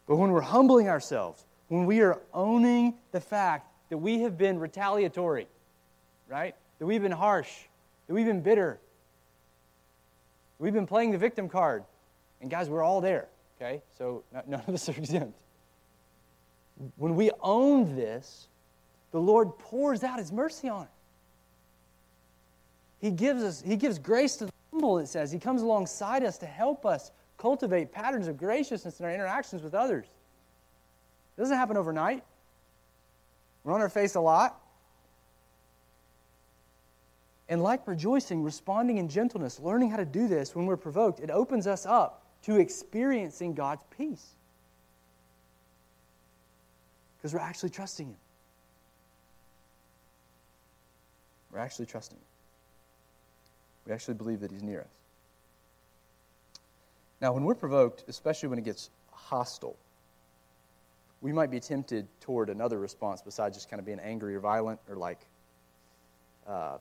But 0.07 0.15
when 0.15 0.31
we're 0.31 0.39
humbling 0.39 0.87
ourselves, 0.87 1.45
when 1.67 1.85
we 1.85 1.99
are 2.01 2.21
owning 2.33 2.93
the 3.11 3.19
fact 3.19 3.69
that 3.89 3.97
we 3.97 4.21
have 4.21 4.37
been 4.37 4.57
retaliatory, 4.57 5.47
right? 6.29 6.55
That 6.79 6.85
we've 6.85 7.01
been 7.01 7.11
harsh, 7.11 7.51
that 8.07 8.13
we've 8.13 8.25
been 8.25 8.41
bitter, 8.41 8.79
we've 10.57 10.73
been 10.73 10.87
playing 10.87 11.11
the 11.11 11.17
victim 11.17 11.49
card. 11.49 11.83
And 12.39 12.49
guys, 12.49 12.69
we're 12.69 12.83
all 12.83 13.01
there, 13.01 13.27
okay? 13.57 13.81
So 13.97 14.23
none 14.47 14.61
of 14.65 14.73
us 14.73 14.87
are 14.87 14.91
exempt. 14.97 15.37
When 16.95 17.17
we 17.17 17.29
own 17.41 17.97
this, 17.97 18.47
the 19.11 19.19
Lord 19.19 19.57
pours 19.59 20.01
out 20.01 20.17
his 20.17 20.31
mercy 20.31 20.69
on 20.69 20.83
it. 20.83 20.89
He 22.99 23.11
gives 23.11 23.43
us, 23.43 23.61
he 23.61 23.75
gives 23.75 23.99
grace 23.99 24.37
to 24.37 24.45
the 24.45 24.51
humble, 24.77 24.99
it 24.99 25.07
says. 25.07 25.31
He 25.31 25.39
comes 25.39 25.63
alongside 25.63 26.23
us 26.23 26.37
to 26.37 26.45
help 26.45 26.85
us 26.85 27.11
cultivate 27.39 27.91
patterns 27.91 28.27
of 28.27 28.37
graciousness 28.37 28.99
in 28.99 29.05
our 29.05 29.11
interactions 29.11 29.63
with 29.63 29.73
others. 29.73 30.05
It 30.05 31.41
doesn't 31.41 31.57
happen 31.57 31.77
overnight. 31.77 32.23
We're 33.63 33.73
on 33.73 33.81
our 33.81 33.89
face 33.89 34.13
a 34.13 34.19
lot. 34.19 34.61
And 37.49 37.63
like 37.63 37.87
rejoicing, 37.87 38.43
responding 38.43 38.97
in 38.97 39.09
gentleness, 39.09 39.59
learning 39.59 39.89
how 39.89 39.97
to 39.97 40.05
do 40.05 40.27
this 40.27 40.55
when 40.55 40.67
we're 40.67 40.77
provoked, 40.77 41.21
it 41.21 41.31
opens 41.31 41.65
us 41.65 41.85
up 41.85 42.23
to 42.43 42.57
experiencing 42.57 43.55
God's 43.55 43.83
peace. 43.97 44.35
Because 47.17 47.33
we're 47.33 47.39
actually 47.39 47.71
trusting 47.71 48.07
Him. 48.07 48.17
We're 51.51 51.59
actually 51.59 51.87
trusting 51.87 52.17
Him. 52.17 52.26
We 53.87 53.93
actually 53.93 54.15
believe 54.15 54.41
that 54.41 54.51
He's 54.51 54.63
near 54.63 54.81
us. 54.81 54.87
Now, 57.21 57.33
when 57.33 57.45
we're 57.45 57.55
provoked, 57.55 58.03
especially 58.07 58.49
when 58.49 58.59
it 58.59 58.65
gets 58.65 58.89
hostile, 59.11 59.77
we 61.21 61.31
might 61.31 61.49
be 61.49 61.59
tempted 61.59 62.07
toward 62.19 62.49
another 62.49 62.77
response 62.77 63.21
besides 63.21 63.55
just 63.55 63.69
kind 63.69 63.79
of 63.79 63.85
being 63.85 63.99
angry 63.99 64.35
or 64.35 64.39
violent 64.39 64.79
or 64.87 64.95
like 64.95 65.19
uh, 66.47 66.77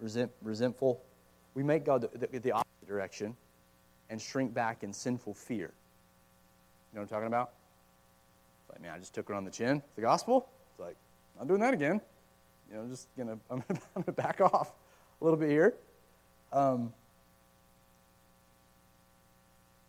resent, 0.00 0.32
resentful. 0.42 1.00
We 1.54 1.62
may 1.62 1.78
go 1.78 1.98
the, 1.98 2.08
the, 2.08 2.38
the 2.38 2.52
opposite 2.52 2.88
direction 2.88 3.36
and 4.10 4.20
shrink 4.20 4.52
back 4.52 4.82
in 4.82 4.92
sinful 4.92 5.34
fear. 5.34 5.72
You 6.92 6.94
know 6.94 7.00
what 7.00 7.02
I'm 7.02 7.08
talking 7.08 7.26
about? 7.28 7.52
It's 8.62 8.72
like, 8.72 8.82
man, 8.82 8.92
I 8.92 8.98
just 8.98 9.14
took 9.14 9.28
her 9.28 9.34
on 9.34 9.44
the 9.44 9.50
chin. 9.50 9.82
The 9.94 10.02
gospel? 10.02 10.48
It's 10.72 10.80
like, 10.80 10.96
I'm 11.40 11.46
doing 11.46 11.60
that 11.60 11.74
again. 11.74 12.00
You 12.68 12.76
know, 12.76 12.82
I'm 12.82 12.90
just 12.90 13.08
gonna, 13.16 13.38
I'm 13.50 13.62
gonna 13.94 14.12
back 14.12 14.40
off 14.40 14.72
a 15.20 15.24
little 15.24 15.38
bit 15.38 15.50
here. 15.50 15.74
Um, 16.52 16.92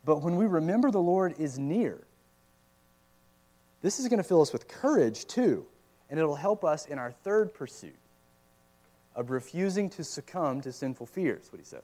but 0.05 0.21
when 0.21 0.35
we 0.35 0.45
remember 0.45 0.91
the 0.91 1.01
Lord 1.01 1.35
is 1.37 1.59
near, 1.59 2.05
this 3.81 3.99
is 3.99 4.07
going 4.07 4.17
to 4.17 4.23
fill 4.23 4.41
us 4.41 4.53
with 4.53 4.67
courage 4.67 5.25
too, 5.25 5.65
and 6.09 6.19
it'll 6.19 6.35
help 6.35 6.63
us 6.63 6.85
in 6.85 6.97
our 6.97 7.11
third 7.11 7.53
pursuit 7.53 7.95
of 9.15 9.29
refusing 9.29 9.89
to 9.89 10.03
succumb 10.03 10.61
to 10.61 10.71
sinful 10.71 11.05
fears, 11.05 11.51
what 11.51 11.59
he 11.59 11.65
says. 11.65 11.83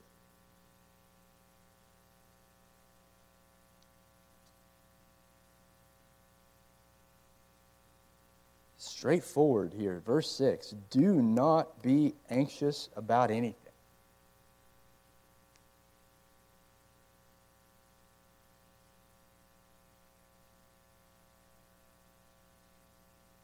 Straightforward 9.04 9.74
here, 9.74 10.01
verse 10.06 10.32
6 10.32 10.76
do 10.89 11.22
not 11.22 11.82
be 11.82 12.14
anxious 12.30 12.88
about 12.95 13.32
anything. 13.32 13.74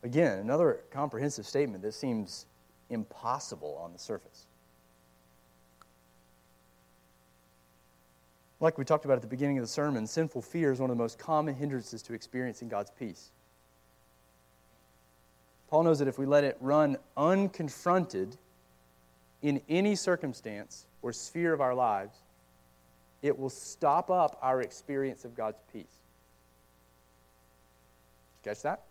Again, 0.01 0.39
another 0.39 0.79
comprehensive 0.91 1.45
statement 1.45 1.83
that 1.83 1.93
seems 1.93 2.45
impossible 2.89 3.77
on 3.83 3.91
the 3.91 3.99
surface. 3.99 4.45
Like 8.61 8.77
we 8.77 8.85
talked 8.85 9.03
about 9.03 9.15
at 9.15 9.23
the 9.23 9.27
beginning 9.27 9.57
of 9.57 9.63
the 9.65 9.67
sermon, 9.67 10.07
sinful 10.07 10.41
fear 10.41 10.71
is 10.71 10.79
one 10.79 10.89
of 10.89 10.95
the 10.95 11.03
most 11.03 11.19
common 11.19 11.53
hindrances 11.53 12.01
to 12.03 12.13
experiencing 12.13 12.69
God's 12.69 12.91
peace. 12.91 13.31
Paul 15.69 15.83
knows 15.83 15.99
that 15.99 16.07
if 16.07 16.17
we 16.17 16.25
let 16.25 16.43
it 16.43 16.57
run 16.59 16.97
unconfronted 17.15 18.35
in 19.41 19.61
any 19.69 19.95
circumstance 19.95 20.85
or 21.01 21.13
sphere 21.13 21.53
of 21.53 21.61
our 21.61 21.75
lives, 21.75 22.17
it 23.21 23.37
will 23.37 23.49
stop 23.49 24.09
up 24.09 24.37
our 24.41 24.61
experience 24.61 25.25
of 25.25 25.35
God's 25.35 25.59
peace. 25.71 25.85
Catch 28.43 28.63
that? 28.63 28.83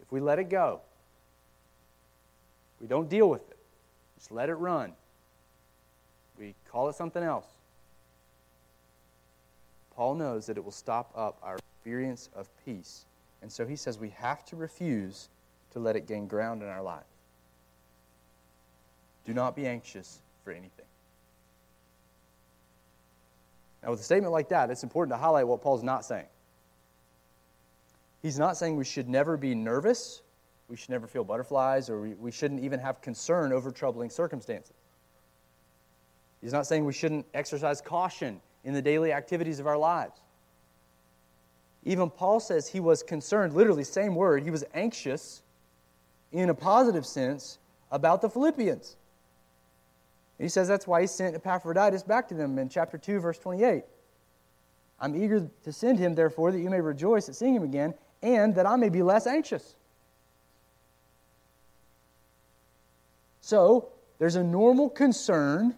If 0.00 0.10
we 0.10 0.20
let 0.20 0.38
it 0.38 0.48
go, 0.48 0.80
we 2.80 2.86
don't 2.86 3.08
deal 3.08 3.28
with 3.28 3.48
it, 3.50 3.58
just 4.16 4.32
let 4.32 4.48
it 4.48 4.54
run. 4.54 4.92
We 6.38 6.54
call 6.70 6.88
it 6.88 6.96
something 6.96 7.22
else. 7.22 7.46
Paul 9.94 10.14
knows 10.14 10.46
that 10.46 10.56
it 10.56 10.64
will 10.64 10.72
stop 10.72 11.12
up 11.14 11.38
our 11.42 11.58
experience 11.58 12.30
of 12.34 12.48
peace. 12.64 13.04
And 13.42 13.50
so 13.50 13.66
he 13.66 13.76
says 13.76 13.98
we 13.98 14.10
have 14.10 14.44
to 14.46 14.56
refuse 14.56 15.28
to 15.72 15.78
let 15.78 15.96
it 15.96 16.06
gain 16.06 16.26
ground 16.26 16.62
in 16.62 16.68
our 16.68 16.82
life. 16.82 17.04
Do 19.24 19.32
not 19.32 19.54
be 19.54 19.66
anxious 19.66 20.20
for 20.44 20.50
anything. 20.50 20.86
Now, 23.82 23.90
with 23.90 24.00
a 24.00 24.04
statement 24.04 24.32
like 24.32 24.48
that, 24.50 24.70
it's 24.70 24.82
important 24.82 25.14
to 25.14 25.18
highlight 25.18 25.46
what 25.46 25.62
Paul's 25.62 25.82
not 25.82 26.04
saying. 26.04 26.26
He's 28.22 28.38
not 28.38 28.56
saying 28.56 28.76
we 28.76 28.84
should 28.84 29.08
never 29.08 29.36
be 29.36 29.54
nervous, 29.54 30.20
we 30.68 30.76
should 30.76 30.90
never 30.90 31.06
feel 31.06 31.24
butterflies, 31.24 31.88
or 31.88 32.00
we, 32.00 32.14
we 32.14 32.30
shouldn't 32.30 32.62
even 32.62 32.78
have 32.78 33.00
concern 33.00 33.52
over 33.52 33.70
troubling 33.70 34.10
circumstances. 34.10 34.74
He's 36.42 36.52
not 36.52 36.66
saying 36.66 36.84
we 36.84 36.92
shouldn't 36.92 37.26
exercise 37.34 37.80
caution 37.80 38.40
in 38.64 38.74
the 38.74 38.82
daily 38.82 39.12
activities 39.12 39.60
of 39.60 39.66
our 39.66 39.78
lives. 39.78 40.20
Even 41.84 42.10
Paul 42.10 42.40
says 42.40 42.68
he 42.68 42.80
was 42.80 43.02
concerned, 43.02 43.54
literally, 43.54 43.84
same 43.84 44.14
word, 44.14 44.42
he 44.42 44.50
was 44.50 44.64
anxious 44.74 45.42
in 46.32 46.50
a 46.50 46.54
positive 46.54 47.06
sense 47.06 47.58
about 47.90 48.20
the 48.20 48.28
Philippians. 48.28 48.96
he 50.38 50.48
says 50.48 50.68
that's 50.68 50.86
why 50.86 51.00
he 51.00 51.06
sent 51.06 51.34
Epaphroditus 51.34 52.02
back 52.02 52.28
to 52.28 52.34
them 52.34 52.58
in 52.58 52.68
chapter 52.68 52.98
2, 52.98 53.20
verse 53.20 53.38
28. 53.38 53.84
I'm 55.00 55.16
eager 55.16 55.48
to 55.64 55.72
send 55.72 55.98
him, 55.98 56.14
therefore, 56.14 56.52
that 56.52 56.60
you 56.60 56.68
may 56.68 56.80
rejoice 56.80 57.28
at 57.28 57.34
seeing 57.34 57.54
him 57.54 57.62
again 57.62 57.94
and 58.22 58.54
that 58.54 58.66
I 58.66 58.76
may 58.76 58.90
be 58.90 59.02
less 59.02 59.26
anxious. 59.26 59.76
So, 63.40 63.88
there's 64.18 64.36
a 64.36 64.44
normal 64.44 64.90
concern 64.90 65.74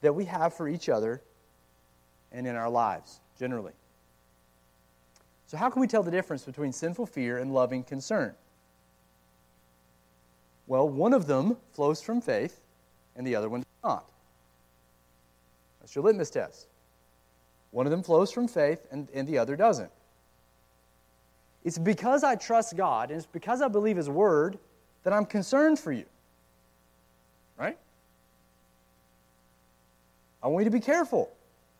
that 0.00 0.14
we 0.14 0.24
have 0.26 0.54
for 0.54 0.68
each 0.68 0.88
other 0.88 1.20
and 2.30 2.46
in 2.46 2.54
our 2.54 2.70
lives, 2.70 3.20
generally. 3.38 3.72
So, 5.46 5.56
how 5.56 5.70
can 5.70 5.80
we 5.80 5.86
tell 5.86 6.02
the 6.02 6.10
difference 6.10 6.44
between 6.44 6.72
sinful 6.72 7.06
fear 7.06 7.38
and 7.38 7.54
loving 7.54 7.84
concern? 7.84 8.34
Well, 10.66 10.88
one 10.88 11.12
of 11.12 11.26
them 11.26 11.56
flows 11.72 12.02
from 12.02 12.20
faith, 12.20 12.60
and 13.14 13.26
the 13.26 13.36
other 13.36 13.48
one 13.48 13.60
does 13.60 13.66
not. 13.84 14.10
That's 15.80 15.94
your 15.94 16.04
litmus 16.04 16.30
test. 16.30 16.66
One 17.70 17.86
of 17.86 17.92
them 17.92 18.02
flows 18.02 18.32
from 18.32 18.48
faith, 18.48 18.86
and, 18.90 19.08
and 19.14 19.28
the 19.28 19.38
other 19.38 19.54
doesn't. 19.54 19.90
It's 21.64 21.78
because 21.78 22.24
I 22.24 22.34
trust 22.34 22.76
God, 22.76 23.10
and 23.10 23.18
it's 23.18 23.26
because 23.26 23.62
I 23.62 23.68
believe 23.68 23.96
His 23.96 24.10
Word, 24.10 24.58
that 25.04 25.12
I'm 25.12 25.26
concerned 25.26 25.78
for 25.78 25.92
you. 25.92 26.04
Right? 27.56 27.78
I 30.42 30.48
want 30.48 30.64
you 30.64 30.70
to 30.70 30.76
be 30.76 30.80
careful. 30.80 31.30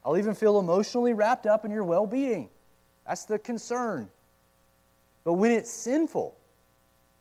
I'll 0.04 0.16
even 0.16 0.34
feel 0.34 0.60
emotionally 0.60 1.12
wrapped 1.12 1.46
up 1.46 1.64
in 1.64 1.72
your 1.72 1.82
well 1.82 2.06
being. 2.06 2.48
That's 3.06 3.24
the 3.24 3.38
concern. 3.38 4.08
But 5.24 5.34
when 5.34 5.50
it's 5.50 5.70
sinful, 5.70 6.36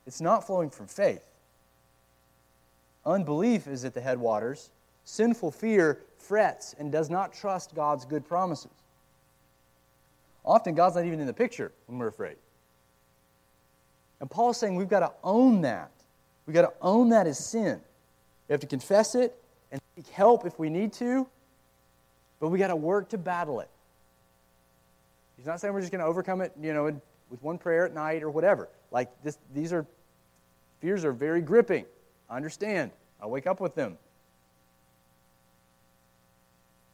it's 0.06 0.22
not 0.22 0.46
flowing 0.46 0.70
from 0.70 0.88
faith. 0.88 1.26
Unbelief 3.06 3.68
is 3.68 3.86
at 3.86 3.94
the 3.94 4.02
headwaters. 4.02 4.72
Sinful 5.04 5.52
fear 5.52 6.02
frets 6.18 6.76
and 6.80 6.92
does 6.92 7.10
not 7.10 7.34
trust 7.34 7.76
God's 7.76 8.06
good 8.06 8.28
promises. 8.28 8.72
Often, 10.44 10.76
God's 10.76 10.96
not 10.96 11.06
even 11.06 11.20
in 11.20 11.28
the 11.28 11.34
picture 11.34 11.72
when 11.88 11.98
we're 11.98 12.08
afraid. 12.08 12.36
And 14.20 14.30
Paul's 14.30 14.58
saying 14.58 14.76
we've 14.76 14.90
got 14.90 15.00
to 15.00 15.12
own 15.24 15.62
that. 15.62 15.92
We've 16.46 16.54
got 16.54 16.62
to 16.62 16.74
own 16.82 17.10
that 17.10 17.28
as 17.28 17.44
sin. 17.44 17.82
We 18.48 18.54
have 18.54 18.62
to 18.62 18.68
confess 18.68 19.16
it 19.16 19.36
and 19.72 19.82
seek 19.96 20.08
help 20.10 20.46
if 20.46 20.60
we 20.60 20.70
need 20.70 20.94
to, 20.94 21.28
but 22.40 22.50
we've 22.50 22.60
got 22.60 22.68
to 22.68 22.76
work 22.76 23.10
to 23.10 23.18
battle 23.18 23.60
it. 23.60 23.70
He's 25.38 25.46
not 25.46 25.60
saying 25.60 25.74
we're 25.74 25.82
just 25.82 25.92
going 25.92 26.02
to 26.02 26.08
overcome 26.08 26.42
it, 26.42 26.54
you 26.62 26.74
know, 26.74 26.84
with 27.30 27.42
one 27.42 27.58
prayer 27.58 27.86
at 27.86 27.94
night 27.94 28.24
or 28.24 28.30
whatever. 28.30 28.70
Like 28.92 29.10
this, 29.24 29.38
these 29.54 29.74
are 29.74 29.86
fears 30.80 31.04
are 31.04 31.12
very 31.12 31.42
gripping. 31.42 31.86
I 32.30 32.36
understand. 32.36 32.92
I 33.22 33.28
wake 33.28 33.48
up 33.48 33.60
with 33.60 33.76
them. 33.76 33.98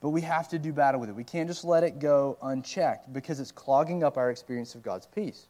But 0.01 0.09
we 0.09 0.21
have 0.21 0.49
to 0.49 0.57
do 0.57 0.73
battle 0.73 0.99
with 0.99 1.09
it. 1.09 1.15
We 1.15 1.23
can't 1.23 1.47
just 1.47 1.63
let 1.63 1.83
it 1.83 1.99
go 1.99 2.37
unchecked 2.41 3.13
because 3.13 3.39
it's 3.39 3.51
clogging 3.51 4.03
up 4.03 4.17
our 4.17 4.31
experience 4.31 4.73
of 4.73 4.81
God's 4.81 5.05
peace. 5.05 5.47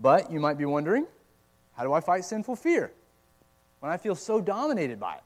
But 0.00 0.32
you 0.32 0.40
might 0.40 0.58
be 0.58 0.64
wondering, 0.64 1.06
how 1.76 1.84
do 1.84 1.92
I 1.92 2.00
fight 2.00 2.24
sinful 2.24 2.56
fear 2.56 2.90
when 3.78 3.92
I 3.92 3.96
feel 3.96 4.16
so 4.16 4.40
dominated 4.40 4.98
by 4.98 5.14
it? 5.14 5.22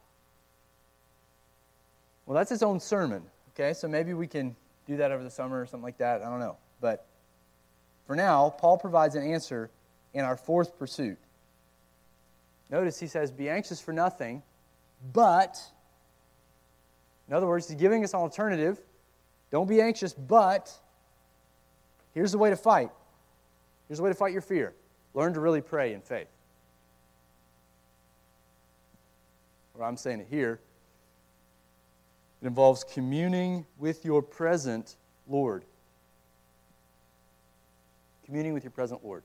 Well, 2.26 2.34
that's 2.34 2.52
its 2.52 2.62
own 2.62 2.80
sermon, 2.80 3.22
okay? 3.54 3.72
So 3.72 3.88
maybe 3.88 4.12
we 4.12 4.26
can 4.26 4.54
do 4.88 4.96
that 4.96 5.12
over 5.12 5.22
the 5.22 5.30
summer 5.30 5.60
or 5.60 5.66
something 5.66 5.84
like 5.84 5.98
that. 5.98 6.22
I 6.22 6.24
don't 6.24 6.40
know. 6.40 6.56
But 6.80 7.06
for 8.06 8.16
now, 8.16 8.50
Paul 8.50 8.78
provides 8.78 9.14
an 9.14 9.22
answer 9.22 9.70
in 10.14 10.24
our 10.24 10.36
fourth 10.36 10.78
pursuit. 10.78 11.18
Notice 12.70 12.98
he 12.98 13.06
says, 13.06 13.30
Be 13.30 13.48
anxious 13.48 13.80
for 13.80 13.92
nothing, 13.92 14.42
but, 15.12 15.60
in 17.28 17.34
other 17.34 17.46
words, 17.46 17.68
he's 17.68 17.76
giving 17.76 18.02
us 18.02 18.14
an 18.14 18.20
alternative. 18.20 18.80
Don't 19.50 19.68
be 19.68 19.80
anxious, 19.80 20.12
but 20.12 20.72
here's 22.14 22.32
the 22.32 22.38
way 22.38 22.50
to 22.50 22.56
fight. 22.56 22.90
Here's 23.86 23.98
the 23.98 24.04
way 24.04 24.10
to 24.10 24.16
fight 24.16 24.32
your 24.32 24.42
fear 24.42 24.74
learn 25.14 25.34
to 25.34 25.40
really 25.40 25.60
pray 25.60 25.94
in 25.94 26.00
faith. 26.00 26.28
Or 29.74 29.84
I'm 29.84 29.96
saying 29.96 30.20
it 30.20 30.26
here. 30.30 30.60
It 32.42 32.46
involves 32.46 32.84
communing 32.84 33.66
with 33.78 34.04
your 34.04 34.22
present 34.22 34.96
Lord. 35.26 35.64
Communing 38.24 38.52
with 38.52 38.64
your 38.64 38.70
present 38.70 39.04
Lord. 39.04 39.22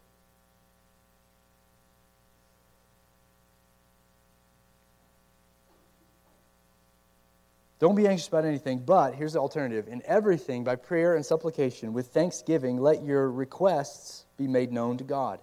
Don't 7.83 7.95
be 7.95 8.07
anxious 8.07 8.29
about 8.29 8.45
anything, 8.45 8.79
but 8.79 9.13
here's 9.13 9.33
the 9.33 9.39
alternative. 9.39 9.89
In 9.89 10.01
everything, 10.05 10.63
by 10.63 10.77
prayer 10.77 11.17
and 11.17 11.25
supplication, 11.25 11.91
with 11.91 12.07
thanksgiving, 12.07 12.77
let 12.77 13.03
your 13.03 13.29
requests 13.29 14.23
be 14.37 14.47
made 14.47 14.71
known 14.71 14.97
to 14.99 15.03
God. 15.03 15.41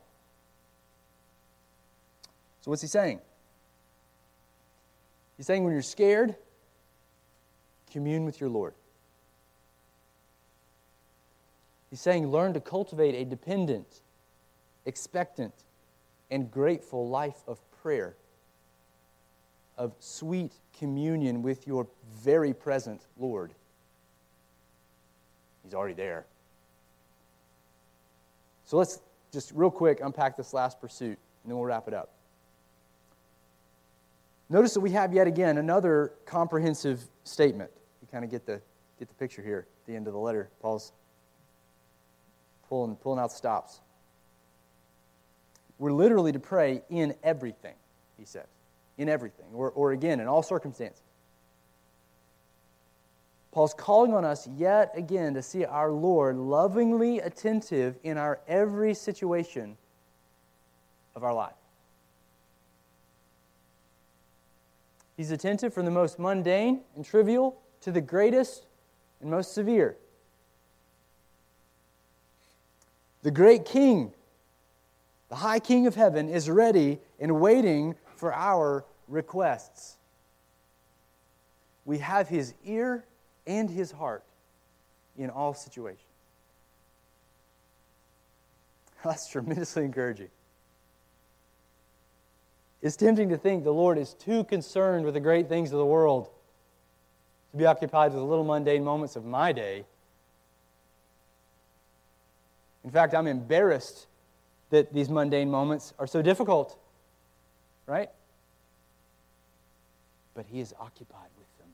So, 2.63 2.71
what's 2.71 2.81
he 2.81 2.89
saying? 2.89 3.21
He's 5.37 5.47
saying 5.47 5.65
when 5.65 5.75
you're 5.75 5.83
scared, 5.83 6.35
commune 7.91 8.25
with 8.25 8.41
your 8.41 8.51
Lord. 8.51 8.75
He's 11.91 12.01
saying 12.01 12.29
learn 12.29 12.55
to 12.55 12.61
cultivate 12.61 13.15
a 13.15 13.25
dependent, 13.25 14.01
expectant, 14.87 15.53
and 16.31 16.51
grateful 16.51 17.09
life 17.09 17.43
of 17.49 17.59
prayer, 17.83 18.15
of 19.77 19.93
sweet 19.99 20.53
communion 20.79 21.43
with 21.43 21.67
your 21.67 21.89
very 22.23 22.55
present 22.55 23.07
Lord. 23.19 23.53
He's 25.65 25.75
already 25.75 25.95
there. 25.95 26.27
So 28.65 28.77
let's 28.77 29.01
just 29.33 29.51
real 29.53 29.71
quick 29.71 30.01
unpack 30.01 30.37
this 30.37 30.55
last 30.55 30.81
pursuit, 30.81 31.19
and 31.43 31.51
then 31.51 31.57
we'll 31.57 31.67
wrap 31.67 31.89
it 31.89 31.95
up. 31.95 32.11
Notice 34.49 34.75
that 34.75 34.81
we 34.81 34.91
have 34.91 35.13
yet 35.13 35.27
again 35.27 35.59
another 35.59 36.13
comprehensive 36.25 37.01
statement. 37.25 37.71
Kind 38.13 38.25
of 38.25 38.31
get 38.31 38.47
the, 38.47 38.61
get 38.99 39.09
the 39.09 39.15
picture 39.15 39.43
here 39.43 39.67
at 39.83 39.87
the 39.87 39.95
end 39.95 40.07
of 40.07 40.13
the 40.13 40.19
letter. 40.19 40.51
Paul's 40.61 40.93
pulling, 42.69 42.97
pulling 42.97 43.21
out 43.21 43.33
stops. 43.33 43.81
We're 45.79 45.93
literally 45.93 46.33
to 46.33 46.41
pray 46.41 46.83
in 46.91 47.15
everything, 47.23 47.75
he 48.19 48.25
says 48.25 48.47
in 48.99 49.09
everything, 49.09 49.47
or, 49.55 49.71
or 49.71 49.93
again, 49.93 50.21
in 50.21 50.29
all 50.29 50.43
circumstances. 50.43 51.03
Paul's 53.51 53.73
calling 53.73 54.13
on 54.13 54.27
us 54.27 54.47
yet 54.57 54.93
again 54.95 55.33
to 55.35 55.43
see 55.43 55.65
our 55.65 55.91
Lord 55.91 56.37
lovingly 56.37 57.19
attentive 57.21 57.99
in 58.05 58.19
our 58.19 58.41
every 58.47 58.93
situation 58.93 59.79
of 61.17 61.25
our 61.25 61.35
life. 61.35 61.55
He's 65.17 65.31
attentive 65.31 65.73
from 65.73 65.87
the 65.87 65.91
most 65.91 66.19
mundane 66.19 66.81
and 66.95 67.05
trivial 67.05 67.61
to 67.83 67.93
the 67.93 68.01
greatest 68.01 68.67
and 69.21 69.31
most 69.31 69.53
severe. 69.53 69.97
The 73.23 73.31
great 73.31 73.65
King, 73.65 74.13
the 75.29 75.37
high 75.37 75.61
King 75.61 75.87
of 75.87 75.95
heaven, 75.95 76.29
is 76.29 76.49
ready 76.49 76.99
and 77.19 77.41
waiting 77.41 77.95
for 78.17 78.35
our 78.35 78.85
requests. 79.09 79.99
We 81.85 81.99
have 81.99 82.29
his 82.29 82.55
ear 82.65 83.05
and 83.47 83.69
his 83.69 83.91
heart 83.91 84.25
in 85.17 85.29
all 85.29 85.55
situations. 85.55 86.05
That's 89.05 89.29
tremendously 89.29 89.85
encouraging. 89.85 90.29
It's 92.83 92.97
tempting 92.97 93.29
to 93.29 93.37
think 93.37 93.65
the 93.65 93.73
Lord 93.73 93.99
is 93.99 94.15
too 94.15 94.45
concerned 94.45 95.05
with 95.05 95.15
the 95.15 95.21
great 95.21 95.49
things 95.49 95.73
of 95.73 95.79
the 95.79 95.85
world 95.85 96.31
to 97.53 97.57
be 97.57 97.67
occupied 97.67 98.13
with 98.13 98.21
the 98.21 98.27
little 98.27 98.45
mundane 98.45 98.85
moments 98.85 99.17
of 99.17 99.25
my 99.25 99.53
day. 99.53 99.85
In 102.85 102.91
fact, 102.91 103.15
I'm 103.15 103.27
embarrassed 103.27 104.07
that 104.71 104.93
these 104.93 105.09
mundane 105.09 105.51
moments 105.51 105.93
are 105.99 106.07
so 106.07 106.23
difficult, 106.23 106.79
right? 107.87 108.11
but 110.41 110.47
he 110.47 110.61
is 110.61 110.75
occupied 110.81 111.29
with 111.37 111.59
them. 111.59 111.69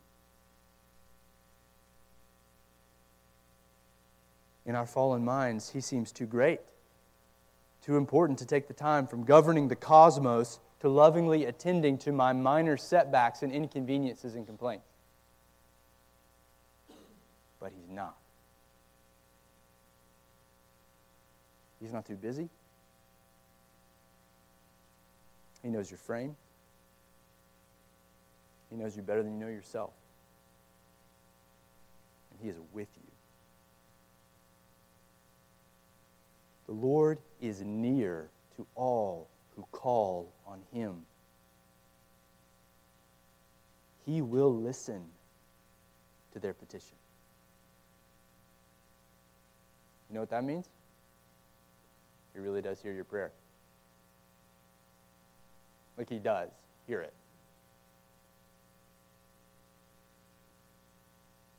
In 4.64 4.74
our 4.74 4.86
fallen 4.86 5.24
minds, 5.24 5.70
he 5.70 5.80
seems 5.80 6.10
too 6.10 6.26
great, 6.26 6.60
too 7.80 7.96
important 7.96 8.40
to 8.40 8.44
take 8.44 8.66
the 8.66 8.74
time 8.74 9.06
from 9.06 9.24
governing 9.24 9.68
the 9.68 9.76
cosmos 9.76 10.58
to 10.80 10.88
lovingly 10.88 11.44
attending 11.44 11.96
to 11.98 12.10
my 12.10 12.32
minor 12.32 12.76
setbacks 12.76 13.42
and 13.42 13.52
inconveniences 13.52 14.34
and 14.34 14.46
complaints. 14.46 14.88
But 17.66 17.72
he's 17.76 17.90
not. 17.90 18.14
He's 21.80 21.92
not 21.92 22.06
too 22.06 22.14
busy. 22.14 22.48
He 25.64 25.70
knows 25.70 25.90
your 25.90 25.98
frame. 25.98 26.36
He 28.70 28.76
knows 28.76 28.96
you 28.96 29.02
better 29.02 29.24
than 29.24 29.32
you 29.32 29.46
know 29.46 29.50
yourself. 29.50 29.90
And 32.30 32.38
He 32.40 32.48
is 32.50 32.56
with 32.72 32.86
you. 32.94 33.10
The 36.68 36.72
Lord 36.72 37.18
is 37.40 37.62
near 37.62 38.28
to 38.58 38.66
all 38.76 39.26
who 39.56 39.64
call 39.72 40.32
on 40.46 40.60
Him. 40.72 41.02
He 44.04 44.22
will 44.22 44.54
listen 44.54 45.02
to 46.32 46.38
their 46.38 46.54
petition. 46.54 46.94
You 50.08 50.14
know 50.14 50.20
what 50.20 50.30
that 50.30 50.44
means? 50.44 50.68
He 52.32 52.40
really 52.40 52.62
does 52.62 52.80
hear 52.80 52.92
your 52.92 53.04
prayer. 53.04 53.32
Like 55.96 56.08
He 56.08 56.18
does 56.18 56.50
hear 56.86 57.00
it. 57.00 57.12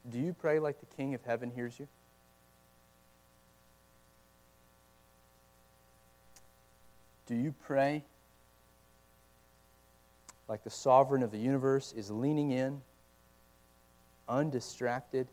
Do 0.09 0.19
you 0.19 0.33
pray 0.33 0.59
like 0.59 0.79
the 0.79 0.85
King 0.95 1.13
of 1.13 1.23
heaven 1.25 1.51
hears 1.53 1.79
you? 1.79 1.87
Do 7.25 7.35
you 7.35 7.53
pray 7.65 8.03
like 10.47 10.63
the 10.63 10.69
sovereign 10.69 11.23
of 11.23 11.31
the 11.31 11.37
universe 11.37 11.93
is 11.95 12.09
leaning 12.09 12.51
in, 12.51 12.81
undistracted, 14.29 15.27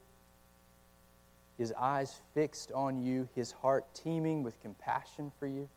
his 1.58 1.72
eyes 1.78 2.20
fixed 2.34 2.72
on 2.72 3.02
you, 3.02 3.28
his 3.34 3.52
heart 3.52 3.86
teeming 3.94 4.42
with 4.42 4.60
compassion 4.60 5.30
for 5.38 5.46
you? 5.46 5.68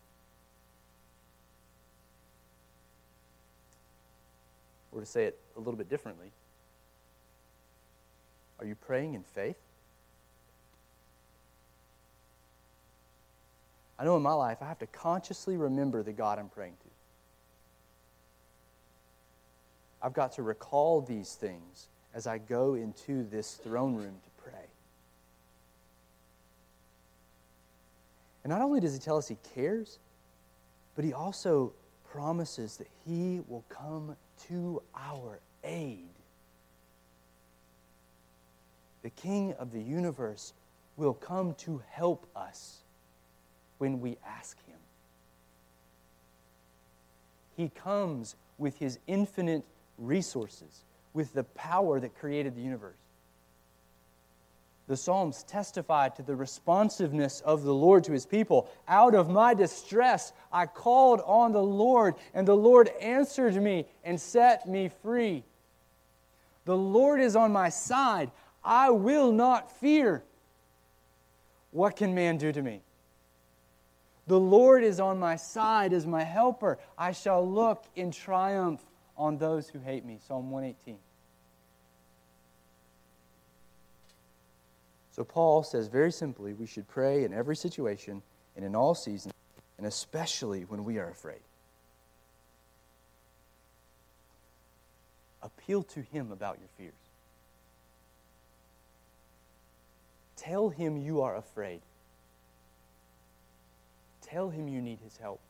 Or 4.91 4.99
to 4.99 5.05
say 5.05 5.25
it 5.25 5.37
a 5.55 5.59
little 5.59 5.75
bit 5.75 5.89
differently, 5.89 6.31
are 8.59 8.65
you 8.65 8.75
praying 8.75 9.13
in 9.13 9.23
faith? 9.23 9.57
I 13.99 14.05
know 14.05 14.15
in 14.15 14.23
my 14.23 14.33
life 14.33 14.57
I 14.61 14.67
have 14.67 14.79
to 14.79 14.87
consciously 14.87 15.57
remember 15.57 16.03
the 16.03 16.13
God 16.13 16.39
I'm 16.39 16.49
praying 16.49 16.73
to. 16.73 16.89
I've 20.01 20.13
got 20.13 20.33
to 20.33 20.43
recall 20.43 21.01
these 21.01 21.33
things 21.33 21.87
as 22.13 22.27
I 22.27 22.37
go 22.37 22.75
into 22.75 23.27
this 23.29 23.55
throne 23.55 23.95
room 23.95 24.15
to 24.23 24.43
pray. 24.43 24.65
And 28.47 28.53
not 28.53 28.61
only 28.61 28.79
does 28.79 28.93
he 28.93 28.99
tell 28.99 29.17
us 29.17 29.27
he 29.27 29.35
cares, 29.53 29.99
but 30.95 31.03
he 31.03 31.11
also 31.11 31.73
promises 32.09 32.77
that 32.77 32.87
he 33.05 33.41
will 33.45 33.65
come 33.67 34.15
to 34.47 34.81
our 34.95 35.41
aid. 35.65 36.07
The 39.01 39.09
King 39.09 39.51
of 39.59 39.73
the 39.73 39.81
universe 39.81 40.53
will 40.95 41.13
come 41.13 41.55
to 41.55 41.81
help 41.89 42.25
us 42.37 42.77
when 43.79 43.99
we 43.99 44.15
ask 44.25 44.55
him. 44.65 44.79
He 47.57 47.67
comes 47.67 48.37
with 48.57 48.77
his 48.77 48.97
infinite 49.07 49.65
resources, 49.97 50.85
with 51.13 51.33
the 51.33 51.43
power 51.43 51.99
that 51.99 52.17
created 52.17 52.55
the 52.55 52.61
universe. 52.61 52.95
The 54.87 54.95
Psalms 54.95 55.43
testify 55.43 56.09
to 56.09 56.23
the 56.23 56.35
responsiveness 56.35 57.41
of 57.41 57.63
the 57.63 57.73
Lord 57.73 58.05
to 58.05 58.13
his 58.13 58.25
people. 58.25 58.69
Out 58.87 59.15
of 59.15 59.29
my 59.29 59.53
distress, 59.53 60.31
I 60.51 60.65
called 60.65 61.21
on 61.25 61.51
the 61.51 61.63
Lord, 61.63 62.15
and 62.33 62.47
the 62.47 62.55
Lord 62.55 62.89
answered 63.01 63.55
me 63.61 63.85
and 64.05 64.19
set 64.19 64.67
me 64.67 64.89
free. 65.01 65.43
The 66.63 66.77
Lord 66.77 67.19
is 67.19 67.35
on 67.35 67.51
my 67.51 67.67
side. 67.67 68.31
I 68.63 68.89
will 68.89 69.31
not 69.31 69.71
fear. 69.79 70.23
What 71.71 71.97
can 71.97 72.15
man 72.15 72.37
do 72.37 72.53
to 72.53 72.61
me? 72.61 72.81
The 74.27 74.39
Lord 74.39 74.83
is 74.83 74.99
on 74.99 75.19
my 75.19 75.35
side 75.35 75.93
as 75.93 76.05
my 76.05 76.23
helper. 76.23 76.77
I 76.97 77.11
shall 77.11 77.49
look 77.49 77.85
in 77.95 78.11
triumph 78.11 78.81
on 79.17 79.37
those 79.37 79.69
who 79.69 79.79
hate 79.79 80.05
me. 80.05 80.19
Psalm 80.27 80.51
118. 80.51 80.97
So 85.17 85.23
Paul 85.23 85.63
says 85.63 85.87
very 85.87 86.11
simply 86.11 86.53
we 86.53 86.67
should 86.67 86.87
pray 86.87 87.23
in 87.23 87.33
every 87.33 87.55
situation 87.55 88.21
and 88.55 88.63
in 88.63 88.75
all 88.75 88.93
seasons, 88.93 89.33
and 89.77 89.87
especially 89.87 90.61
when 90.61 90.83
we 90.85 90.99
are 90.99 91.09
afraid. 91.09 91.41
Appeal 95.41 95.81
to 95.83 96.01
him 96.01 96.31
about 96.31 96.59
your 96.59 96.69
fears. 96.77 96.93
Tell 100.35 100.69
him 100.69 100.97
you 100.97 101.21
are 101.21 101.35
afraid. 101.35 101.81
Tell 104.21 104.49
him 104.49 104.67
you 104.67 104.81
need 104.81 104.99
his 105.03 105.17
help. 105.17 105.41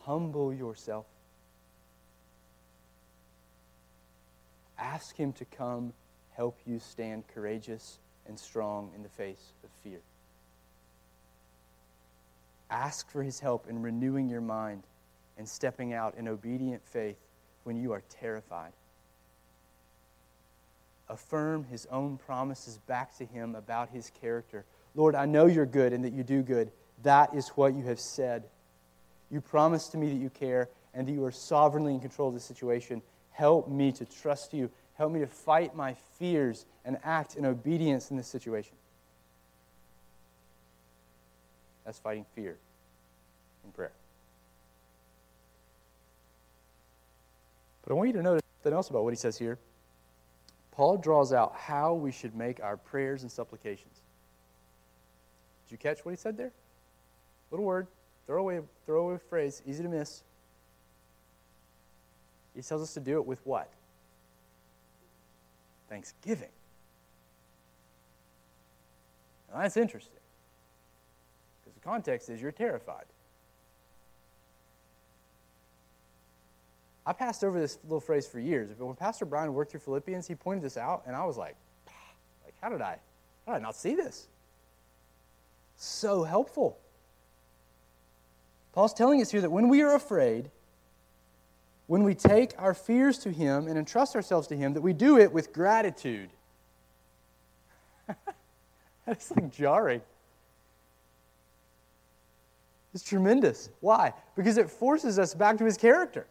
Humble 0.00 0.54
yourself. 0.54 1.04
Ask 4.78 5.16
him 5.16 5.32
to 5.34 5.44
come 5.44 5.92
help 6.36 6.58
you 6.66 6.78
stand 6.78 7.24
courageous 7.28 7.98
and 8.26 8.38
strong 8.38 8.90
in 8.94 9.02
the 9.02 9.08
face 9.08 9.52
of 9.62 9.70
fear. 9.82 10.00
Ask 12.70 13.10
for 13.10 13.22
his 13.22 13.40
help 13.40 13.68
in 13.68 13.82
renewing 13.82 14.28
your 14.28 14.40
mind 14.40 14.82
and 15.38 15.48
stepping 15.48 15.92
out 15.92 16.14
in 16.16 16.28
obedient 16.28 16.84
faith 16.84 17.18
when 17.64 17.76
you 17.76 17.92
are 17.92 18.02
terrified. 18.08 18.72
Affirm 21.08 21.64
his 21.64 21.86
own 21.90 22.16
promises 22.16 22.78
back 22.86 23.16
to 23.18 23.26
him 23.26 23.54
about 23.54 23.90
his 23.90 24.10
character. 24.20 24.64
Lord, 24.94 25.14
I 25.14 25.26
know 25.26 25.46
you're 25.46 25.66
good 25.66 25.92
and 25.92 26.04
that 26.04 26.12
you 26.12 26.22
do 26.22 26.42
good. 26.42 26.70
That 27.02 27.34
is 27.34 27.48
what 27.50 27.74
you 27.74 27.84
have 27.84 28.00
said. 28.00 28.44
You 29.30 29.40
promise 29.40 29.88
to 29.88 29.98
me 29.98 30.08
that 30.08 30.20
you 30.20 30.30
care 30.30 30.68
and 30.94 31.06
that 31.06 31.12
you 31.12 31.24
are 31.24 31.32
sovereignly 31.32 31.92
in 31.92 32.00
control 32.00 32.28
of 32.28 32.34
the 32.34 32.40
situation. 32.40 33.02
Help 33.32 33.68
me 33.68 33.92
to 33.92 34.04
trust 34.04 34.54
you 34.54 34.70
Help 34.96 35.12
me 35.12 35.20
to 35.20 35.26
fight 35.26 35.74
my 35.74 35.94
fears 36.18 36.66
and 36.84 36.98
act 37.02 37.36
in 37.36 37.44
obedience 37.44 38.10
in 38.10 38.16
this 38.16 38.28
situation. 38.28 38.74
That's 41.84 41.98
fighting 41.98 42.24
fear 42.34 42.56
in 43.64 43.72
prayer. 43.72 43.92
But 47.82 47.92
I 47.92 47.94
want 47.94 48.08
you 48.08 48.12
to 48.14 48.22
notice 48.22 48.42
something 48.62 48.74
else 48.74 48.88
about 48.88 49.04
what 49.04 49.12
he 49.12 49.16
says 49.16 49.36
here. 49.36 49.58
Paul 50.72 50.96
draws 50.96 51.32
out 51.32 51.54
how 51.54 51.94
we 51.94 52.10
should 52.10 52.34
make 52.34 52.60
our 52.60 52.76
prayers 52.76 53.22
and 53.22 53.30
supplications. 53.30 54.00
Did 55.66 55.72
you 55.72 55.78
catch 55.78 56.04
what 56.04 56.12
he 56.12 56.16
said 56.16 56.36
there? 56.36 56.52
Little 57.50 57.66
word, 57.66 57.86
throwaway, 58.26 58.60
throwaway 58.86 59.18
phrase, 59.28 59.62
easy 59.66 59.82
to 59.82 59.88
miss. 59.88 60.22
He 62.54 62.62
tells 62.62 62.82
us 62.82 62.94
to 62.94 63.00
do 63.00 63.18
it 63.18 63.26
with 63.26 63.40
what? 63.44 63.70
Thanksgiving. 65.94 66.48
Now, 69.52 69.60
that's 69.60 69.76
interesting 69.76 70.18
because 71.60 71.74
the 71.74 71.88
context 71.88 72.28
is 72.28 72.42
you're 72.42 72.50
terrified. 72.50 73.04
I 77.06 77.12
passed 77.12 77.44
over 77.44 77.60
this 77.60 77.78
little 77.84 78.00
phrase 78.00 78.26
for 78.26 78.40
years. 78.40 78.70
But 78.76 78.86
when 78.86 78.96
Pastor 78.96 79.24
Brian 79.24 79.54
worked 79.54 79.70
through 79.70 79.80
Philippians, 79.80 80.26
he 80.26 80.34
pointed 80.34 80.64
this 80.64 80.76
out, 80.76 81.04
and 81.06 81.14
I 81.14 81.24
was 81.24 81.36
like, 81.36 81.54
ah, 81.88 81.92
like 82.44 82.54
how 82.60 82.70
did 82.70 82.80
I, 82.80 82.98
how 83.46 83.52
did 83.52 83.58
I 83.58 83.62
not 83.62 83.76
see 83.76 83.94
this? 83.94 84.26
So 85.76 86.24
helpful. 86.24 86.76
Paul's 88.72 88.94
telling 88.94 89.20
us 89.20 89.30
here 89.30 89.42
that 89.42 89.50
when 89.50 89.68
we 89.68 89.82
are 89.82 89.94
afraid, 89.94 90.50
when 91.86 92.02
we 92.02 92.14
take 92.14 92.52
our 92.58 92.74
fears 92.74 93.18
to 93.18 93.30
Him 93.30 93.68
and 93.68 93.78
entrust 93.78 94.16
ourselves 94.16 94.46
to 94.48 94.56
Him, 94.56 94.74
that 94.74 94.80
we 94.80 94.92
do 94.92 95.18
it 95.18 95.32
with 95.32 95.52
gratitude. 95.52 96.30
That's 99.06 99.30
like 99.30 99.52
jarring. 99.52 100.00
It's 102.94 103.04
tremendous. 103.04 103.70
Why? 103.80 104.14
Because 104.36 104.56
it 104.56 104.70
forces 104.70 105.18
us 105.18 105.34
back 105.34 105.58
to 105.58 105.64
His 105.64 105.76
character. 105.76 106.26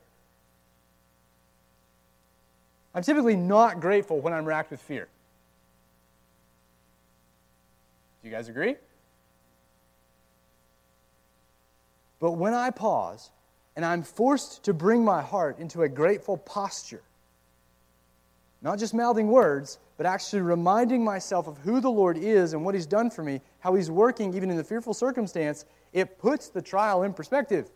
I'm 2.95 3.03
typically 3.03 3.35
not 3.35 3.79
grateful 3.79 4.19
when 4.19 4.33
I'm 4.33 4.45
racked 4.45 4.71
with 4.71 4.81
fear. 4.81 5.07
Do 8.21 8.29
you 8.29 8.33
guys 8.33 8.47
agree? 8.47 8.75
But 12.19 12.33
when 12.33 12.53
I 12.53 12.69
pause 12.69 13.31
and 13.75 13.85
I'm 13.85 14.03
forced 14.03 14.63
to 14.65 14.73
bring 14.73 15.03
my 15.03 15.21
heart 15.21 15.59
into 15.59 15.81
a 15.81 15.89
grateful 15.89 16.37
posture. 16.37 17.01
Not 18.61 18.79
just 18.79 18.93
mouthing 18.93 19.27
words, 19.27 19.79
but 19.97 20.05
actually 20.05 20.41
reminding 20.41 21.03
myself 21.03 21.47
of 21.47 21.57
who 21.59 21.81
the 21.81 21.89
Lord 21.89 22.17
is 22.17 22.53
and 22.53 22.63
what 22.63 22.75
He's 22.75 22.85
done 22.85 23.09
for 23.09 23.23
me, 23.23 23.41
how 23.59 23.73
He's 23.75 23.91
working 23.91 24.33
even 24.33 24.49
in 24.49 24.57
the 24.57 24.63
fearful 24.63 24.93
circumstance, 24.93 25.65
it 25.91 26.17
puts 26.17 26.49
the 26.49 26.61
trial 26.61 27.03
in 27.03 27.13
perspective. 27.13 27.69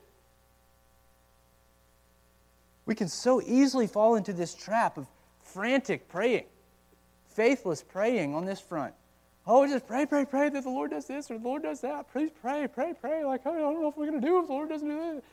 We 2.85 2.95
can 2.95 3.09
so 3.09 3.41
easily 3.41 3.85
fall 3.85 4.15
into 4.15 4.31
this 4.31 4.55
trap 4.55 4.97
of 4.97 5.07
frantic 5.41 6.07
praying, 6.07 6.45
faithless 7.27 7.83
praying 7.83 8.33
on 8.33 8.45
this 8.45 8.61
front. 8.61 8.93
Oh, 9.45 9.65
just 9.67 9.87
pray, 9.87 10.05
pray, 10.05 10.25
pray 10.25 10.49
that 10.49 10.63
the 10.63 10.69
Lord 10.69 10.91
does 10.91 11.05
this 11.05 11.29
or 11.31 11.37
the 11.37 11.43
Lord 11.43 11.63
does 11.63 11.81
that. 11.81 12.11
Please 12.11 12.31
pray, 12.41 12.67
pray, 12.67 12.93
pray. 12.99 13.23
Like, 13.23 13.41
oh, 13.45 13.53
I 13.53 13.59
don't 13.59 13.81
know 13.81 13.87
if 13.87 13.97
we're 13.97 14.07
going 14.07 14.19
to 14.19 14.25
do 14.25 14.39
if 14.39 14.47
the 14.47 14.53
Lord 14.53 14.69
doesn't 14.69 14.87
do 14.87 14.95
that. 14.95 15.23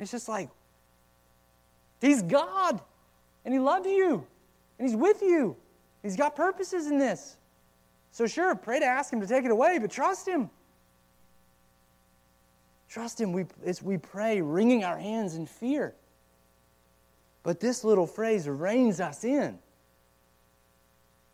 It's 0.00 0.10
just 0.10 0.28
like, 0.28 0.48
He's 2.00 2.22
God, 2.22 2.80
and 3.44 3.52
He 3.52 3.60
loves 3.60 3.86
you, 3.86 4.26
and 4.78 4.88
He's 4.88 4.96
with 4.96 5.20
you. 5.20 5.56
He's 6.02 6.16
got 6.16 6.34
purposes 6.34 6.86
in 6.86 6.98
this. 6.98 7.36
So, 8.10 8.26
sure, 8.26 8.54
pray 8.54 8.80
to 8.80 8.86
ask 8.86 9.12
Him 9.12 9.20
to 9.20 9.26
take 9.26 9.44
it 9.44 9.50
away, 9.50 9.78
but 9.78 9.90
trust 9.90 10.26
Him. 10.26 10.48
Trust 12.88 13.20
Him. 13.20 13.32
We, 13.32 13.44
we 13.82 13.98
pray, 13.98 14.40
wringing 14.40 14.82
our 14.84 14.98
hands 14.98 15.36
in 15.36 15.46
fear. 15.46 15.94
But 17.42 17.60
this 17.60 17.84
little 17.84 18.06
phrase 18.06 18.48
reins 18.48 19.00
us 19.00 19.22
in. 19.22 19.58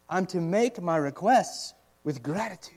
I'm 0.09 0.27
to 0.27 0.41
make 0.41 0.83
my 0.83 0.97
requests 0.97 1.75
with 2.05 2.23
gratitude. 2.23 2.75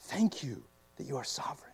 Thank 0.00 0.42
you 0.42 0.62
that 0.96 1.06
you 1.06 1.16
are 1.16 1.24
sovereign. 1.24 1.69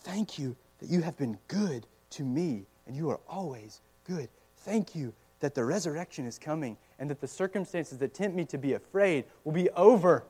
Thank 0.00 0.38
you 0.38 0.56
that 0.78 0.88
you 0.88 1.02
have 1.02 1.16
been 1.16 1.38
good 1.48 1.86
to 2.10 2.24
me 2.24 2.66
and 2.86 2.96
you 2.96 3.10
are 3.10 3.20
always 3.28 3.80
good. 4.06 4.28
Thank 4.58 4.94
you 4.94 5.12
that 5.40 5.54
the 5.54 5.64
resurrection 5.64 6.26
is 6.26 6.38
coming 6.38 6.76
and 6.98 7.08
that 7.10 7.20
the 7.20 7.28
circumstances 7.28 7.98
that 7.98 8.14
tempt 8.14 8.36
me 8.36 8.44
to 8.46 8.58
be 8.58 8.74
afraid 8.74 9.24
will 9.44 9.52
be 9.52 9.70
over. 9.70 10.24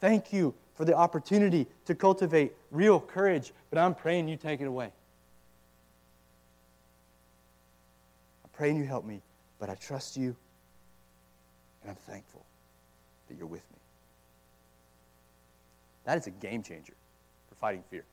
Thank 0.00 0.32
you 0.32 0.54
for 0.74 0.84
the 0.84 0.94
opportunity 0.94 1.66
to 1.86 1.94
cultivate 1.94 2.52
real 2.70 3.00
courage, 3.00 3.52
but 3.70 3.78
I'm 3.78 3.94
praying 3.94 4.28
you 4.28 4.36
take 4.36 4.60
it 4.60 4.66
away. 4.66 4.92
I'm 8.44 8.50
praying 8.52 8.76
you 8.76 8.84
help 8.84 9.04
me, 9.04 9.22
but 9.58 9.70
I 9.70 9.74
trust 9.74 10.16
you 10.16 10.36
and 11.82 11.90
I'm 11.90 11.96
thankful 11.96 12.44
that 13.28 13.36
you're 13.36 13.46
with 13.46 13.68
me. 13.72 13.78
That 16.04 16.18
is 16.18 16.26
a 16.26 16.30
game 16.30 16.62
changer 16.62 16.94
fighting 17.60 17.82
fear. 17.90 18.04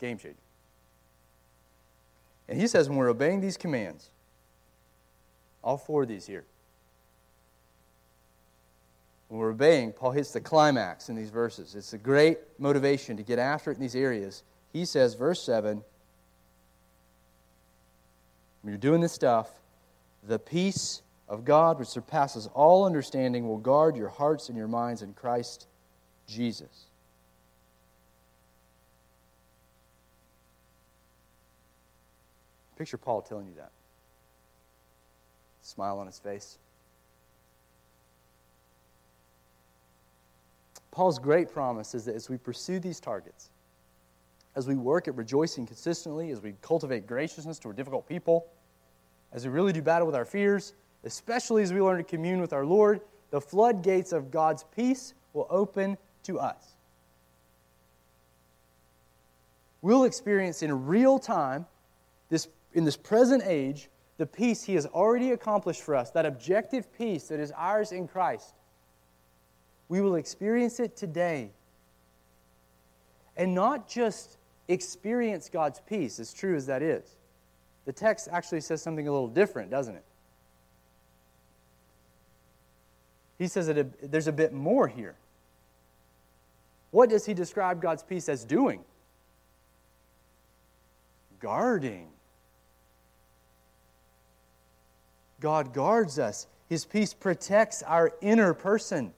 Game 0.00 0.18
changer. 0.18 0.38
And 2.48 2.60
he 2.60 2.66
says 2.66 2.88
when 2.88 2.98
we're 2.98 3.10
obeying 3.10 3.40
these 3.40 3.56
commands, 3.56 4.08
all 5.62 5.76
four 5.76 6.02
of 6.02 6.08
these 6.08 6.26
here, 6.26 6.44
when 9.28 9.38
we're 9.38 9.50
obeying, 9.50 9.92
Paul 9.92 10.12
hits 10.12 10.32
the 10.32 10.40
climax 10.40 11.10
in 11.10 11.16
these 11.16 11.28
verses. 11.30 11.74
It's 11.74 11.92
a 11.92 11.98
great 11.98 12.38
motivation 12.58 13.16
to 13.18 13.22
get 13.22 13.38
after 13.38 13.70
it 13.70 13.74
in 13.74 13.80
these 13.80 13.96
areas. 13.96 14.42
He 14.72 14.86
says, 14.86 15.14
verse 15.14 15.42
7, 15.42 15.82
when 18.62 18.72
you're 18.72 18.78
doing 18.78 19.02
this 19.02 19.12
stuff, 19.12 19.50
the 20.26 20.38
peace 20.38 21.02
of 21.28 21.44
God, 21.44 21.78
which 21.78 21.88
surpasses 21.88 22.48
all 22.54 22.86
understanding, 22.86 23.46
will 23.46 23.58
guard 23.58 23.96
your 23.96 24.08
hearts 24.08 24.48
and 24.48 24.56
your 24.56 24.68
minds 24.68 25.02
in 25.02 25.12
Christ 25.12 25.66
Jesus. 26.26 26.87
Picture 32.78 32.96
Paul 32.96 33.22
telling 33.22 33.48
you 33.48 33.54
that. 33.56 33.72
Smile 35.62 35.98
on 35.98 36.06
his 36.06 36.20
face. 36.20 36.58
Paul's 40.92 41.18
great 41.18 41.52
promise 41.52 41.94
is 41.94 42.04
that 42.04 42.14
as 42.14 42.30
we 42.30 42.38
pursue 42.38 42.78
these 42.78 43.00
targets, 43.00 43.50
as 44.54 44.68
we 44.68 44.76
work 44.76 45.08
at 45.08 45.16
rejoicing 45.16 45.66
consistently, 45.66 46.30
as 46.30 46.40
we 46.40 46.54
cultivate 46.62 47.06
graciousness 47.06 47.58
toward 47.58 47.76
difficult 47.76 48.08
people, 48.08 48.46
as 49.32 49.44
we 49.44 49.50
really 49.52 49.72
do 49.72 49.82
battle 49.82 50.06
with 50.06 50.16
our 50.16 50.24
fears, 50.24 50.72
especially 51.04 51.64
as 51.64 51.72
we 51.72 51.80
learn 51.80 51.98
to 51.98 52.04
commune 52.04 52.40
with 52.40 52.52
our 52.52 52.64
Lord, 52.64 53.00
the 53.30 53.40
floodgates 53.40 54.12
of 54.12 54.30
God's 54.30 54.64
peace 54.74 55.14
will 55.34 55.48
open 55.50 55.98
to 56.22 56.38
us. 56.38 56.76
We'll 59.82 60.04
experience 60.04 60.62
in 60.62 60.86
real 60.86 61.18
time, 61.18 61.66
in 62.74 62.84
this 62.84 62.96
present 62.96 63.42
age, 63.44 63.88
the 64.18 64.26
peace 64.26 64.64
He 64.64 64.74
has 64.74 64.86
already 64.86 65.32
accomplished 65.32 65.82
for 65.82 65.94
us, 65.94 66.10
that 66.10 66.26
objective 66.26 66.92
peace 66.96 67.28
that 67.28 67.40
is 67.40 67.52
ours 67.52 67.92
in 67.92 68.08
Christ. 68.08 68.54
We 69.88 70.00
will 70.00 70.16
experience 70.16 70.80
it 70.80 70.96
today. 70.96 71.50
And 73.36 73.54
not 73.54 73.88
just 73.88 74.36
experience 74.66 75.48
God's 75.48 75.80
peace, 75.80 76.18
as 76.18 76.32
true 76.32 76.56
as 76.56 76.66
that 76.66 76.82
is. 76.82 77.16
The 77.86 77.92
text 77.92 78.28
actually 78.30 78.60
says 78.60 78.82
something 78.82 79.08
a 79.08 79.12
little 79.12 79.28
different, 79.28 79.70
doesn't 79.70 79.94
it? 79.94 80.04
He 83.38 83.46
says 83.46 83.68
that 83.68 84.10
there's 84.10 84.26
a 84.26 84.32
bit 84.32 84.52
more 84.52 84.88
here. 84.88 85.14
What 86.90 87.08
does 87.08 87.24
he 87.24 87.34
describe 87.34 87.80
God's 87.80 88.02
peace 88.02 88.28
as 88.28 88.44
doing? 88.44 88.84
Guarding. 91.40 92.08
God 95.40 95.72
guards 95.72 96.18
us. 96.18 96.46
His 96.68 96.84
peace 96.84 97.14
protects 97.14 97.82
our 97.82 98.12
inner 98.20 98.54
person 98.54 99.12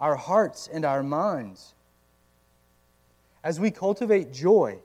our 0.00 0.16
hearts 0.16 0.68
and 0.72 0.84
our 0.84 1.02
minds. 1.02 1.74
As 3.44 3.60
we 3.60 3.70
cultivate 3.70 4.32
joy, 4.32 4.78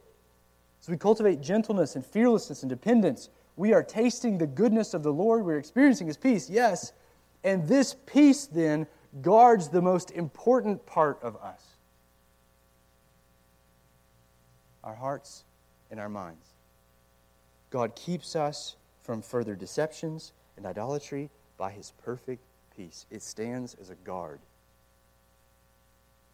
as 0.82 0.90
we 0.90 0.98
cultivate 0.98 1.42
gentleness 1.42 1.96
and 1.96 2.06
fearlessness 2.06 2.64
and 2.64 2.70
dependence, 2.70 3.30
we 3.56 3.74
are 3.74 3.82
tasting 3.82 4.38
the 4.38 4.48
goodness 4.48 4.94
of 4.94 5.04
the 5.04 5.14
Lord. 5.14 5.46
We're 5.46 5.58
experiencing 5.58 6.08
His 6.08 6.18
peace, 6.18 6.50
yes. 6.50 6.92
And 7.44 7.68
this 7.68 7.96
peace 8.06 8.46
then 8.46 8.88
guards 9.22 9.70
the 9.70 9.82
most 9.82 10.12
important 10.12 10.86
part 10.86 11.20
of 11.24 11.38
us 11.38 11.64
our 14.84 14.96
hearts 14.96 15.46
and 15.90 16.00
our 16.00 16.10
minds. 16.10 16.46
God 17.72 17.96
keeps 17.96 18.36
us 18.36 18.76
from 19.06 19.22
further 19.22 19.56
deceptions 19.56 20.34
and 20.58 20.66
idolatry 20.66 21.30
by 21.58 21.70
His 21.70 21.94
perfect 22.04 22.42
peace. 22.76 23.06
It 23.12 23.22
stands 23.22 23.76
as 23.80 23.92
a 23.92 23.96
guard 23.96 24.40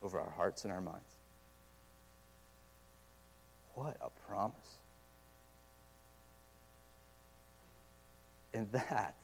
over 0.01 0.19
our 0.19 0.31
hearts 0.31 0.63
and 0.63 0.71
our 0.71 0.79
minds. 0.79 0.99
What 3.75 3.97
a 4.01 4.09
promise. 4.27 4.55
And 8.53 8.71
that 8.71 9.15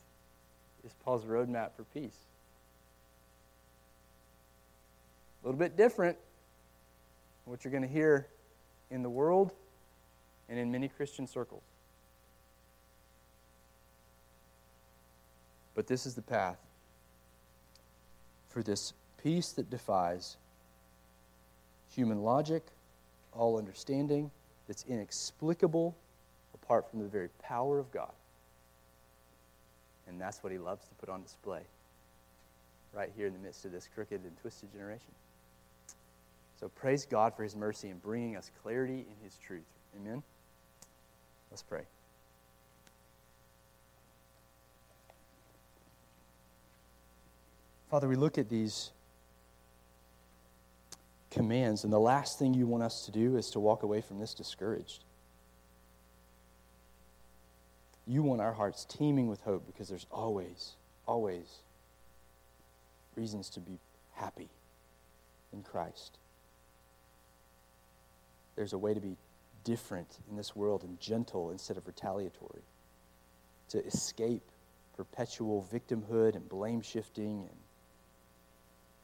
is 0.86 0.92
Paul's 1.06 1.24
roadmap 1.24 1.72
for 1.76 1.84
peace. 1.94 2.18
A 5.42 5.48
little 5.48 5.60
bit 5.60 5.78
different 5.78 6.18
what 7.46 7.64
you're 7.64 7.72
going 7.72 7.84
to 7.84 7.90
hear 7.90 8.28
in 8.92 9.04
the 9.04 9.10
world 9.10 9.54
and 10.50 10.60
in 10.60 10.70
many 10.70 10.90
Christian 10.90 11.28
circles. 11.28 11.64
But 15.78 15.86
this 15.86 16.08
is 16.08 16.16
the 16.16 16.24
path 16.24 16.58
for 18.50 18.64
this 18.64 18.94
peace 19.22 19.52
that 19.52 19.70
defies 19.70 20.36
human 21.94 22.24
logic, 22.24 22.64
all 23.32 23.60
understanding, 23.60 24.32
that's 24.68 24.84
inexplicable 24.90 25.96
apart 26.56 26.90
from 26.90 27.02
the 27.02 27.08
very 27.08 27.30
power 27.44 27.78
of 27.78 27.92
God. 27.92 28.12
And 30.08 30.20
that's 30.20 30.44
what 30.44 30.52
he 30.52 30.58
loves 30.58 30.88
to 30.88 30.96
put 30.96 31.10
on 31.10 31.22
display 31.22 31.62
right 32.92 33.12
here 33.16 33.28
in 33.28 33.34
the 33.34 33.40
midst 33.40 33.64
of 33.64 33.72
this 33.72 33.88
crooked 33.94 34.24
and 34.24 34.36
twisted 34.42 34.74
generation. 34.74 35.12
So 36.60 36.70
praise 36.70 37.06
God 37.06 37.36
for 37.36 37.44
his 37.44 37.56
mercy 37.56 37.90
in 37.90 38.00
bringing 38.00 38.36
us 38.36 38.50
clarity 38.64 39.06
in 39.08 39.24
his 39.24 39.38
truth. 39.46 39.62
Amen? 39.96 40.24
Let's 41.52 41.62
pray. 41.62 41.84
Father, 47.90 48.08
we 48.08 48.16
look 48.16 48.38
at 48.38 48.50
these 48.50 48.92
commands. 51.32 51.84
And 51.84 51.94
the 51.94 52.00
last 52.00 52.38
thing 52.38 52.54
you 52.54 52.68
want 52.68 52.84
us 52.84 53.06
to 53.06 53.12
do 53.12 53.38
is 53.38 53.50
to 53.52 53.60
walk 53.60 53.84
away 53.84 54.02
from 54.02 54.20
this 54.20 54.34
discouraged. 54.34 55.04
You 58.06 58.24
want 58.24 58.42
our 58.42 58.54
hearts 58.54 58.86
teeming 58.86 59.28
with 59.28 59.42
hope 59.42 59.66
because 59.68 59.90
there's 59.90 60.08
always, 60.12 60.76
always 61.06 61.60
reasons 63.16 63.50
to 63.52 63.60
be 63.60 63.80
happy 64.14 64.50
in 65.54 65.64
Christ. 65.64 66.18
There's 68.56 68.74
a 68.74 68.78
way 68.78 68.94
to 68.94 69.00
be 69.00 69.16
different 69.64 70.08
in 70.30 70.38
this 70.38 70.56
world 70.56 70.84
and 70.84 71.00
gentle 71.00 71.52
instead 71.52 71.78
of 71.78 71.86
retaliatory, 71.86 72.64
to 73.70 73.86
escape 73.86 74.44
perpetual 74.96 75.68
victimhood 75.72 76.36
and 76.36 76.48
blame 76.48 76.82
shifting 76.82 77.46
and, 77.50 77.58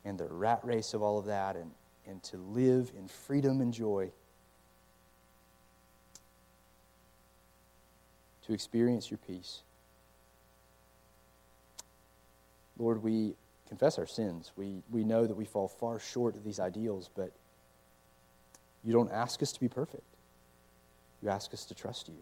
and 0.05 0.17
the 0.17 0.25
rat 0.25 0.59
race 0.63 0.93
of 0.93 1.01
all 1.01 1.17
of 1.17 1.25
that 1.25 1.55
and, 1.55 1.71
and 2.07 2.21
to 2.23 2.37
live 2.37 2.91
in 2.97 3.07
freedom 3.07 3.61
and 3.61 3.73
joy. 3.73 4.11
To 8.47 8.53
experience 8.53 9.09
your 9.09 9.19
peace. 9.25 9.61
Lord, 12.77 13.01
we 13.01 13.33
confess 13.69 13.97
our 13.97 14.07
sins. 14.07 14.51
We, 14.57 14.81
we 14.91 15.03
know 15.03 15.25
that 15.25 15.35
we 15.35 15.45
fall 15.45 15.67
far 15.67 15.99
short 15.99 16.35
of 16.35 16.43
these 16.43 16.59
ideals, 16.59 17.09
but 17.15 17.31
you 18.83 18.91
don't 18.91 19.11
ask 19.11 19.41
us 19.41 19.51
to 19.53 19.59
be 19.59 19.69
perfect. 19.69 20.03
You 21.21 21.29
ask 21.29 21.53
us 21.53 21.63
to 21.65 21.73
trust 21.73 22.09
you. 22.09 22.15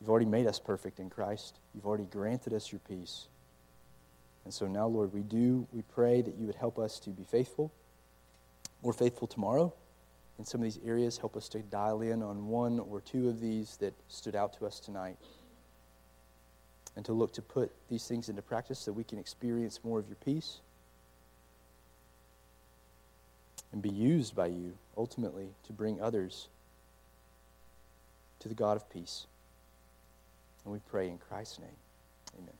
You've 0.00 0.10
already 0.10 0.26
made 0.26 0.46
us 0.46 0.58
perfect 0.58 0.98
in 0.98 1.08
Christ. 1.08 1.58
You've 1.74 1.86
already 1.86 2.06
granted 2.06 2.52
us 2.52 2.72
your 2.72 2.80
peace. 2.88 3.26
And 4.44 4.54
so 4.54 4.66
now, 4.66 4.86
Lord, 4.86 5.12
we 5.12 5.20
do, 5.20 5.66
we 5.72 5.82
pray 5.82 6.22
that 6.22 6.34
you 6.36 6.46
would 6.46 6.56
help 6.56 6.78
us 6.78 6.98
to 7.00 7.10
be 7.10 7.24
faithful, 7.24 7.70
more 8.82 8.92
faithful 8.92 9.26
tomorrow 9.26 9.72
in 10.38 10.44
some 10.44 10.60
of 10.60 10.64
these 10.64 10.80
areas. 10.84 11.18
Help 11.18 11.36
us 11.36 11.48
to 11.50 11.58
dial 11.58 12.00
in 12.00 12.22
on 12.22 12.48
one 12.48 12.80
or 12.80 13.00
two 13.00 13.28
of 13.28 13.40
these 13.40 13.76
that 13.76 13.92
stood 14.08 14.34
out 14.34 14.58
to 14.58 14.66
us 14.66 14.80
tonight. 14.80 15.16
And 16.96 17.04
to 17.04 17.12
look 17.12 17.32
to 17.34 17.42
put 17.42 17.70
these 17.88 18.06
things 18.06 18.28
into 18.28 18.42
practice 18.42 18.78
so 18.78 18.92
we 18.92 19.04
can 19.04 19.18
experience 19.18 19.80
more 19.84 20.00
of 20.00 20.08
your 20.08 20.16
peace 20.24 20.58
and 23.72 23.80
be 23.80 23.90
used 23.90 24.34
by 24.34 24.46
you 24.46 24.72
ultimately 24.96 25.48
to 25.66 25.72
bring 25.72 26.00
others 26.00 26.48
to 28.40 28.48
the 28.48 28.54
God 28.54 28.76
of 28.76 28.90
peace. 28.90 29.26
And 30.64 30.72
we 30.72 30.80
pray 30.90 31.08
in 31.08 31.18
Christ's 31.18 31.60
name. 31.60 31.68
Amen. 32.38 32.54